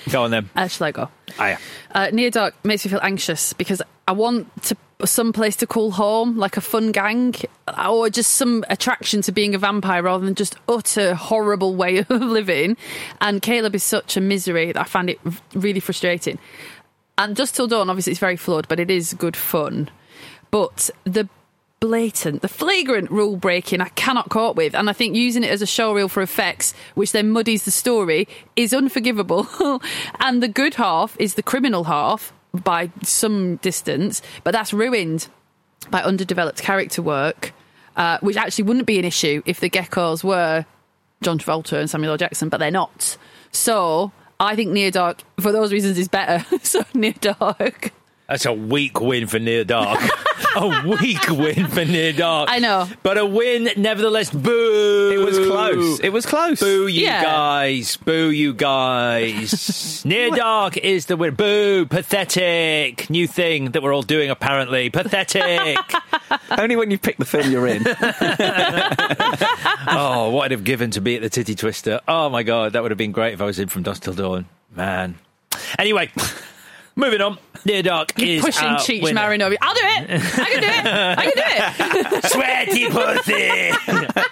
Go 0.09 0.23
on 0.23 0.31
then. 0.31 0.49
Uh, 0.53 0.67
shall 0.67 0.87
I 0.87 0.91
go? 0.91 1.09
Ah, 1.39 1.47
yeah. 1.47 1.57
Uh, 1.91 2.09
Near 2.11 2.29
Dark 2.29 2.55
makes 2.65 2.83
me 2.83 2.91
feel 2.91 2.99
anxious 3.01 3.53
because 3.53 3.81
I 4.05 4.11
want 4.11 4.63
to 4.63 4.75
some 5.09 5.33
place 5.33 5.55
to 5.57 5.67
call 5.67 5.91
home, 5.91 6.37
like 6.37 6.57
a 6.57 6.61
fun 6.61 6.91
gang, 6.91 7.35
or 7.87 8.09
just 8.09 8.33
some 8.33 8.63
attraction 8.69 9.21
to 9.23 9.31
being 9.31 9.55
a 9.55 9.57
vampire 9.57 10.03
rather 10.03 10.25
than 10.25 10.35
just 10.35 10.55
utter 10.67 11.15
horrible 11.15 11.75
way 11.75 11.97
of 12.09 12.09
living. 12.09 12.77
And 13.19 13.41
Caleb 13.41 13.75
is 13.75 13.83
such 13.83 14.17
a 14.17 14.21
misery 14.21 14.71
that 14.71 14.81
I 14.81 14.83
find 14.83 15.09
it 15.09 15.19
really 15.53 15.79
frustrating. 15.79 16.39
And 17.17 17.35
Dusk 17.35 17.55
Till 17.55 17.67
Dawn, 17.67 17.89
obviously, 17.89 18.11
it's 18.11 18.19
very 18.19 18.37
flawed, 18.37 18.67
but 18.67 18.79
it 18.79 18.89
is 18.89 19.13
good 19.13 19.35
fun. 19.35 19.89
But 20.49 20.89
the 21.03 21.29
blatant, 21.79 22.43
the 22.43 22.47
flagrant 22.47 23.09
rule 23.09 23.35
breaking 23.35 23.81
I 23.81 23.89
cannot 23.89 24.29
cope 24.29 24.55
with. 24.55 24.75
And 24.75 24.89
I 24.89 24.93
think 24.93 25.15
using 25.15 25.43
it 25.43 25.49
as 25.49 25.61
a 25.61 25.65
showreel 25.65 26.09
for 26.09 26.21
effects, 26.21 26.73
which 26.93 27.11
then 27.11 27.31
muddies 27.31 27.65
the 27.65 27.71
story, 27.71 28.27
is 28.55 28.73
unforgivable. 28.73 29.47
and 30.19 30.43
the 30.43 30.47
good 30.47 30.75
half 30.75 31.15
is 31.19 31.33
the 31.33 31.43
criminal 31.43 31.85
half 31.85 32.33
by 32.53 32.91
some 33.03 33.57
distance, 33.57 34.21
but 34.43 34.51
that's 34.51 34.73
ruined 34.73 35.27
by 35.89 36.01
underdeveloped 36.03 36.61
character 36.61 37.01
work, 37.01 37.53
uh, 37.95 38.17
which 38.21 38.37
actually 38.37 38.65
wouldn't 38.65 38.85
be 38.85 38.99
an 38.99 39.05
issue 39.05 39.41
if 39.45 39.59
the 39.59 39.69
geckos 39.69 40.23
were 40.23 40.65
John 41.21 41.39
Travolta 41.39 41.79
and 41.79 41.89
Samuel 41.89 42.13
L. 42.13 42.17
Jackson, 42.17 42.49
but 42.49 42.57
they're 42.57 42.71
not. 42.71 43.17
So 43.51 44.11
I 44.39 44.55
think 44.55 44.71
Near 44.71 44.91
Dark, 44.91 45.23
for 45.39 45.51
those 45.51 45.71
reasons, 45.71 45.97
is 45.97 46.07
better. 46.07 46.45
so 46.63 46.83
Near 46.93 47.13
Dark. 47.13 47.93
That's 48.31 48.45
a 48.45 48.53
weak 48.53 49.01
win 49.01 49.27
for 49.27 49.39
Near 49.39 49.65
Dark. 49.65 49.99
a 50.55 50.87
weak 50.87 51.27
win 51.29 51.67
for 51.67 51.83
Near 51.83 52.13
Dark. 52.13 52.49
I 52.49 52.59
know. 52.59 52.87
But 53.03 53.17
a 53.17 53.25
win, 53.25 53.67
nevertheless. 53.75 54.29
Boo! 54.31 55.11
It 55.13 55.17
was 55.17 55.37
close. 55.37 55.99
It 55.99 56.13
was 56.13 56.25
close. 56.25 56.61
Boo, 56.61 56.87
you 56.87 57.03
Yeah. 57.03 57.23
guys. 57.23 57.97
Boo, 57.97 58.29
you 58.31 58.53
guys. 58.53 60.05
Near 60.05 60.29
Dark 60.29 60.77
is 60.77 61.07
the 61.07 61.17
win. 61.17 61.35
Boo! 61.35 61.85
Pathetic. 61.87 63.09
New 63.09 63.27
thing 63.27 63.71
that 63.71 63.83
we're 63.83 63.93
all 63.93 64.01
doing, 64.01 64.29
apparently. 64.29 64.89
Pathetic. 64.89 65.77
Only 66.57 66.77
when 66.77 66.89
you 66.89 66.97
pick 66.97 67.17
the 67.17 67.25
film 67.25 67.51
you're 67.51 67.67
in. 67.67 67.83
oh, 69.87 70.29
what 70.31 70.45
I'd 70.45 70.51
have 70.51 70.63
given 70.63 70.89
to 70.91 71.01
be 71.01 71.17
at 71.17 71.21
the 71.21 71.29
Titty 71.29 71.55
Twister. 71.55 71.99
Oh, 72.07 72.29
my 72.29 72.43
God. 72.43 72.71
That 72.71 72.81
would 72.81 72.91
have 72.91 72.97
been 72.97 73.11
great 73.11 73.33
if 73.33 73.41
I 73.41 73.45
was 73.45 73.59
in 73.59 73.67
from 73.67 73.83
dusk 73.83 74.03
till 74.03 74.13
dawn. 74.13 74.45
Man. 74.73 75.15
Anyway. 75.77 76.09
Moving 76.95 77.21
on, 77.21 77.37
Near 77.65 77.83
Dark 77.83 78.19
is 78.19 78.43
Pushing 78.43 78.67
our 78.67 78.77
Cheech 78.79 79.01
winner. 79.03 79.15
Marin. 79.15 79.41
I'll 79.41 79.49
do 79.49 79.55
it. 79.57 80.09
I 80.09 80.49
can 80.49 80.61
do 80.61 80.67
it. 80.67 80.85
I 81.17 81.31
can 81.31 81.33
do 81.35 82.17
it. 82.17 82.25
Sweaty 82.31 82.89
pussy. 82.89 84.21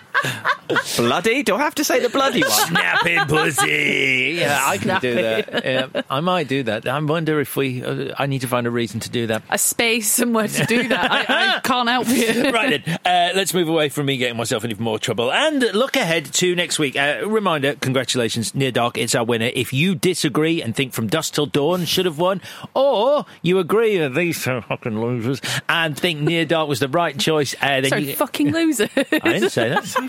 bloody? 0.98 1.44
Do 1.44 1.56
I 1.56 1.60
have 1.60 1.76
to 1.76 1.84
say 1.84 2.00
the 2.00 2.10
bloody 2.10 2.42
one? 2.42 2.52
Snapping 2.52 3.20
pussy. 3.28 4.38
Yeah, 4.40 4.60
I 4.62 4.78
can 4.78 5.00
do 5.02 5.16
that. 5.16 5.66
Yeah, 5.66 6.02
I 6.10 6.20
might 6.20 6.48
do 6.48 6.64
that. 6.64 6.88
I 6.88 7.00
wonder 7.00 7.40
if 7.40 7.56
we. 7.56 7.84
Uh, 7.84 8.14
I 8.18 8.26
need 8.26 8.42
to 8.42 8.48
find 8.48 8.68
a 8.68 8.72
reason 8.72 9.00
to 9.02 9.10
do 9.10 9.28
that. 9.28 9.44
A 9.50 9.58
space 9.58 10.12
somewhere 10.12 10.48
to 10.48 10.66
do 10.66 10.88
that. 10.88 11.12
I, 11.12 11.56
I 11.58 11.60
can't 11.62 11.90
help 11.90 12.08
you. 12.08 12.52
right 12.52 12.84
then, 12.86 13.00
uh, 13.06 13.36
let's 13.36 13.54
move 13.54 13.70
away 13.70 13.90
from 13.90 14.06
me 14.06 14.18
getting 14.18 14.38
myself 14.38 14.64
in 14.64 14.72
even 14.72 14.84
more 14.84 15.00
trouble 15.00 15.32
and 15.32 15.60
look 15.74 15.96
ahead 15.96 16.26
to 16.26 16.56
next 16.56 16.80
week. 16.80 16.96
Uh, 16.96 17.22
reminder, 17.26 17.76
congratulations, 17.76 18.54
Near 18.56 18.72
Dark, 18.72 18.98
it's 18.98 19.16
our 19.16 19.24
winner. 19.24 19.52
If 19.54 19.74
you 19.74 19.96
disagree 19.96 20.62
and 20.62 20.76
think 20.76 20.94
From 20.94 21.08
Dusk 21.08 21.34
Till 21.34 21.46
Dawn 21.46 21.86
should 21.86 22.06
have 22.06 22.20
won, 22.20 22.42
or 22.74 23.26
you 23.42 23.60
agree 23.60 23.98
that 23.98 24.14
these 24.14 24.48
are 24.48 24.62
fucking 24.62 25.00
losers 25.00 25.42
and 25.68 25.98
think 25.98 26.22
Near 26.22 26.46
Dark 26.46 26.70
was 26.70 26.80
the 26.80 26.88
right 26.90 27.18
choice, 27.20 27.56
uh, 27.62 27.82
then 27.82 27.90
Sorry, 27.90 28.10
you. 28.10 28.16
fucking 28.16 28.52
losers. 28.52 28.90
I 28.96 29.04
didn't 29.04 29.50
say 29.50 29.70
that. 29.70 30.09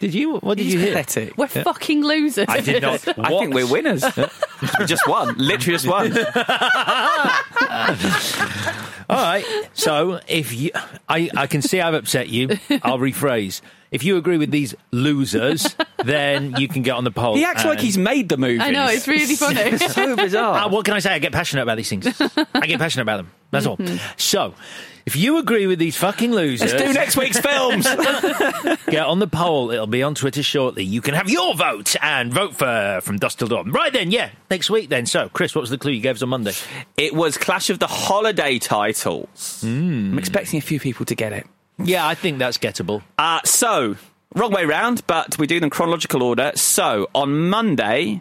Did 0.00 0.14
you? 0.14 0.36
What 0.38 0.56
did 0.56 0.66
you 0.66 0.78
hear? 0.78 0.94
Pathetic. 0.94 1.36
We're 1.36 1.46
fucking 1.48 2.02
losers. 2.02 2.46
I 2.48 2.60
did 2.60 2.82
not. 2.82 3.06
I 3.18 3.28
think 3.38 3.52
we're 3.54 3.70
winners. 3.70 4.02
we 4.16 4.86
just 4.86 5.06
won. 5.06 5.36
Literally 5.36 5.78
just 5.78 5.86
won. 5.86 6.12
All 9.10 9.16
right. 9.16 9.44
So 9.74 10.20
if 10.26 10.52
you, 10.54 10.70
I, 11.08 11.30
I 11.36 11.46
can 11.46 11.62
see 11.62 11.80
I've 11.80 11.94
upset 11.94 12.28
you. 12.28 12.48
I'll 12.82 12.98
rephrase. 12.98 13.60
If 13.90 14.04
you 14.04 14.16
agree 14.16 14.38
with 14.38 14.52
these 14.52 14.74
losers, 14.92 15.74
then 16.04 16.54
you 16.56 16.68
can 16.68 16.82
get 16.82 16.92
on 16.92 17.02
the 17.02 17.10
poll. 17.10 17.34
He 17.34 17.44
acts 17.44 17.64
like 17.64 17.80
he's 17.80 17.98
made 17.98 18.28
the 18.28 18.36
movie. 18.36 18.60
I 18.60 18.70
know, 18.70 18.86
it's 18.86 19.08
really 19.08 19.34
funny. 19.34 19.60
it's 19.60 19.92
so 19.92 20.14
bizarre. 20.14 20.54
Uh, 20.66 20.68
what 20.68 20.84
can 20.84 20.94
I 20.94 21.00
say? 21.00 21.12
I 21.12 21.18
get 21.18 21.32
passionate 21.32 21.62
about 21.62 21.76
these 21.76 21.88
things. 21.88 22.06
I 22.54 22.66
get 22.66 22.78
passionate 22.78 23.02
about 23.02 23.16
them. 23.16 23.32
That's 23.50 23.66
all. 23.66 23.78
So, 24.16 24.54
if 25.06 25.16
you 25.16 25.38
agree 25.38 25.66
with 25.66 25.78
these 25.78 25.96
fucking 25.96 26.32
losers, 26.32 26.72
Let's 26.72 26.84
do 26.84 26.92
next 26.92 27.16
week's 27.16 27.38
films. 27.38 27.84
get 28.86 29.06
on 29.06 29.18
the 29.18 29.26
poll. 29.26 29.70
It'll 29.70 29.86
be 29.86 30.02
on 30.02 30.14
Twitter 30.14 30.42
shortly. 30.42 30.84
You 30.84 31.00
can 31.00 31.14
have 31.14 31.28
your 31.28 31.54
vote 31.54 31.96
and 32.02 32.32
vote 32.32 32.56
for 32.56 33.00
from 33.02 33.18
Dusk 33.18 33.38
Till 33.38 33.48
Dawn. 33.48 33.70
Right 33.72 33.92
then, 33.92 34.10
yeah, 34.10 34.30
next 34.50 34.70
week 34.70 34.88
then. 34.88 35.06
So, 35.06 35.28
Chris, 35.28 35.54
what 35.54 35.60
was 35.62 35.70
the 35.70 35.78
clue 35.78 35.92
you 35.92 36.00
gave 36.00 36.16
us 36.16 36.22
on 36.22 36.28
Monday? 36.28 36.52
it 36.96 37.14
was 37.14 37.38
Clash 37.38 37.70
of 37.70 37.78
the 37.78 37.86
Holiday 37.86 38.58
titles. 38.58 39.60
I'm 39.62 40.18
expecting 40.18 40.58
a 40.58 40.62
few 40.62 40.80
people 40.80 41.06
to 41.06 41.14
get 41.14 41.32
it. 41.32 41.46
Yeah, 41.82 42.06
I 42.06 42.14
think 42.14 42.38
that's 42.38 42.58
gettable. 42.58 43.02
Uh, 43.18 43.40
so, 43.44 43.96
wrong 44.34 44.52
way 44.52 44.64
round, 44.66 45.06
but 45.06 45.38
we 45.38 45.46
do 45.46 45.60
them 45.60 45.70
chronological 45.70 46.22
order. 46.22 46.52
So, 46.54 47.08
on 47.14 47.48
Monday, 47.48 48.20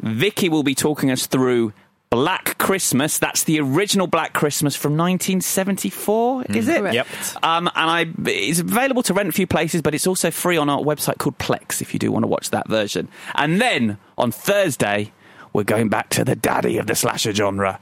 Vicky 0.00 0.48
will 0.48 0.62
be 0.62 0.74
talking 0.74 1.10
us 1.10 1.26
through 1.26 1.72
Black 2.10 2.58
Christmas. 2.58 3.18
That's 3.18 3.44
the 3.44 3.60
original 3.60 4.06
Black 4.06 4.32
Christmas 4.32 4.76
from 4.76 4.92
1974, 4.92 6.44
is 6.50 6.68
it? 6.68 6.78
Correct. 6.78 6.94
Yep. 6.94 7.06
Um, 7.42 7.68
and 7.74 7.90
I, 7.90 8.06
it's 8.30 8.60
available 8.60 9.02
to 9.04 9.14
rent 9.14 9.28
a 9.28 9.32
few 9.32 9.46
places, 9.46 9.82
but 9.82 9.94
it's 9.94 10.06
also 10.06 10.30
free 10.30 10.56
on 10.56 10.68
our 10.68 10.80
website 10.80 11.18
called 11.18 11.38
Plex 11.38 11.82
if 11.82 11.92
you 11.92 11.98
do 11.98 12.12
want 12.12 12.22
to 12.22 12.28
watch 12.28 12.50
that 12.50 12.68
version. 12.68 13.08
And 13.34 13.60
then 13.60 13.98
on 14.16 14.30
Thursday, 14.30 15.12
we're 15.52 15.64
going 15.64 15.88
back 15.88 16.10
to 16.10 16.24
the 16.24 16.36
daddy 16.36 16.78
of 16.78 16.86
the 16.86 16.94
slasher 16.94 17.32
genre. 17.32 17.80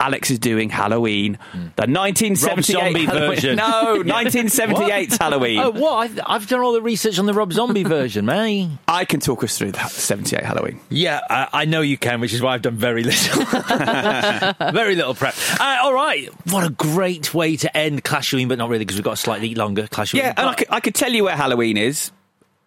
Alex 0.00 0.30
is 0.30 0.38
doing 0.38 0.70
Halloween, 0.70 1.38
the 1.52 1.86
1978 1.86 2.64
Zombie 2.64 3.04
Halloween. 3.04 3.30
version. 3.30 3.56
No, 3.56 4.02
1978's 4.02 5.18
Halloween. 5.18 5.58
Oh, 5.60 5.70
what? 5.70 5.92
I've, 5.96 6.20
I've 6.26 6.48
done 6.48 6.60
all 6.60 6.72
the 6.72 6.80
research 6.82 7.18
on 7.18 7.26
the 7.26 7.34
Rob 7.34 7.52
Zombie 7.52 7.84
version, 7.84 8.24
man. 8.24 8.78
I 8.88 9.04
can 9.04 9.20
talk 9.20 9.44
us 9.44 9.58
through 9.58 9.72
that 9.72 9.90
78 9.90 10.42
Halloween. 10.44 10.80
Yeah, 10.88 11.20
I, 11.28 11.48
I 11.52 11.64
know 11.66 11.82
you 11.82 11.98
can, 11.98 12.20
which 12.20 12.32
is 12.32 12.40
why 12.40 12.54
I've 12.54 12.62
done 12.62 12.76
very 12.76 13.02
little. 13.04 13.44
very 14.72 14.94
little 14.96 15.14
prep. 15.14 15.34
Uh, 15.60 15.78
all 15.82 15.92
right. 15.94 16.28
What 16.50 16.66
a 16.66 16.70
great 16.70 17.34
way 17.34 17.56
to 17.58 17.76
end 17.76 18.02
Clashoween, 18.02 18.48
but 18.48 18.58
not 18.58 18.68
really 18.70 18.84
because 18.84 18.96
we've 18.96 19.04
got 19.04 19.12
a 19.12 19.16
slightly 19.16 19.54
longer 19.54 19.86
Clashoween. 19.86 20.18
Yeah, 20.18 20.34
and 20.36 20.48
I 20.48 20.54
could, 20.54 20.66
I 20.70 20.80
could 20.80 20.94
tell 20.94 21.12
you 21.12 21.24
where 21.24 21.36
Halloween 21.36 21.76
is 21.76 22.10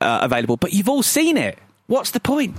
uh, 0.01 0.19
available, 0.21 0.57
but 0.57 0.71
you've 0.73 0.89
all 0.89 1.03
seen 1.03 1.37
it. 1.37 1.57
What's 1.87 2.11
the 2.11 2.19
point? 2.19 2.55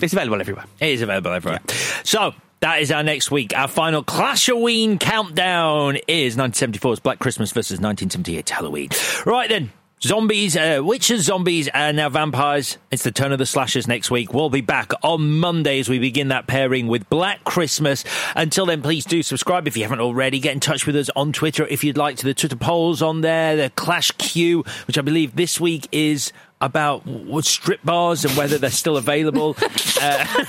It's 0.00 0.12
available 0.12 0.40
everywhere. 0.40 0.64
It 0.80 0.90
is 0.90 1.02
available 1.02 1.32
everywhere. 1.32 1.60
So 2.04 2.32
that 2.60 2.82
is 2.82 2.92
our 2.92 3.02
next 3.02 3.30
week. 3.30 3.56
Our 3.56 3.68
final 3.68 4.04
Clashoween 4.04 5.00
countdown 5.00 5.96
is 6.06 6.36
1974's 6.36 7.00
Black 7.00 7.18
Christmas 7.18 7.52
versus 7.52 7.80
1978 7.80 8.48
Halloween. 8.48 8.90
Right 9.24 9.48
then. 9.48 9.72
Zombies, 10.02 10.56
uh, 10.56 10.80
witches, 10.82 11.26
zombies, 11.26 11.68
and 11.68 11.98
now 11.98 12.08
vampires. 12.08 12.78
It's 12.90 13.02
the 13.02 13.12
turn 13.12 13.32
of 13.32 13.38
the 13.38 13.44
slashers 13.44 13.86
next 13.86 14.10
week. 14.10 14.32
We'll 14.32 14.48
be 14.48 14.62
back 14.62 14.92
on 15.02 15.38
Monday 15.40 15.78
as 15.78 15.90
we 15.90 15.98
begin 15.98 16.28
that 16.28 16.46
pairing 16.46 16.86
with 16.86 17.10
Black 17.10 17.44
Christmas. 17.44 18.02
Until 18.34 18.64
then, 18.64 18.80
please 18.80 19.04
do 19.04 19.22
subscribe 19.22 19.68
if 19.68 19.76
you 19.76 19.82
haven't 19.82 20.00
already. 20.00 20.38
Get 20.40 20.54
in 20.54 20.60
touch 20.60 20.86
with 20.86 20.96
us 20.96 21.10
on 21.14 21.34
Twitter 21.34 21.66
if 21.66 21.84
you'd 21.84 21.98
like 21.98 22.16
to. 22.16 22.24
The 22.24 22.32
Twitter 22.32 22.56
polls 22.56 23.02
on 23.02 23.20
there, 23.20 23.56
the 23.56 23.68
Clash 23.68 24.10
Q, 24.12 24.64
which 24.86 24.96
I 24.96 25.02
believe 25.02 25.36
this 25.36 25.60
week 25.60 25.86
is 25.92 26.32
about 26.60 27.02
strip 27.42 27.82
bars 27.84 28.24
and 28.24 28.36
whether 28.36 28.58
they're 28.58 28.70
still 28.70 28.96
available. 28.96 29.56
Uh, 30.02 30.24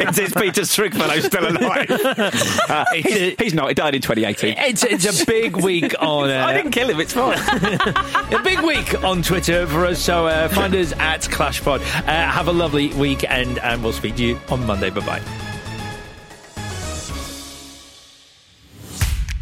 it's, 0.00 0.18
it's 0.18 0.34
Peter 0.34 0.66
Stringfellow 0.66 1.18
still 1.20 1.48
alive. 1.48 1.86
Uh, 2.68 2.84
he's, 2.92 3.34
he's 3.38 3.54
not. 3.54 3.68
He 3.68 3.74
died 3.74 3.94
in 3.94 4.02
2018. 4.02 4.54
It's 4.58 4.84
it's 4.84 5.22
a 5.22 5.24
big 5.24 5.56
week 5.56 5.94
on. 5.98 6.28
Uh, 6.28 6.44
I 6.44 6.52
didn't 6.52 6.72
kill 6.72 6.90
him. 6.90 7.00
It's 7.00 7.14
fine. 7.14 7.38
a 7.38 8.42
big 8.44 8.60
week 8.60 9.02
on 9.02 9.22
Twitter 9.22 9.66
for 9.66 9.86
us. 9.86 9.98
So 9.98 10.26
uh, 10.26 10.50
find 10.50 10.74
us 10.74 10.92
at 10.98 11.22
ClashPod. 11.22 11.80
Uh, 11.80 12.02
have 12.02 12.48
a 12.48 12.52
lovely 12.52 12.92
weekend, 12.92 13.58
and 13.60 13.82
we'll 13.82 13.94
speak 13.94 14.16
to 14.16 14.22
you 14.22 14.38
on 14.50 14.66
Monday. 14.66 14.90
Bye 14.90 15.06
bye. 15.06 15.49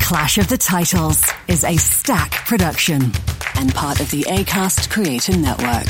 Clash 0.09 0.39
of 0.39 0.49
the 0.49 0.57
Titles 0.57 1.23
is 1.49 1.65
a 1.65 1.77
stack 1.77 2.31
production 2.47 3.13
and 3.57 3.75
part 3.75 4.01
of 4.01 4.11
the 4.11 4.23
ACAST 4.23 4.89
Creator 4.89 5.37
Network. 5.37 5.87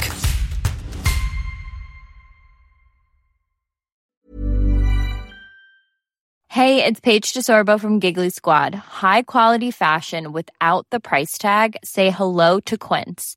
Hey, 6.49 6.85
it's 6.85 6.99
Paige 6.99 7.33
DeSorbo 7.33 7.79
from 7.79 8.01
Giggly 8.01 8.31
Squad. 8.31 8.75
High 8.75 9.23
quality 9.23 9.71
fashion 9.71 10.33
without 10.33 10.89
the 10.91 10.99
price 10.99 11.39
tag. 11.39 11.77
Say 11.85 12.11
hello 12.11 12.59
to 12.59 12.77
Quince. 12.77 13.37